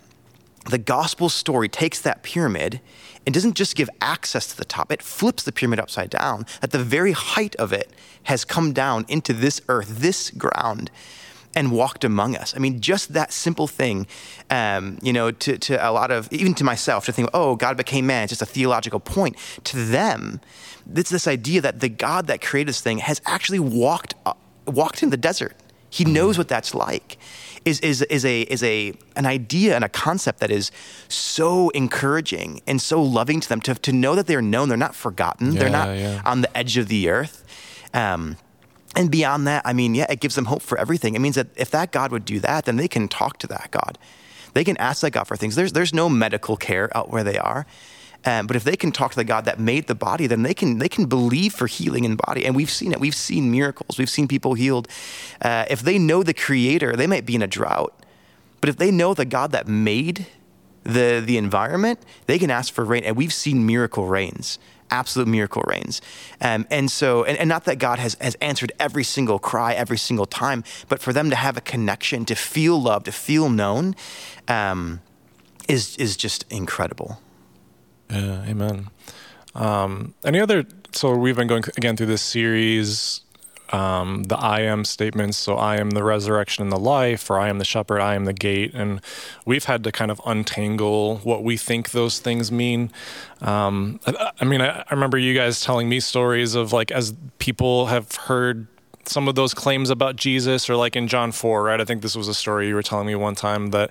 the 0.70 0.78
gospel 0.78 1.28
story 1.28 1.68
takes 1.68 2.00
that 2.00 2.22
pyramid 2.22 2.80
and 3.26 3.34
doesn't 3.34 3.54
just 3.54 3.74
give 3.74 3.90
access 4.00 4.46
to 4.46 4.56
the 4.56 4.64
top, 4.64 4.92
it 4.92 5.02
flips 5.02 5.42
the 5.42 5.52
pyramid 5.52 5.80
upside 5.80 6.10
down. 6.10 6.46
At 6.62 6.70
the 6.70 6.78
very 6.78 7.12
height 7.12 7.56
of 7.56 7.72
it 7.72 7.92
has 8.24 8.44
come 8.44 8.72
down 8.72 9.04
into 9.08 9.32
this 9.32 9.60
earth, 9.68 9.98
this 9.98 10.30
ground, 10.30 10.90
and 11.56 11.72
walked 11.72 12.04
among 12.04 12.36
us. 12.36 12.54
I 12.54 12.58
mean, 12.58 12.80
just 12.80 13.14
that 13.14 13.32
simple 13.32 13.66
thing, 13.66 14.06
um, 14.50 14.98
you 15.02 15.12
know, 15.12 15.30
to, 15.30 15.58
to 15.58 15.88
a 15.88 15.90
lot 15.90 16.10
of, 16.10 16.32
even 16.32 16.54
to 16.54 16.64
myself, 16.64 17.06
to 17.06 17.12
think, 17.12 17.30
oh, 17.34 17.56
God 17.56 17.76
became 17.76 18.06
man, 18.06 18.24
it's 18.24 18.30
just 18.30 18.42
a 18.42 18.46
theological 18.46 19.00
point. 19.00 19.36
To 19.64 19.84
them, 19.84 20.40
it's 20.94 21.10
this 21.10 21.26
idea 21.26 21.62
that 21.62 21.80
the 21.80 21.88
God 21.88 22.26
that 22.26 22.42
created 22.42 22.68
this 22.68 22.82
thing 22.82 22.98
has 22.98 23.20
actually 23.26 23.58
walked, 23.58 24.14
uh, 24.26 24.34
walked 24.66 25.02
in 25.02 25.10
the 25.10 25.16
desert. 25.16 25.56
He 25.88 26.04
knows 26.04 26.36
what 26.36 26.46
that's 26.46 26.74
like 26.74 27.16
is, 27.66 27.80
is, 27.80 28.00
is, 28.02 28.24
a, 28.24 28.42
is 28.42 28.62
a, 28.62 28.94
an 29.16 29.26
idea 29.26 29.74
and 29.74 29.84
a 29.84 29.88
concept 29.88 30.38
that 30.38 30.50
is 30.50 30.70
so 31.08 31.68
encouraging 31.70 32.62
and 32.66 32.80
so 32.80 33.02
loving 33.02 33.40
to 33.40 33.48
them 33.48 33.60
to, 33.62 33.74
to 33.74 33.92
know 33.92 34.14
that 34.14 34.26
they're 34.28 34.40
known, 34.40 34.68
they're 34.68 34.78
not 34.78 34.94
forgotten, 34.94 35.52
yeah, 35.52 35.58
they're 35.58 35.70
not 35.70 35.88
yeah. 35.88 36.22
on 36.24 36.40
the 36.40 36.56
edge 36.56 36.76
of 36.76 36.86
the 36.86 37.10
earth. 37.10 37.44
Um, 37.92 38.36
and 38.94 39.10
beyond 39.10 39.46
that, 39.48 39.62
I 39.66 39.72
mean, 39.72 39.94
yeah, 39.94 40.06
it 40.08 40.20
gives 40.20 40.36
them 40.36 40.46
hope 40.46 40.62
for 40.62 40.78
everything. 40.78 41.16
It 41.16 41.18
means 41.18 41.34
that 41.34 41.48
if 41.56 41.70
that 41.72 41.90
God 41.90 42.12
would 42.12 42.24
do 42.24 42.38
that, 42.40 42.64
then 42.64 42.76
they 42.76 42.88
can 42.88 43.08
talk 43.08 43.38
to 43.38 43.46
that 43.48 43.68
God. 43.72 43.98
They 44.54 44.64
can 44.64 44.76
ask 44.78 45.02
that 45.02 45.10
God 45.10 45.24
for 45.24 45.36
things. 45.36 45.56
There's, 45.56 45.72
there's 45.72 45.92
no 45.92 46.08
medical 46.08 46.56
care 46.56 46.96
out 46.96 47.10
where 47.10 47.24
they 47.24 47.36
are. 47.36 47.66
Um, 48.26 48.46
but 48.46 48.56
if 48.56 48.64
they 48.64 48.76
can 48.76 48.90
talk 48.90 49.12
to 49.12 49.16
the 49.16 49.24
God 49.24 49.44
that 49.44 49.60
made 49.60 49.86
the 49.86 49.94
body, 49.94 50.26
then 50.26 50.42
they 50.42 50.52
can 50.52 50.78
they 50.78 50.88
can 50.88 51.06
believe 51.06 51.54
for 51.54 51.66
healing 51.66 52.04
in 52.04 52.16
body. 52.16 52.44
And 52.44 52.56
we've 52.56 52.70
seen 52.70 52.92
it. 52.92 53.00
We've 53.00 53.14
seen 53.14 53.50
miracles. 53.50 53.98
We've 53.98 54.10
seen 54.10 54.26
people 54.26 54.54
healed. 54.54 54.88
Uh, 55.40 55.64
if 55.70 55.80
they 55.80 55.98
know 55.98 56.22
the 56.22 56.34
Creator, 56.34 56.96
they 56.96 57.06
might 57.06 57.24
be 57.24 57.36
in 57.36 57.42
a 57.42 57.46
drought. 57.46 57.94
But 58.60 58.68
if 58.68 58.76
they 58.76 58.90
know 58.90 59.14
the 59.14 59.24
God 59.24 59.52
that 59.52 59.68
made 59.68 60.26
the 60.82 61.22
the 61.24 61.38
environment, 61.38 62.00
they 62.26 62.38
can 62.38 62.50
ask 62.50 62.74
for 62.74 62.84
rain. 62.84 63.04
And 63.04 63.16
we've 63.16 63.32
seen 63.32 63.64
miracle 63.64 64.06
rains 64.06 64.58
absolute 64.90 65.26
miracle 65.26 65.62
rains. 65.66 66.00
Um, 66.40 66.64
and 66.70 66.88
so, 66.88 67.24
and, 67.24 67.36
and, 67.38 67.48
not 67.48 67.64
that 67.64 67.80
God 67.80 67.98
has, 67.98 68.14
has 68.20 68.36
answered 68.36 68.70
every 68.78 69.02
single 69.02 69.40
cry 69.40 69.72
every 69.74 69.98
single 69.98 70.26
time, 70.26 70.62
but 70.88 71.00
for 71.00 71.12
them 71.12 71.28
to 71.30 71.34
have 71.34 71.56
a 71.56 71.60
connection, 71.60 72.24
to 72.26 72.36
feel 72.36 72.80
loved, 72.80 73.06
to 73.06 73.12
feel 73.12 73.48
known, 73.48 73.96
um, 74.46 75.00
is, 75.68 75.96
is 75.96 76.16
just 76.16 76.44
incredible. 76.50 77.20
Yeah, 78.10 78.44
amen. 78.44 78.88
Um, 79.54 80.14
any 80.24 80.40
other? 80.40 80.64
So 80.92 81.14
we've 81.14 81.36
been 81.36 81.48
going 81.48 81.64
again 81.76 81.96
through 81.96 82.06
this 82.06 82.22
series, 82.22 83.22
um, 83.70 84.24
the 84.24 84.38
I 84.38 84.60
am 84.60 84.84
statements. 84.84 85.36
So 85.36 85.56
I 85.56 85.76
am 85.76 85.90
the 85.90 86.04
resurrection 86.04 86.62
and 86.62 86.72
the 86.72 86.78
life, 86.78 87.30
or 87.30 87.38
I 87.38 87.48
am 87.48 87.58
the 87.58 87.64
shepherd, 87.64 88.00
I 88.00 88.14
am 88.14 88.24
the 88.24 88.32
gate, 88.32 88.72
and 88.74 89.00
we've 89.44 89.64
had 89.64 89.82
to 89.84 89.92
kind 89.92 90.10
of 90.10 90.20
untangle 90.24 91.18
what 91.18 91.42
we 91.42 91.56
think 91.56 91.90
those 91.90 92.18
things 92.18 92.52
mean. 92.52 92.90
Um, 93.40 94.00
I, 94.06 94.32
I, 94.40 94.44
mean, 94.44 94.60
I, 94.60 94.80
I 94.80 94.94
remember 94.94 95.18
you 95.18 95.34
guys 95.34 95.60
telling 95.60 95.88
me 95.88 96.00
stories 96.00 96.54
of 96.54 96.72
like 96.72 96.90
as 96.90 97.14
people 97.38 97.86
have 97.86 98.14
heard 98.14 98.66
some 99.08 99.28
of 99.28 99.34
those 99.34 99.54
claims 99.54 99.90
about 99.90 100.16
Jesus, 100.16 100.68
or 100.68 100.76
like 100.76 100.96
in 100.96 101.08
John 101.08 101.32
4, 101.32 101.62
right? 101.62 101.80
I 101.80 101.84
think 101.84 102.02
this 102.02 102.16
was 102.16 102.28
a 102.28 102.34
story 102.34 102.68
you 102.68 102.74
were 102.74 102.82
telling 102.82 103.06
me 103.06 103.14
one 103.14 103.34
time 103.34 103.70
that 103.70 103.90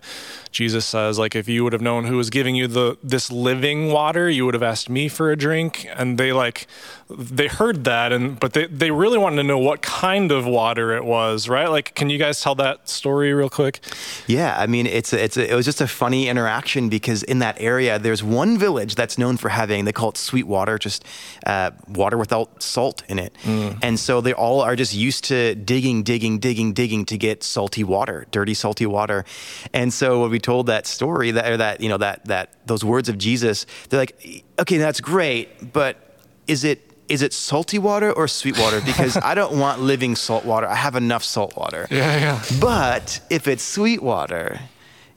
Jesus 0.52 0.86
says, 0.86 1.18
like, 1.18 1.36
if 1.36 1.48
you 1.48 1.64
would 1.64 1.74
have 1.74 1.82
known 1.82 2.06
who 2.06 2.18
was 2.18 2.30
giving 2.30 2.56
you 2.56 2.68
the 2.68 2.98
this 3.04 3.32
living 3.32 3.92
water, 3.92 4.30
you 4.30 4.46
would 4.46 4.54
have 4.54 4.64
asked 4.64 4.90
me 4.90 5.08
for 5.08 5.32
a 5.32 5.36
drink. 5.36 5.88
And 5.96 6.18
they 6.18 6.34
like 6.34 6.68
they 7.08 7.48
heard 7.48 7.84
that 7.84 8.12
and 8.12 8.40
but 8.40 8.54
they, 8.54 8.66
they 8.66 8.90
really 8.90 9.20
wanted 9.20 9.36
to 9.36 9.44
know 9.44 9.60
what 9.60 9.84
kind 9.84 10.32
of 10.32 10.48
water 10.48 10.94
it 10.94 11.06
was, 11.06 11.48
right? 11.48 11.70
Like, 11.70 11.94
can 11.94 12.10
you 12.10 12.18
guys 12.18 12.42
tell 12.42 12.56
that 12.56 12.90
story 12.90 13.32
real 13.32 13.50
quick? 13.50 13.80
Yeah, 14.26 14.56
I 14.58 14.66
mean, 14.66 14.88
it's 14.88 15.14
a, 15.14 15.24
it's 15.24 15.38
a, 15.38 15.52
it 15.52 15.54
was 15.54 15.66
just 15.66 15.82
a 15.82 15.88
funny 15.88 16.28
interaction 16.28 16.90
because 16.90 17.22
in 17.22 17.40
that 17.40 17.58
area, 17.60 18.00
there's 18.00 18.24
one 18.24 18.58
village 18.58 18.96
that's 18.96 19.20
known 19.20 19.38
for 19.38 19.50
having 19.50 19.86
they 19.86 19.92
call 19.92 20.10
it 20.10 20.18
sweet 20.18 20.48
water, 20.48 20.80
just 20.80 21.06
uh, 21.46 21.72
water 21.88 22.18
without 22.18 22.64
salt 22.64 23.04
in 23.08 23.20
it, 23.20 23.36
mm. 23.44 23.78
and 23.84 24.00
so 24.00 24.20
they 24.20 24.34
all 24.34 24.62
are 24.62 24.76
just 24.76 24.96
used 24.96 25.26
to 25.26 25.54
digging, 25.54 26.02
digging, 26.02 26.40
digging, 26.40 26.74
digging 26.74 27.06
to 27.06 27.18
get 27.20 27.44
salty 27.44 27.84
water, 27.84 28.26
dirty, 28.32 28.56
salty 28.56 28.88
water. 28.88 29.26
And 29.74 29.94
so 29.94 30.22
when 30.22 30.32
we 30.32 30.40
told 30.40 30.66
that 30.68 30.88
story, 30.88 31.30
that 31.32 31.52
or 31.52 31.58
that 31.58 31.82
you 31.82 31.90
know 31.90 31.98
that 31.98 32.26
that 32.26 32.54
those 32.66 32.84
words 32.84 33.10
of 33.10 33.20
Jesus, 33.20 33.68
they're 33.90 34.00
like, 34.00 34.44
okay, 34.58 34.78
that's 34.78 35.00
great, 35.00 35.72
but 35.72 36.02
is 36.48 36.64
it 36.64 36.95
is 37.08 37.22
it 37.22 37.34
salty 37.34 37.78
water 37.78 38.12
or 38.12 38.28
sweet 38.28 38.58
water? 38.60 38.82
Because 38.82 39.18
I 39.18 39.36
don't 39.36 39.60
want 39.60 39.82
living 39.82 40.16
salt 40.16 40.46
water. 40.46 40.68
I 40.68 40.76
have 40.76 40.96
enough 40.96 41.24
salt 41.24 41.56
water. 41.56 41.88
Yeah, 41.92 42.18
yeah. 42.18 42.44
But 42.60 43.20
if 43.30 43.48
it's 43.48 43.64
sweet 43.64 44.02
water, 44.02 44.60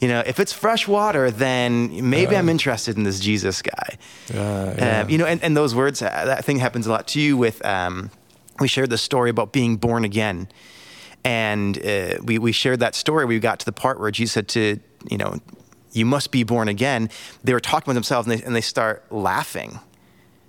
You 0.00 0.06
know, 0.06 0.22
if 0.24 0.38
it's 0.38 0.52
fresh 0.52 0.86
water, 0.86 1.30
then 1.30 2.08
maybe 2.08 2.36
I'm 2.36 2.48
interested 2.48 2.96
in 2.96 3.02
this 3.02 3.18
Jesus 3.18 3.62
guy. 3.62 3.98
Yeah, 4.32 4.74
yeah. 4.76 5.00
Um, 5.00 5.10
you 5.10 5.18
know, 5.18 5.26
and, 5.26 5.42
and 5.42 5.56
those 5.56 5.74
words, 5.74 6.00
uh, 6.00 6.08
that 6.08 6.44
thing 6.44 6.58
happens 6.58 6.86
a 6.86 6.90
lot 6.90 7.08
to 7.08 7.20
you 7.20 7.36
with, 7.36 7.64
um, 7.66 8.10
we 8.60 8.68
shared 8.68 8.90
the 8.90 8.98
story 8.98 9.28
about 9.30 9.52
being 9.52 9.76
born 9.76 10.04
again. 10.04 10.48
And 11.24 11.84
uh, 11.84 12.18
we, 12.22 12.38
we 12.38 12.52
shared 12.52 12.78
that 12.78 12.94
story. 12.94 13.24
We 13.24 13.40
got 13.40 13.58
to 13.60 13.66
the 13.66 13.72
part 13.72 13.98
where 13.98 14.10
Jesus 14.12 14.34
said 14.34 14.48
to, 14.48 14.78
you 15.10 15.18
know, 15.18 15.38
you 15.92 16.06
must 16.06 16.30
be 16.30 16.44
born 16.44 16.68
again. 16.68 17.10
They 17.42 17.52
were 17.52 17.60
talking 17.60 17.86
with 17.88 17.96
themselves 17.96 18.28
and 18.28 18.38
they, 18.38 18.44
and 18.44 18.54
they 18.54 18.60
start 18.60 19.04
laughing 19.10 19.80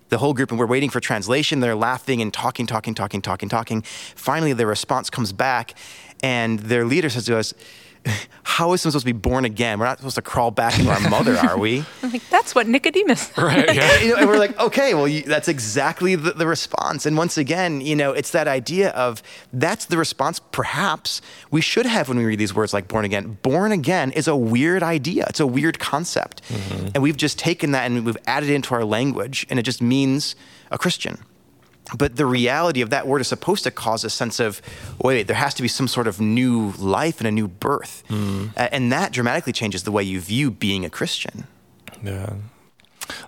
the 0.09 0.17
whole 0.17 0.33
group 0.33 0.51
and 0.51 0.59
we're 0.59 0.67
waiting 0.67 0.89
for 0.89 0.99
translation. 0.99 1.59
They're 1.59 1.75
laughing 1.75 2.21
and 2.21 2.33
talking, 2.33 2.65
talking, 2.65 2.93
talking, 2.93 3.21
talking, 3.21 3.49
talking. 3.49 3.81
Finally, 3.81 4.53
their 4.53 4.67
response 4.67 5.09
comes 5.09 5.31
back, 5.31 5.75
and 6.21 6.59
their 6.59 6.85
leader 6.85 7.09
says 7.09 7.25
to 7.25 7.37
us, 7.37 7.53
how 8.43 8.73
is 8.73 8.81
someone 8.81 8.91
supposed 8.91 9.05
to 9.05 9.13
be 9.13 9.19
born 9.19 9.45
again? 9.45 9.79
We're 9.79 9.85
not 9.85 9.97
supposed 9.99 10.15
to 10.15 10.21
crawl 10.21 10.51
back 10.51 10.77
into 10.79 10.91
our 10.91 11.09
mother, 11.09 11.37
are 11.37 11.57
we? 11.57 11.85
I'm 12.03 12.11
like, 12.11 12.27
that's 12.29 12.55
what 12.55 12.67
Nicodemus. 12.67 13.31
right. 13.37 13.73
Yeah. 13.73 13.99
you 14.01 14.09
know, 14.09 14.15
and 14.17 14.27
we're 14.27 14.37
like, 14.37 14.59
okay, 14.59 14.93
well, 14.93 15.07
you, 15.07 15.21
that's 15.23 15.47
exactly 15.47 16.15
the, 16.15 16.31
the 16.31 16.47
response. 16.47 17.05
And 17.05 17.17
once 17.17 17.37
again, 17.37 17.81
you 17.81 17.95
know, 17.95 18.11
it's 18.11 18.31
that 18.31 18.47
idea 18.47 18.89
of 18.91 19.23
that's 19.53 19.85
the 19.85 19.97
response 19.97 20.39
perhaps 20.51 21.21
we 21.51 21.61
should 21.61 21.85
have 21.85 22.09
when 22.09 22.17
we 22.17 22.25
read 22.25 22.39
these 22.39 22.53
words 22.53 22.73
like 22.73 22.87
born 22.87 23.05
again. 23.05 23.37
Born 23.41 23.71
again 23.71 24.11
is 24.11 24.27
a 24.27 24.35
weird 24.35 24.83
idea, 24.83 25.25
it's 25.29 25.39
a 25.39 25.47
weird 25.47 25.79
concept. 25.79 26.41
Mm-hmm. 26.49 26.87
And 26.95 27.03
we've 27.03 27.17
just 27.17 27.39
taken 27.39 27.71
that 27.71 27.85
and 27.85 28.05
we've 28.05 28.17
added 28.27 28.49
it 28.49 28.55
into 28.55 28.73
our 28.73 28.85
language, 28.85 29.45
and 29.49 29.59
it 29.59 29.63
just 29.63 29.81
means 29.81 30.35
a 30.71 30.77
Christian. 30.77 31.17
But 31.97 32.15
the 32.17 32.25
reality 32.25 32.81
of 32.81 32.89
that 32.91 33.07
word 33.07 33.21
is 33.21 33.27
supposed 33.27 33.63
to 33.63 33.71
cause 33.71 34.03
a 34.03 34.09
sense 34.09 34.39
of, 34.39 34.61
wait, 35.01 35.23
there 35.27 35.35
has 35.35 35.53
to 35.55 35.61
be 35.61 35.67
some 35.67 35.87
sort 35.87 36.07
of 36.07 36.19
new 36.21 36.71
life 36.77 37.19
and 37.19 37.27
a 37.27 37.31
new 37.31 37.47
birth. 37.47 38.03
Uh, 38.09 38.67
and 38.71 38.91
that 38.91 39.11
dramatically 39.11 39.53
changes 39.53 39.83
the 39.83 39.91
way 39.91 40.03
you 40.03 40.19
view 40.19 40.51
being 40.51 40.85
a 40.85 40.89
Christian. 40.89 41.45
Yeah. 42.03 42.33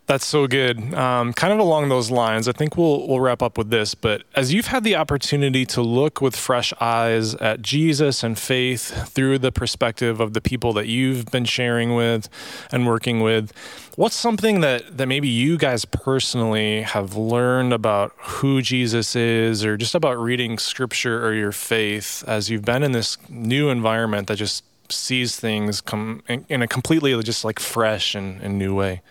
That's 0.06 0.26
so 0.26 0.48
good. 0.48 0.94
Um, 0.94 1.34
kind 1.34 1.54
of 1.54 1.60
along 1.60 1.90
those 1.90 2.12
lines, 2.12 2.48
I 2.48 2.52
think 2.52 2.78
we'll 2.78 3.08
we'll 3.08 3.20
wrap 3.20 3.42
up 3.42 3.58
with 3.58 3.70
this. 3.70 3.96
But 3.96 4.24
as 4.36 4.54
you've 4.54 4.68
had 4.68 4.84
the 4.84 4.96
opportunity 4.96 5.66
to 5.68 5.82
look 5.82 6.22
with 6.22 6.36
fresh 6.36 6.74
eyes 6.80 7.36
at 7.36 7.62
Jesus 7.62 8.24
and 8.24 8.38
faith 8.38 9.10
through 9.10 9.40
the 9.40 9.52
perspective 9.52 10.20
of 10.20 10.34
the 10.34 10.42
people 10.42 10.74
that 10.74 10.88
you've 10.88 11.26
been 11.26 11.46
sharing 11.46 11.96
with 11.96 12.30
and 12.72 12.86
working 12.86 13.22
with, 13.22 13.54
what's 13.96 14.16
something 14.16 14.62
that 14.62 14.98
that 14.98 15.08
maybe 15.08 15.28
you 15.28 15.58
guys 15.58 15.86
personally 15.86 16.82
have 16.82 17.16
learned 17.16 17.74
about 17.74 18.14
who 18.18 18.62
Jesus 18.62 19.16
is, 19.16 19.64
or 19.64 19.78
just 19.78 19.96
about 19.96 20.20
reading 20.20 20.58
Scripture 20.58 21.26
or 21.26 21.34
your 21.34 21.52
faith 21.52 22.24
as 22.28 22.50
you've 22.50 22.66
been 22.66 22.84
in 22.84 22.92
this 22.92 23.18
new 23.30 23.70
environment 23.70 24.28
that 24.28 24.38
just 24.38 24.64
sees 24.90 25.40
things 25.40 25.82
come 25.82 26.22
in, 26.28 26.62
a 26.62 26.68
completely 26.68 27.22
just 27.24 27.46
like 27.46 27.60
fresh 27.60 28.16
and, 28.16 28.42
and 28.42 28.58
new 28.58 28.76
way. 28.76 29.02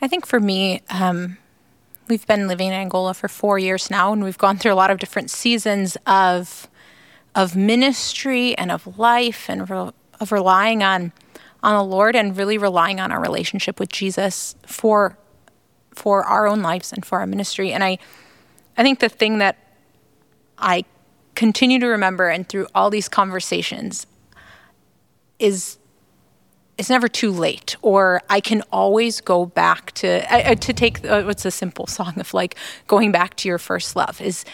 I 0.00 0.08
think 0.08 0.26
for 0.26 0.40
me, 0.40 0.82
um, 0.90 1.38
we've 2.08 2.26
been 2.26 2.48
living 2.48 2.68
in 2.68 2.74
Angola 2.74 3.14
for 3.14 3.28
four 3.28 3.58
years 3.58 3.90
now, 3.90 4.12
and 4.12 4.22
we've 4.22 4.38
gone 4.38 4.58
through 4.58 4.72
a 4.72 4.74
lot 4.74 4.90
of 4.90 4.98
different 4.98 5.30
seasons 5.30 5.96
of 6.06 6.68
of 7.34 7.54
ministry 7.54 8.56
and 8.56 8.72
of 8.72 8.98
life 8.98 9.50
and 9.50 9.68
re- 9.68 9.92
of 10.20 10.32
relying 10.32 10.82
on 10.82 11.12
on 11.62 11.76
the 11.76 11.84
Lord 11.84 12.16
and 12.16 12.36
really 12.36 12.56
relying 12.56 13.00
on 13.00 13.10
our 13.12 13.20
relationship 13.20 13.80
with 13.80 13.90
Jesus 13.90 14.54
for 14.66 15.18
for 15.94 16.24
our 16.24 16.46
own 16.46 16.62
lives 16.62 16.92
and 16.92 17.04
for 17.04 17.18
our 17.18 17.26
ministry. 17.26 17.72
And 17.72 17.82
I 17.82 17.98
I 18.76 18.82
think 18.82 19.00
the 19.00 19.08
thing 19.08 19.38
that 19.38 19.56
I 20.58 20.84
continue 21.34 21.78
to 21.80 21.86
remember 21.86 22.28
and 22.28 22.48
through 22.48 22.66
all 22.74 22.90
these 22.90 23.08
conversations 23.08 24.06
is 25.38 25.78
it's 26.78 26.90
never 26.90 27.08
too 27.08 27.30
late 27.30 27.76
or 27.82 28.20
i 28.28 28.40
can 28.40 28.62
always 28.72 29.20
go 29.20 29.46
back 29.46 29.92
to 29.92 30.08
uh, 30.32 30.54
to 30.54 30.72
take 30.72 31.04
uh, 31.04 31.22
what's 31.22 31.44
a 31.44 31.50
simple 31.50 31.86
song 31.98 32.18
of 32.18 32.32
like 32.34 32.56
going 32.86 33.12
back 33.12 33.34
to 33.36 33.48
your 33.48 33.58
first 33.58 33.96
love 33.96 34.20
is 34.20 34.44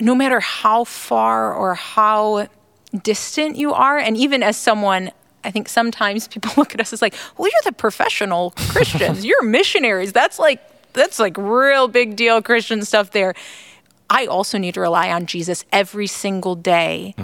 no 0.00 0.14
matter 0.14 0.40
how 0.40 0.84
far 0.84 1.54
or 1.54 1.74
how 1.74 2.48
distant 3.02 3.56
you 3.56 3.72
are 3.72 3.98
and 3.98 4.16
even 4.16 4.42
as 4.42 4.56
someone 4.56 5.10
i 5.44 5.50
think 5.50 5.68
sometimes 5.68 6.28
people 6.28 6.50
look 6.56 6.74
at 6.74 6.80
us 6.80 6.92
as 6.92 7.02
like 7.02 7.14
well 7.36 7.48
you're 7.48 7.62
the 7.64 7.72
professional 7.72 8.50
christians. 8.56 9.24
You're 9.24 9.42
missionaries. 9.42 10.12
That's 10.12 10.38
like 10.38 10.60
that's 10.92 11.18
like 11.18 11.36
real 11.36 11.88
big 11.88 12.16
deal 12.16 12.40
christian 12.42 12.84
stuff 12.84 13.10
there. 13.10 13.34
I 14.10 14.26
also 14.26 14.58
need 14.58 14.74
to 14.74 14.80
rely 14.80 15.10
on 15.10 15.26
jesus 15.26 15.64
every 15.72 16.06
single 16.06 16.54
day 16.54 17.14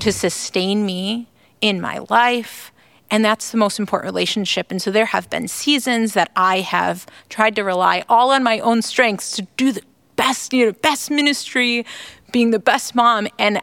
to 0.00 0.12
sustain 0.12 0.84
me 0.84 1.28
in 1.60 1.80
my 1.80 2.04
life 2.10 2.72
and 3.10 3.24
that's 3.24 3.50
the 3.50 3.58
most 3.58 3.78
important 3.78 4.12
relationship. 4.12 4.70
And 4.70 4.80
so 4.80 4.90
there 4.90 5.06
have 5.06 5.28
been 5.30 5.48
seasons 5.48 6.14
that 6.14 6.30
I 6.34 6.60
have 6.60 7.06
tried 7.28 7.56
to 7.56 7.62
rely 7.62 8.04
all 8.08 8.30
on 8.30 8.42
my 8.42 8.58
own 8.60 8.82
strengths 8.82 9.32
to 9.36 9.42
do 9.56 9.72
the 9.72 9.82
best, 10.16 10.52
you 10.52 10.66
know, 10.66 10.72
best 10.72 11.10
ministry, 11.10 11.84
being 12.32 12.50
the 12.50 12.58
best 12.58 12.94
mom. 12.94 13.28
And 13.38 13.60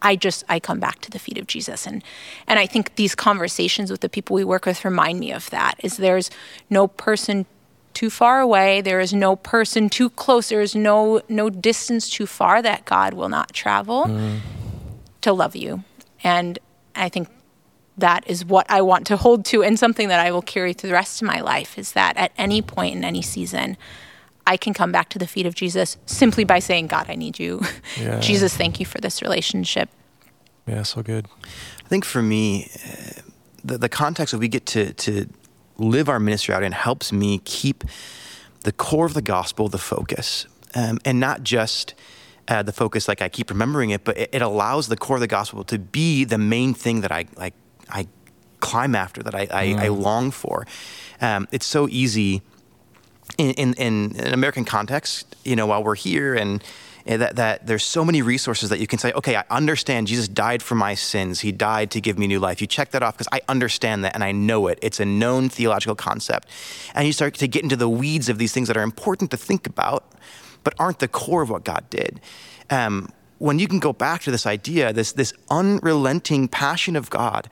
I 0.00 0.16
just 0.16 0.44
I 0.48 0.58
come 0.58 0.80
back 0.80 1.00
to 1.02 1.10
the 1.10 1.18
feet 1.18 1.38
of 1.38 1.46
Jesus. 1.46 1.86
And 1.86 2.02
and 2.46 2.58
I 2.58 2.66
think 2.66 2.96
these 2.96 3.14
conversations 3.14 3.90
with 3.90 4.00
the 4.00 4.08
people 4.08 4.34
we 4.34 4.44
work 4.44 4.66
with 4.66 4.84
remind 4.84 5.20
me 5.20 5.32
of 5.32 5.48
that. 5.50 5.74
Is 5.82 5.96
there's 5.96 6.30
no 6.68 6.88
person 6.88 7.46
too 7.94 8.10
far 8.10 8.40
away, 8.40 8.80
there 8.80 9.00
is 9.00 9.12
no 9.12 9.36
person 9.36 9.90
too 9.90 10.10
close, 10.10 10.48
there 10.48 10.62
is 10.62 10.74
no 10.74 11.20
no 11.28 11.50
distance 11.50 12.08
too 12.08 12.26
far 12.26 12.62
that 12.62 12.84
God 12.84 13.14
will 13.14 13.28
not 13.28 13.52
travel 13.52 14.06
mm. 14.06 14.40
to 15.20 15.32
love 15.32 15.54
you. 15.54 15.84
And 16.24 16.58
I 16.96 17.08
think 17.08 17.28
that 17.98 18.24
is 18.26 18.44
what 18.44 18.66
I 18.70 18.80
want 18.82 19.06
to 19.08 19.16
hold 19.16 19.44
to 19.46 19.62
and 19.62 19.78
something 19.78 20.08
that 20.08 20.20
I 20.20 20.30
will 20.30 20.42
carry 20.42 20.72
through 20.72 20.88
the 20.88 20.94
rest 20.94 21.20
of 21.20 21.28
my 21.28 21.40
life 21.40 21.78
is 21.78 21.92
that 21.92 22.16
at 22.16 22.32
any 22.38 22.62
point 22.62 22.96
in 22.96 23.04
any 23.04 23.22
season, 23.22 23.76
I 24.46 24.56
can 24.56 24.74
come 24.74 24.92
back 24.92 25.08
to 25.10 25.18
the 25.18 25.26
feet 25.26 25.46
of 25.46 25.54
Jesus 25.54 25.96
simply 26.06 26.44
by 26.44 26.58
saying, 26.58 26.88
God, 26.88 27.06
I 27.08 27.14
need 27.14 27.38
you. 27.38 27.62
Yeah. 28.00 28.18
Jesus, 28.20 28.56
thank 28.56 28.80
you 28.80 28.86
for 28.86 28.98
this 28.98 29.22
relationship. 29.22 29.88
Yeah, 30.66 30.82
so 30.82 31.02
good. 31.02 31.26
I 31.84 31.88
think 31.88 32.04
for 32.04 32.22
me, 32.22 32.70
uh, 32.84 33.20
the, 33.64 33.78
the 33.78 33.88
context 33.88 34.32
that 34.32 34.38
we 34.38 34.48
get 34.48 34.66
to, 34.66 34.92
to 34.94 35.28
live 35.78 36.08
our 36.08 36.20
ministry 36.20 36.54
out 36.54 36.62
in 36.62 36.72
helps 36.72 37.12
me 37.12 37.40
keep 37.44 37.84
the 38.60 38.72
core 38.72 39.06
of 39.06 39.14
the 39.14 39.22
gospel 39.22 39.68
the 39.68 39.78
focus 39.78 40.46
um, 40.74 40.98
and 41.04 41.20
not 41.20 41.42
just 41.42 41.94
uh, 42.48 42.62
the 42.62 42.72
focus 42.72 43.08
like 43.08 43.22
I 43.22 43.28
keep 43.28 43.50
remembering 43.50 43.90
it, 43.90 44.04
but 44.04 44.16
it, 44.18 44.30
it 44.32 44.42
allows 44.42 44.88
the 44.88 44.96
core 44.96 45.16
of 45.16 45.20
the 45.20 45.26
gospel 45.26 45.64
to 45.64 45.78
be 45.78 46.24
the 46.24 46.38
main 46.38 46.74
thing 46.74 47.00
that 47.02 47.12
I 47.12 47.26
like 47.36 47.54
I 47.88 48.06
climb 48.60 48.94
after 48.94 49.22
that 49.22 49.34
I, 49.34 49.48
I, 49.50 49.84
I 49.84 49.88
long 49.88 50.30
for. 50.30 50.66
Um, 51.20 51.48
it's 51.52 51.66
so 51.66 51.88
easy 51.88 52.42
in, 53.38 53.50
in, 53.52 53.74
in 53.74 54.16
an 54.20 54.34
American 54.34 54.64
context, 54.64 55.36
you 55.44 55.56
know, 55.56 55.66
while 55.66 55.82
we're 55.82 55.94
here 55.94 56.34
and, 56.34 56.62
and 57.06 57.20
that, 57.20 57.36
that 57.36 57.66
there's 57.66 57.84
so 57.84 58.04
many 58.04 58.22
resources 58.22 58.68
that 58.70 58.78
you 58.78 58.86
can 58.86 58.98
say, 58.98 59.12
okay, 59.12 59.36
I 59.36 59.44
understand 59.50 60.06
Jesus 60.06 60.28
died 60.28 60.62
for 60.62 60.74
my 60.74 60.94
sins. 60.94 61.40
He 61.40 61.50
died 61.50 61.90
to 61.92 62.00
give 62.00 62.18
me 62.18 62.26
new 62.26 62.38
life. 62.38 62.60
You 62.60 62.66
check 62.66 62.90
that 62.92 63.02
off 63.02 63.14
because 63.14 63.28
I 63.32 63.40
understand 63.48 64.04
that 64.04 64.14
and 64.14 64.22
I 64.22 64.32
know 64.32 64.68
it. 64.68 64.78
It's 64.82 65.00
a 65.00 65.04
known 65.04 65.48
theological 65.48 65.96
concept. 65.96 66.48
And 66.94 67.06
you 67.06 67.12
start 67.12 67.34
to 67.34 67.48
get 67.48 67.62
into 67.62 67.76
the 67.76 67.88
weeds 67.88 68.28
of 68.28 68.38
these 68.38 68.52
things 68.52 68.68
that 68.68 68.76
are 68.76 68.82
important 68.82 69.30
to 69.32 69.36
think 69.36 69.66
about, 69.66 70.04
but 70.62 70.74
aren't 70.78 71.00
the 71.00 71.08
core 71.08 71.42
of 71.42 71.50
what 71.50 71.64
God 71.64 71.84
did. 71.90 72.20
Um, 72.70 73.08
when 73.42 73.58
you 73.58 73.66
can 73.66 73.80
go 73.80 73.92
back 73.92 74.22
to 74.22 74.30
this 74.30 74.46
idea, 74.46 74.92
this, 74.92 75.10
this 75.10 75.32
unrelenting 75.50 76.46
passion 76.46 76.94
of 76.94 77.10
God, 77.10 77.50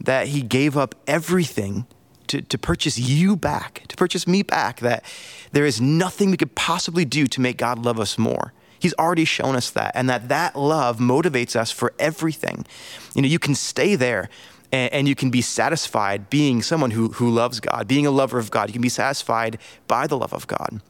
that 0.00 0.28
He 0.28 0.40
gave 0.40 0.78
up 0.78 0.94
everything 1.06 1.86
to, 2.28 2.40
to 2.40 2.56
purchase 2.56 2.98
you 2.98 3.36
back, 3.36 3.82
to 3.88 3.96
purchase 3.96 4.26
me 4.26 4.42
back, 4.42 4.80
that 4.80 5.04
there 5.52 5.66
is 5.66 5.78
nothing 5.78 6.30
we 6.30 6.38
could 6.38 6.54
possibly 6.54 7.04
do 7.04 7.26
to 7.26 7.40
make 7.42 7.58
God 7.58 7.84
love 7.84 8.00
us 8.00 8.16
more. 8.16 8.54
He's 8.78 8.94
already 8.94 9.26
shown 9.26 9.56
us 9.56 9.70
that, 9.72 9.92
and 9.94 10.08
that 10.08 10.28
that 10.28 10.56
love 10.56 11.00
motivates 11.00 11.54
us 11.54 11.70
for 11.70 11.92
everything. 11.98 12.64
You 13.14 13.20
know, 13.20 13.28
you 13.28 13.38
can 13.38 13.54
stay 13.54 13.94
there 13.94 14.30
and, 14.72 14.90
and 14.90 15.08
you 15.08 15.14
can 15.14 15.28
be 15.28 15.42
satisfied 15.42 16.30
being 16.30 16.62
someone 16.62 16.92
who, 16.92 17.08
who 17.08 17.28
loves 17.28 17.60
God, 17.60 17.86
being 17.86 18.06
a 18.06 18.10
lover 18.10 18.38
of 18.38 18.50
God. 18.50 18.70
You 18.70 18.72
can 18.72 18.82
be 18.82 18.88
satisfied 18.88 19.58
by 19.86 20.06
the 20.06 20.16
love 20.16 20.32
of 20.32 20.46
God. 20.46 20.80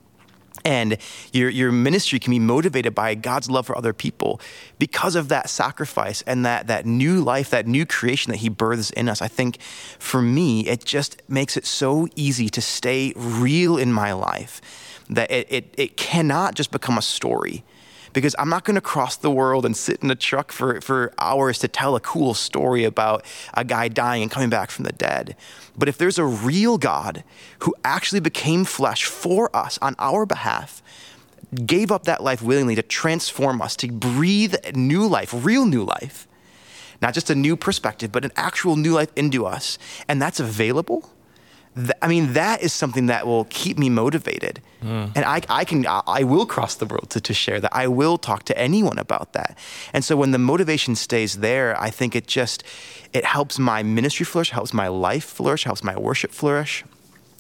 And 0.66 0.96
your, 1.32 1.48
your 1.48 1.70
ministry 1.70 2.18
can 2.18 2.32
be 2.32 2.40
motivated 2.40 2.92
by 2.92 3.14
God's 3.14 3.48
love 3.48 3.66
for 3.66 3.78
other 3.78 3.92
people 3.92 4.40
because 4.80 5.14
of 5.14 5.28
that 5.28 5.48
sacrifice 5.48 6.22
and 6.22 6.44
that, 6.44 6.66
that 6.66 6.84
new 6.84 7.22
life, 7.22 7.50
that 7.50 7.68
new 7.68 7.86
creation 7.86 8.32
that 8.32 8.38
He 8.38 8.48
births 8.48 8.90
in 8.90 9.08
us. 9.08 9.22
I 9.22 9.28
think 9.28 9.60
for 9.60 10.20
me, 10.20 10.66
it 10.66 10.84
just 10.84 11.22
makes 11.28 11.56
it 11.56 11.66
so 11.66 12.08
easy 12.16 12.48
to 12.48 12.60
stay 12.60 13.12
real 13.14 13.76
in 13.76 13.92
my 13.92 14.12
life 14.12 14.60
that 15.08 15.30
it, 15.30 15.46
it, 15.48 15.74
it 15.78 15.96
cannot 15.96 16.56
just 16.56 16.72
become 16.72 16.98
a 16.98 17.02
story 17.02 17.62
because 18.16 18.34
I'm 18.38 18.48
not 18.48 18.64
going 18.64 18.76
to 18.76 18.80
cross 18.80 19.16
the 19.16 19.30
world 19.30 19.66
and 19.66 19.76
sit 19.76 20.02
in 20.02 20.10
a 20.10 20.14
truck 20.14 20.50
for, 20.50 20.80
for 20.80 21.12
hours 21.18 21.58
to 21.58 21.68
tell 21.68 21.94
a 21.96 22.00
cool 22.00 22.32
story 22.32 22.82
about 22.82 23.26
a 23.52 23.62
guy 23.62 23.88
dying 23.88 24.22
and 24.22 24.30
coming 24.30 24.48
back 24.48 24.70
from 24.70 24.86
the 24.86 24.92
dead. 24.92 25.36
But 25.76 25.86
if 25.86 25.98
there's 25.98 26.18
a 26.18 26.24
real 26.24 26.78
God 26.78 27.24
who 27.58 27.74
actually 27.84 28.20
became 28.20 28.64
flesh 28.64 29.04
for 29.04 29.54
us 29.54 29.78
on 29.82 29.96
our 29.98 30.24
behalf, 30.24 30.82
gave 31.66 31.92
up 31.92 32.04
that 32.04 32.22
life 32.22 32.40
willingly 32.40 32.74
to 32.76 32.82
transform 32.82 33.60
us, 33.60 33.76
to 33.76 33.92
breathe 33.92 34.54
new 34.74 35.06
life, 35.06 35.34
real 35.34 35.66
new 35.66 35.84
life, 35.84 36.26
not 37.02 37.12
just 37.12 37.28
a 37.28 37.34
new 37.34 37.54
perspective, 37.54 38.12
but 38.12 38.24
an 38.24 38.32
actual 38.34 38.76
new 38.76 38.94
life 38.94 39.12
into 39.14 39.44
us, 39.44 39.76
and 40.08 40.22
that's 40.22 40.40
available, 40.40 41.10
I 42.00 42.08
mean, 42.08 42.32
that 42.32 42.62
is 42.62 42.72
something 42.72 43.06
that 43.06 43.26
will 43.26 43.44
keep 43.50 43.76
me 43.78 43.90
motivated. 43.90 44.62
Mm. 44.82 45.12
And 45.14 45.24
I, 45.24 45.42
I 45.48 45.64
can, 45.64 45.84
I 45.86 46.22
will 46.24 46.46
cross 46.46 46.74
the 46.76 46.86
world 46.86 47.10
to, 47.10 47.20
to 47.20 47.34
share 47.34 47.60
that. 47.60 47.74
I 47.74 47.86
will 47.86 48.16
talk 48.16 48.44
to 48.44 48.58
anyone 48.58 48.98
about 48.98 49.34
that. 49.34 49.58
And 49.92 50.02
so 50.02 50.16
when 50.16 50.30
the 50.30 50.38
motivation 50.38 50.96
stays 50.96 51.38
there, 51.38 51.78
I 51.78 51.90
think 51.90 52.16
it 52.16 52.26
just, 52.26 52.62
it 53.12 53.26
helps 53.26 53.58
my 53.58 53.82
ministry 53.82 54.24
flourish, 54.24 54.50
helps 54.50 54.72
my 54.72 54.88
life 54.88 55.24
flourish, 55.24 55.64
helps 55.64 55.84
my 55.84 55.98
worship 55.98 56.32
flourish. 56.32 56.82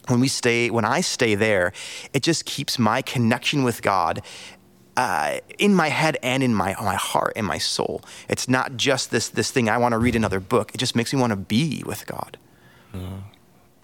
When 0.08 0.20
we 0.20 0.28
stay, 0.28 0.70
when 0.70 0.84
I 0.84 1.00
stay 1.00 1.34
there, 1.34 1.72
it 2.12 2.22
just 2.22 2.44
keeps 2.44 2.78
my 2.78 3.02
connection 3.02 3.64
with 3.64 3.80
God 3.80 4.22
uh, 4.96 5.38
in 5.58 5.74
my 5.74 5.88
head 5.88 6.16
and 6.22 6.42
in 6.42 6.54
my 6.54 6.74
my 6.80 6.94
heart 6.94 7.32
and 7.36 7.46
my 7.46 7.58
soul. 7.58 8.02
It's 8.28 8.48
not 8.48 8.76
just 8.76 9.10
this 9.10 9.28
this 9.28 9.50
thing 9.50 9.68
I 9.68 9.78
want 9.78 9.92
to 9.92 9.98
read 9.98 10.14
another 10.14 10.40
book. 10.40 10.74
It 10.74 10.78
just 10.78 10.94
makes 10.94 11.12
me 11.12 11.20
want 11.20 11.32
to 11.32 11.36
be 11.36 11.82
with 11.84 12.06
God. 12.06 12.38
Mm. 12.94 13.22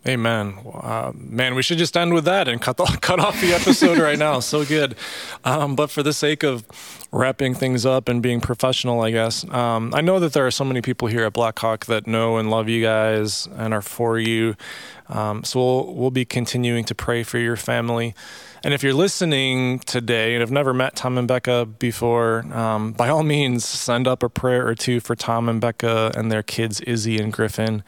Amen. 0.05 0.59
Uh, 0.75 1.13
man, 1.15 1.55
we 1.55 1.63
should 1.63 1.79
just 1.79 1.97
end 1.97 2.13
with 2.13 2.25
that 2.25 2.49
and 2.49 2.61
cut 2.61 2.77
the, 2.77 2.85
cut 3.01 3.21
off 3.21 3.41
the 3.41 3.53
episode 3.53 3.99
right 3.99 4.19
now. 4.19 4.41
So 4.41 4.65
good. 4.65 4.97
Um, 5.45 5.77
but 5.77 5.91
for 5.91 6.03
the 6.03 6.13
sake 6.13 6.43
of 6.43 6.65
wrapping 7.13 7.55
things 7.55 7.87
up 7.87 8.09
and 8.09 8.21
being 8.21 8.41
professional, 8.41 9.01
I 9.01 9.13
guess 9.13 9.49
um, 9.51 9.95
I 9.95 10.01
know 10.01 10.19
that 10.19 10.33
there 10.33 10.45
are 10.45 10.51
so 10.51 10.65
many 10.65 10.83
people 10.83 11.07
here 11.07 11.25
at 11.25 11.33
Blackhawk 11.33 11.87
that 11.87 12.09
know 12.09 12.37
and 12.37 12.51
love 12.51 12.69
you 12.69 12.83
guys 12.83 13.47
and 13.55 13.73
are 13.73 13.83
for 13.83 14.19
you. 14.19 14.57
Um, 15.09 15.45
so 15.45 15.61
we'll 15.61 15.95
we'll 15.95 16.11
be 16.11 16.25
continuing 16.25 16.85
to 16.85 16.95
pray 16.97 17.23
for 17.23 17.39
your 17.39 17.57
family. 17.57 18.15
And 18.65 18.73
if 18.73 18.83
you're 18.85 18.95
listening 18.95 19.81
today 19.81 20.35
and 20.35 20.41
have 20.41 20.53
never 20.53 20.73
met 20.73 20.95
Tom 20.95 21.19
and 21.19 21.27
Becca 21.27 21.67
before, 21.67 22.45
um, 22.55 22.93
by 22.93 23.09
all 23.09 23.25
means, 23.25 23.65
send 23.65 24.07
up 24.07 24.23
a 24.23 24.29
prayer 24.29 24.67
or 24.67 24.77
two 24.77 25.01
for 25.01 25.17
Tom 25.17 25.49
and 25.49 25.61
Becca 25.61 26.13
and 26.15 26.31
their 26.31 26.45
kids, 26.45 26.81
Izzy 26.83 27.19
and 27.19 27.33
Griffin. 27.33 27.83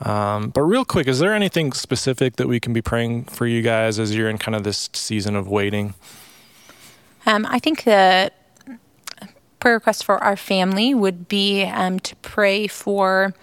Um, 0.00 0.50
but 0.50 0.62
real 0.62 0.84
quick, 0.84 1.08
is 1.08 1.18
there 1.18 1.34
anything 1.34 1.72
specific 1.72 2.36
that 2.36 2.46
we 2.46 2.60
can 2.60 2.72
be 2.72 2.80
praying 2.80 3.24
for 3.24 3.46
you 3.46 3.62
guys 3.62 3.98
as 3.98 4.14
you're 4.14 4.30
in 4.30 4.38
kind 4.38 4.54
of 4.54 4.62
this 4.62 4.88
season 4.92 5.34
of 5.34 5.48
waiting? 5.48 5.94
Um, 7.26 7.44
I 7.48 7.58
think 7.58 7.82
the 7.82 8.30
prayer 9.58 9.74
request 9.74 10.04
for 10.04 10.22
our 10.22 10.36
family 10.36 10.94
would 10.94 11.26
be 11.26 11.64
um, 11.64 11.98
to 12.00 12.14
pray 12.16 12.68
for 12.68 13.34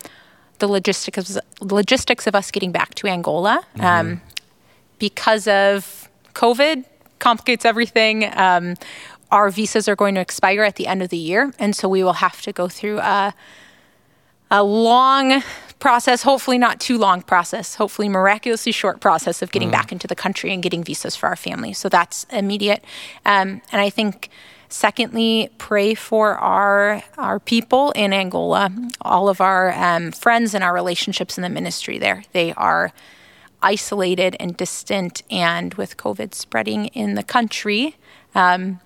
the 0.59 0.67
logistics 0.67 1.35
of, 1.35 1.43
logistics 1.61 2.25
of 2.25 2.35
us 2.35 2.51
getting 2.51 2.71
back 2.71 2.95
to 2.95 3.07
Angola. 3.07 3.63
Mm-hmm. 3.75 3.85
Um, 3.85 4.21
because 4.97 5.47
of 5.47 6.08
COVID 6.33 6.85
complicates 7.19 7.65
everything. 7.65 8.25
Um, 8.33 8.75
our 9.31 9.49
visas 9.49 9.87
are 9.87 9.95
going 9.95 10.15
to 10.15 10.21
expire 10.21 10.63
at 10.63 10.75
the 10.75 10.87
end 10.87 11.01
of 11.01 11.09
the 11.09 11.17
year, 11.17 11.53
and 11.59 11.75
so 11.75 11.87
we 11.87 12.03
will 12.03 12.13
have 12.13 12.41
to 12.41 12.51
go 12.51 12.67
through 12.67 12.99
a, 12.99 13.33
a 14.49 14.63
long 14.63 15.43
process, 15.79 16.23
hopefully 16.23 16.57
not 16.57 16.79
too 16.79 16.97
long 16.97 17.21
process, 17.21 17.75
hopefully 17.75 18.09
miraculously 18.09 18.71
short 18.71 18.99
process 18.99 19.41
of 19.41 19.51
getting 19.51 19.69
mm. 19.69 19.73
back 19.73 19.91
into 19.91 20.07
the 20.07 20.15
country 20.15 20.51
and 20.53 20.61
getting 20.61 20.83
visas 20.83 21.15
for 21.15 21.27
our 21.27 21.35
family. 21.35 21.73
So 21.73 21.89
that's 21.89 22.25
immediate. 22.31 22.83
Um, 23.25 23.61
and 23.71 23.81
I 23.81 23.89
think 23.89 24.29
secondly, 24.69 25.49
pray 25.57 25.95
for 25.95 26.35
our 26.37 27.01
our 27.17 27.39
people 27.39 27.91
in 27.91 28.13
Angola, 28.13 28.71
all 29.01 29.29
of 29.29 29.41
our 29.41 29.73
um, 29.73 30.11
friends 30.11 30.53
and 30.53 30.63
our 30.63 30.73
relationships 30.73 31.37
in 31.37 31.41
the 31.41 31.49
ministry 31.49 31.97
there. 31.97 32.23
They 32.33 32.53
are 32.53 32.91
isolated 33.61 34.35
and 34.39 34.55
distant, 34.55 35.23
and 35.29 35.73
with 35.75 35.97
COVID 35.97 36.33
spreading 36.33 36.85
in 36.87 37.15
the 37.15 37.23
country, 37.23 37.95
um, 38.35 38.79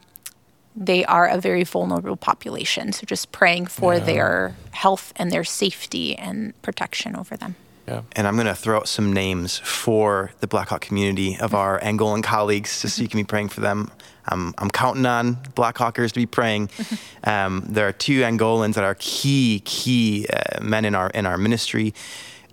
they 0.76 1.06
are 1.06 1.28
a 1.28 1.38
very 1.38 1.64
vulnerable 1.64 2.16
population. 2.16 2.92
So 2.92 3.06
just 3.06 3.32
praying 3.32 3.68
for 3.68 3.96
yeah. 3.96 4.00
their 4.00 4.56
health 4.72 5.14
and 5.16 5.32
their 5.32 5.44
safety 5.44 6.16
and 6.16 6.60
protection 6.62 7.16
over 7.16 7.38
them. 7.38 7.56
Yeah. 7.88 8.02
And 8.14 8.28
I'm 8.28 8.36
going 8.36 8.48
to 8.48 8.56
throw 8.56 8.78
out 8.78 8.88
some 8.88 9.12
names 9.12 9.60
for 9.60 10.32
the 10.40 10.48
Blackhawk 10.48 10.82
community 10.82 11.38
of 11.40 11.54
our 11.64 11.80
Angolan 11.82 12.24
colleagues 12.24 12.82
just 12.82 12.96
so 12.96 13.02
you 13.02 13.10
can 13.10 13.20
be 13.20 13.26
praying 13.26 13.50
for 13.50 13.62
them. 13.62 13.92
I'm, 14.26 14.54
I'm 14.58 14.70
counting 14.72 15.06
on 15.06 15.36
Blackhawkers 15.36 16.10
to 16.10 16.20
be 16.20 16.26
praying. 16.26 16.70
Um, 17.26 17.64
there 17.70 17.88
are 17.88 17.94
two 17.94 18.20
Angolans 18.20 18.74
that 18.74 18.84
are 18.84 18.98
key, 19.00 19.62
key 19.64 20.28
uh, 20.28 20.62
men 20.62 20.84
in 20.84 20.94
our, 20.94 21.10
in 21.12 21.26
our 21.26 21.38
ministry. 21.38 21.94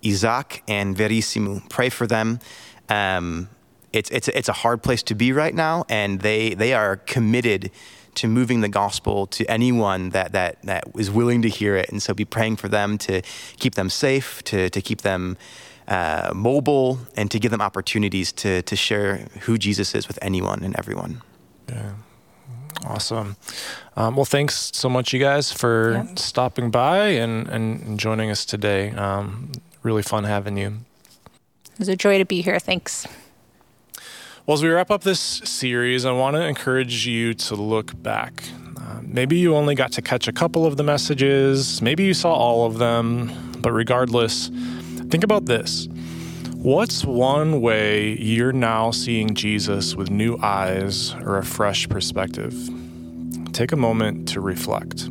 Isaac 0.05 0.63
and 0.67 0.97
Verissimo. 0.97 1.61
Pray 1.69 1.89
for 1.89 2.07
them. 2.07 2.39
Um, 2.89 3.49
it's, 3.93 4.09
it's, 4.09 4.27
it's 4.29 4.49
a 4.49 4.53
hard 4.53 4.83
place 4.83 5.03
to 5.03 5.15
be 5.15 5.33
right 5.33 5.53
now, 5.53 5.85
and 5.89 6.21
they, 6.21 6.53
they 6.53 6.73
are 6.73 6.97
committed 6.97 7.71
to 8.15 8.27
moving 8.27 8.61
the 8.61 8.69
gospel 8.69 9.25
to 9.27 9.45
anyone 9.45 10.09
that, 10.09 10.33
that, 10.33 10.61
that 10.63 10.83
is 10.97 11.09
willing 11.09 11.41
to 11.41 11.49
hear 11.49 11.75
it. 11.75 11.89
And 11.89 12.01
so 12.01 12.13
be 12.13 12.25
praying 12.25 12.57
for 12.57 12.67
them 12.67 12.97
to 12.99 13.21
keep 13.57 13.75
them 13.75 13.89
safe, 13.89 14.43
to, 14.45 14.69
to 14.69 14.81
keep 14.81 15.01
them 15.01 15.37
uh, 15.87 16.31
mobile, 16.35 16.99
and 17.15 17.31
to 17.31 17.39
give 17.39 17.51
them 17.51 17.61
opportunities 17.61 18.31
to, 18.33 18.61
to 18.63 18.75
share 18.75 19.27
who 19.41 19.57
Jesus 19.57 19.95
is 19.95 20.07
with 20.07 20.19
anyone 20.21 20.63
and 20.63 20.75
everyone. 20.77 21.21
Yeah. 21.69 21.93
Awesome. 22.85 23.35
Um, 23.95 24.15
well, 24.15 24.25
thanks 24.25 24.71
so 24.73 24.89
much, 24.89 25.13
you 25.13 25.19
guys, 25.19 25.51
for 25.51 25.93
yeah. 25.93 26.15
stopping 26.15 26.71
by 26.71 27.09
and, 27.09 27.47
and 27.47 27.99
joining 27.99 28.31
us 28.31 28.45
today. 28.45 28.91
Um, 28.91 29.51
really 29.83 30.03
fun 30.03 30.23
having 30.23 30.57
you. 30.57 30.77
It 31.73 31.79
was 31.79 31.87
a 31.87 31.95
joy 31.95 32.17
to 32.17 32.25
be 32.25 32.41
here. 32.41 32.59
Thanks. 32.59 33.07
Well, 34.45 34.55
as 34.55 34.63
we 34.63 34.69
wrap 34.69 34.89
up 34.91 35.03
this 35.03 35.19
series, 35.19 36.05
I 36.05 36.11
want 36.11 36.35
to 36.35 36.41
encourage 36.41 37.05
you 37.05 37.33
to 37.35 37.55
look 37.55 38.01
back. 38.01 38.43
Uh, 38.75 38.99
maybe 39.03 39.37
you 39.37 39.55
only 39.55 39.75
got 39.75 39.91
to 39.93 40.01
catch 40.01 40.27
a 40.27 40.33
couple 40.33 40.65
of 40.65 40.77
the 40.77 40.83
messages, 40.83 41.81
maybe 41.81 42.03
you 42.03 42.13
saw 42.13 42.33
all 42.33 42.65
of 42.65 42.79
them, 42.79 43.31
but 43.59 43.71
regardless, 43.71 44.49
think 45.09 45.23
about 45.23 45.45
this. 45.45 45.87
What's 46.55 47.05
one 47.05 47.61
way 47.61 48.17
you're 48.17 48.51
now 48.51 48.91
seeing 48.91 49.35
Jesus 49.35 49.95
with 49.95 50.09
new 50.09 50.37
eyes 50.41 51.13
or 51.13 51.37
a 51.37 51.45
fresh 51.45 51.87
perspective? 51.87 52.55
Take 53.53 53.71
a 53.71 53.77
moment 53.77 54.27
to 54.29 54.41
reflect. 54.41 55.07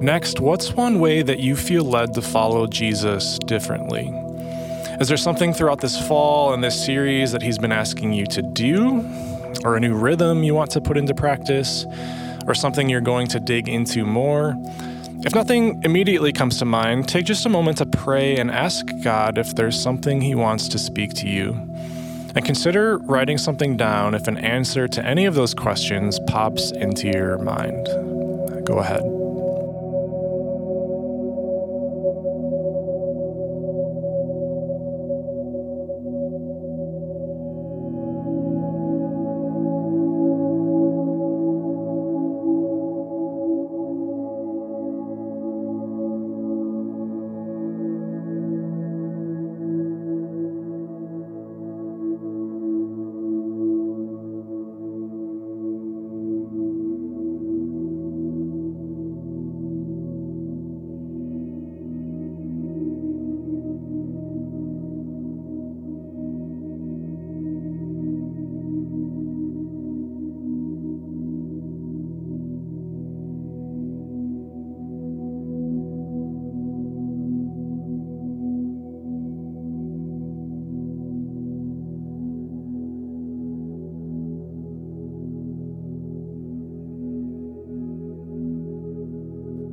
Next, 0.00 0.40
what's 0.40 0.72
one 0.72 0.98
way 0.98 1.20
that 1.20 1.40
you 1.40 1.54
feel 1.54 1.84
led 1.84 2.14
to 2.14 2.22
follow 2.22 2.66
Jesus 2.66 3.38
differently? 3.40 4.08
Is 4.98 5.08
there 5.08 5.18
something 5.18 5.52
throughout 5.52 5.82
this 5.82 6.00
fall 6.08 6.54
and 6.54 6.64
this 6.64 6.86
series 6.86 7.32
that 7.32 7.42
he's 7.42 7.58
been 7.58 7.70
asking 7.70 8.14
you 8.14 8.24
to 8.28 8.40
do? 8.40 9.04
Or 9.62 9.76
a 9.76 9.80
new 9.80 9.94
rhythm 9.94 10.42
you 10.42 10.54
want 10.54 10.70
to 10.70 10.80
put 10.80 10.96
into 10.96 11.14
practice? 11.14 11.84
Or 12.46 12.54
something 12.54 12.88
you're 12.88 13.02
going 13.02 13.26
to 13.28 13.40
dig 13.40 13.68
into 13.68 14.06
more? 14.06 14.56
If 15.22 15.34
nothing 15.34 15.82
immediately 15.84 16.32
comes 16.32 16.58
to 16.60 16.64
mind, 16.64 17.06
take 17.06 17.26
just 17.26 17.44
a 17.44 17.50
moment 17.50 17.76
to 17.78 17.86
pray 17.86 18.38
and 18.38 18.50
ask 18.50 18.86
God 19.02 19.36
if 19.36 19.54
there's 19.54 19.78
something 19.78 20.22
He 20.22 20.34
wants 20.34 20.66
to 20.68 20.78
speak 20.78 21.12
to 21.16 21.28
you. 21.28 21.50
And 22.34 22.42
consider 22.42 22.96
writing 23.00 23.36
something 23.36 23.76
down 23.76 24.14
if 24.14 24.28
an 24.28 24.38
answer 24.38 24.88
to 24.88 25.04
any 25.04 25.26
of 25.26 25.34
those 25.34 25.52
questions 25.52 26.18
pops 26.26 26.70
into 26.70 27.08
your 27.08 27.36
mind. 27.36 27.86
Go 28.64 28.78
ahead. 28.78 29.19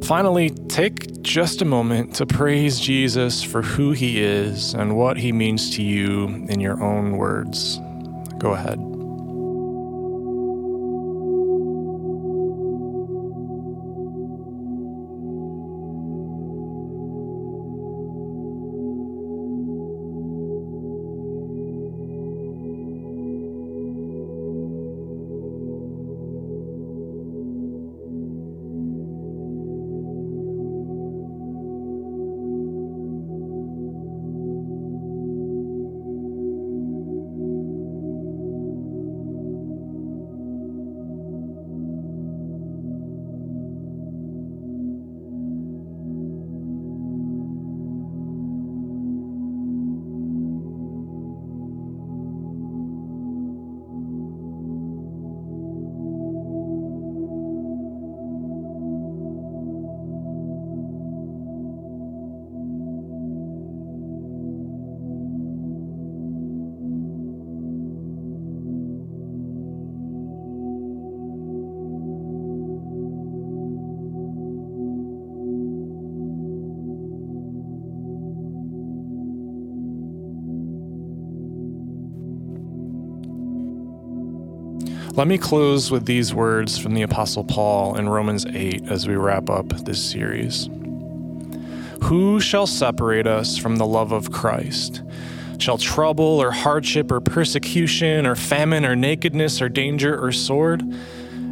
Finally, 0.07 0.49
take 0.69 1.21
just 1.21 1.61
a 1.61 1.65
moment 1.65 2.15
to 2.15 2.25
praise 2.25 2.79
Jesus 2.79 3.43
for 3.43 3.61
who 3.61 3.91
he 3.91 4.23
is 4.23 4.73
and 4.73 4.95
what 4.95 5.17
he 5.17 5.33
means 5.33 5.75
to 5.75 5.83
you 5.83 6.27
in 6.47 6.61
your 6.61 6.81
own 6.81 7.17
words. 7.17 7.81
Go 8.37 8.53
ahead. 8.53 8.86
Let 85.17 85.27
me 85.27 85.39
close 85.39 85.89
with 85.89 86.05
these 86.05 86.31
words 86.31 86.77
from 86.77 86.93
the 86.93 87.01
Apostle 87.01 87.43
Paul 87.43 87.95
in 87.95 88.07
Romans 88.07 88.45
8 88.45 88.83
as 88.87 89.07
we 89.07 89.15
wrap 89.15 89.49
up 89.49 89.67
this 89.69 90.11
series. 90.11 90.69
Who 92.03 92.39
shall 92.39 92.67
separate 92.67 93.25
us 93.25 93.57
from 93.57 93.77
the 93.77 93.85
love 93.87 94.11
of 94.11 94.31
Christ? 94.31 95.01
Shall 95.57 95.79
trouble 95.79 96.23
or 96.23 96.51
hardship 96.51 97.11
or 97.11 97.19
persecution 97.19 98.27
or 98.27 98.35
famine 98.35 98.85
or 98.85 98.95
nakedness 98.95 99.59
or 99.59 99.69
danger 99.69 100.23
or 100.23 100.31
sword? 100.31 100.83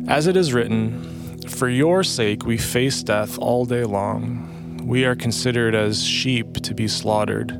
As 0.08 0.28
it 0.28 0.38
is 0.38 0.54
written, 0.54 1.40
For 1.50 1.68
your 1.68 2.04
sake 2.04 2.46
we 2.46 2.60
face 2.60 3.02
death 3.02 3.36
all 3.40 3.66
day 3.66 3.84
long. 3.84 4.86
We 4.86 5.06
are 5.06 5.16
considered 5.16 5.74
as 5.74 6.04
sheep 6.06 6.62
to 6.62 6.76
be 6.76 6.88
slaughtered. 6.88 7.60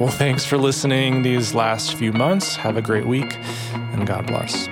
Well, 0.00 0.08
thanks 0.08 0.46
for 0.46 0.56
listening 0.56 1.20
these 1.20 1.52
last 1.52 1.94
few 1.94 2.10
months. 2.10 2.56
Have 2.56 2.78
a 2.78 2.82
great 2.82 3.04
week, 3.04 3.36
and 3.74 4.06
God 4.06 4.26
bless. 4.26 4.66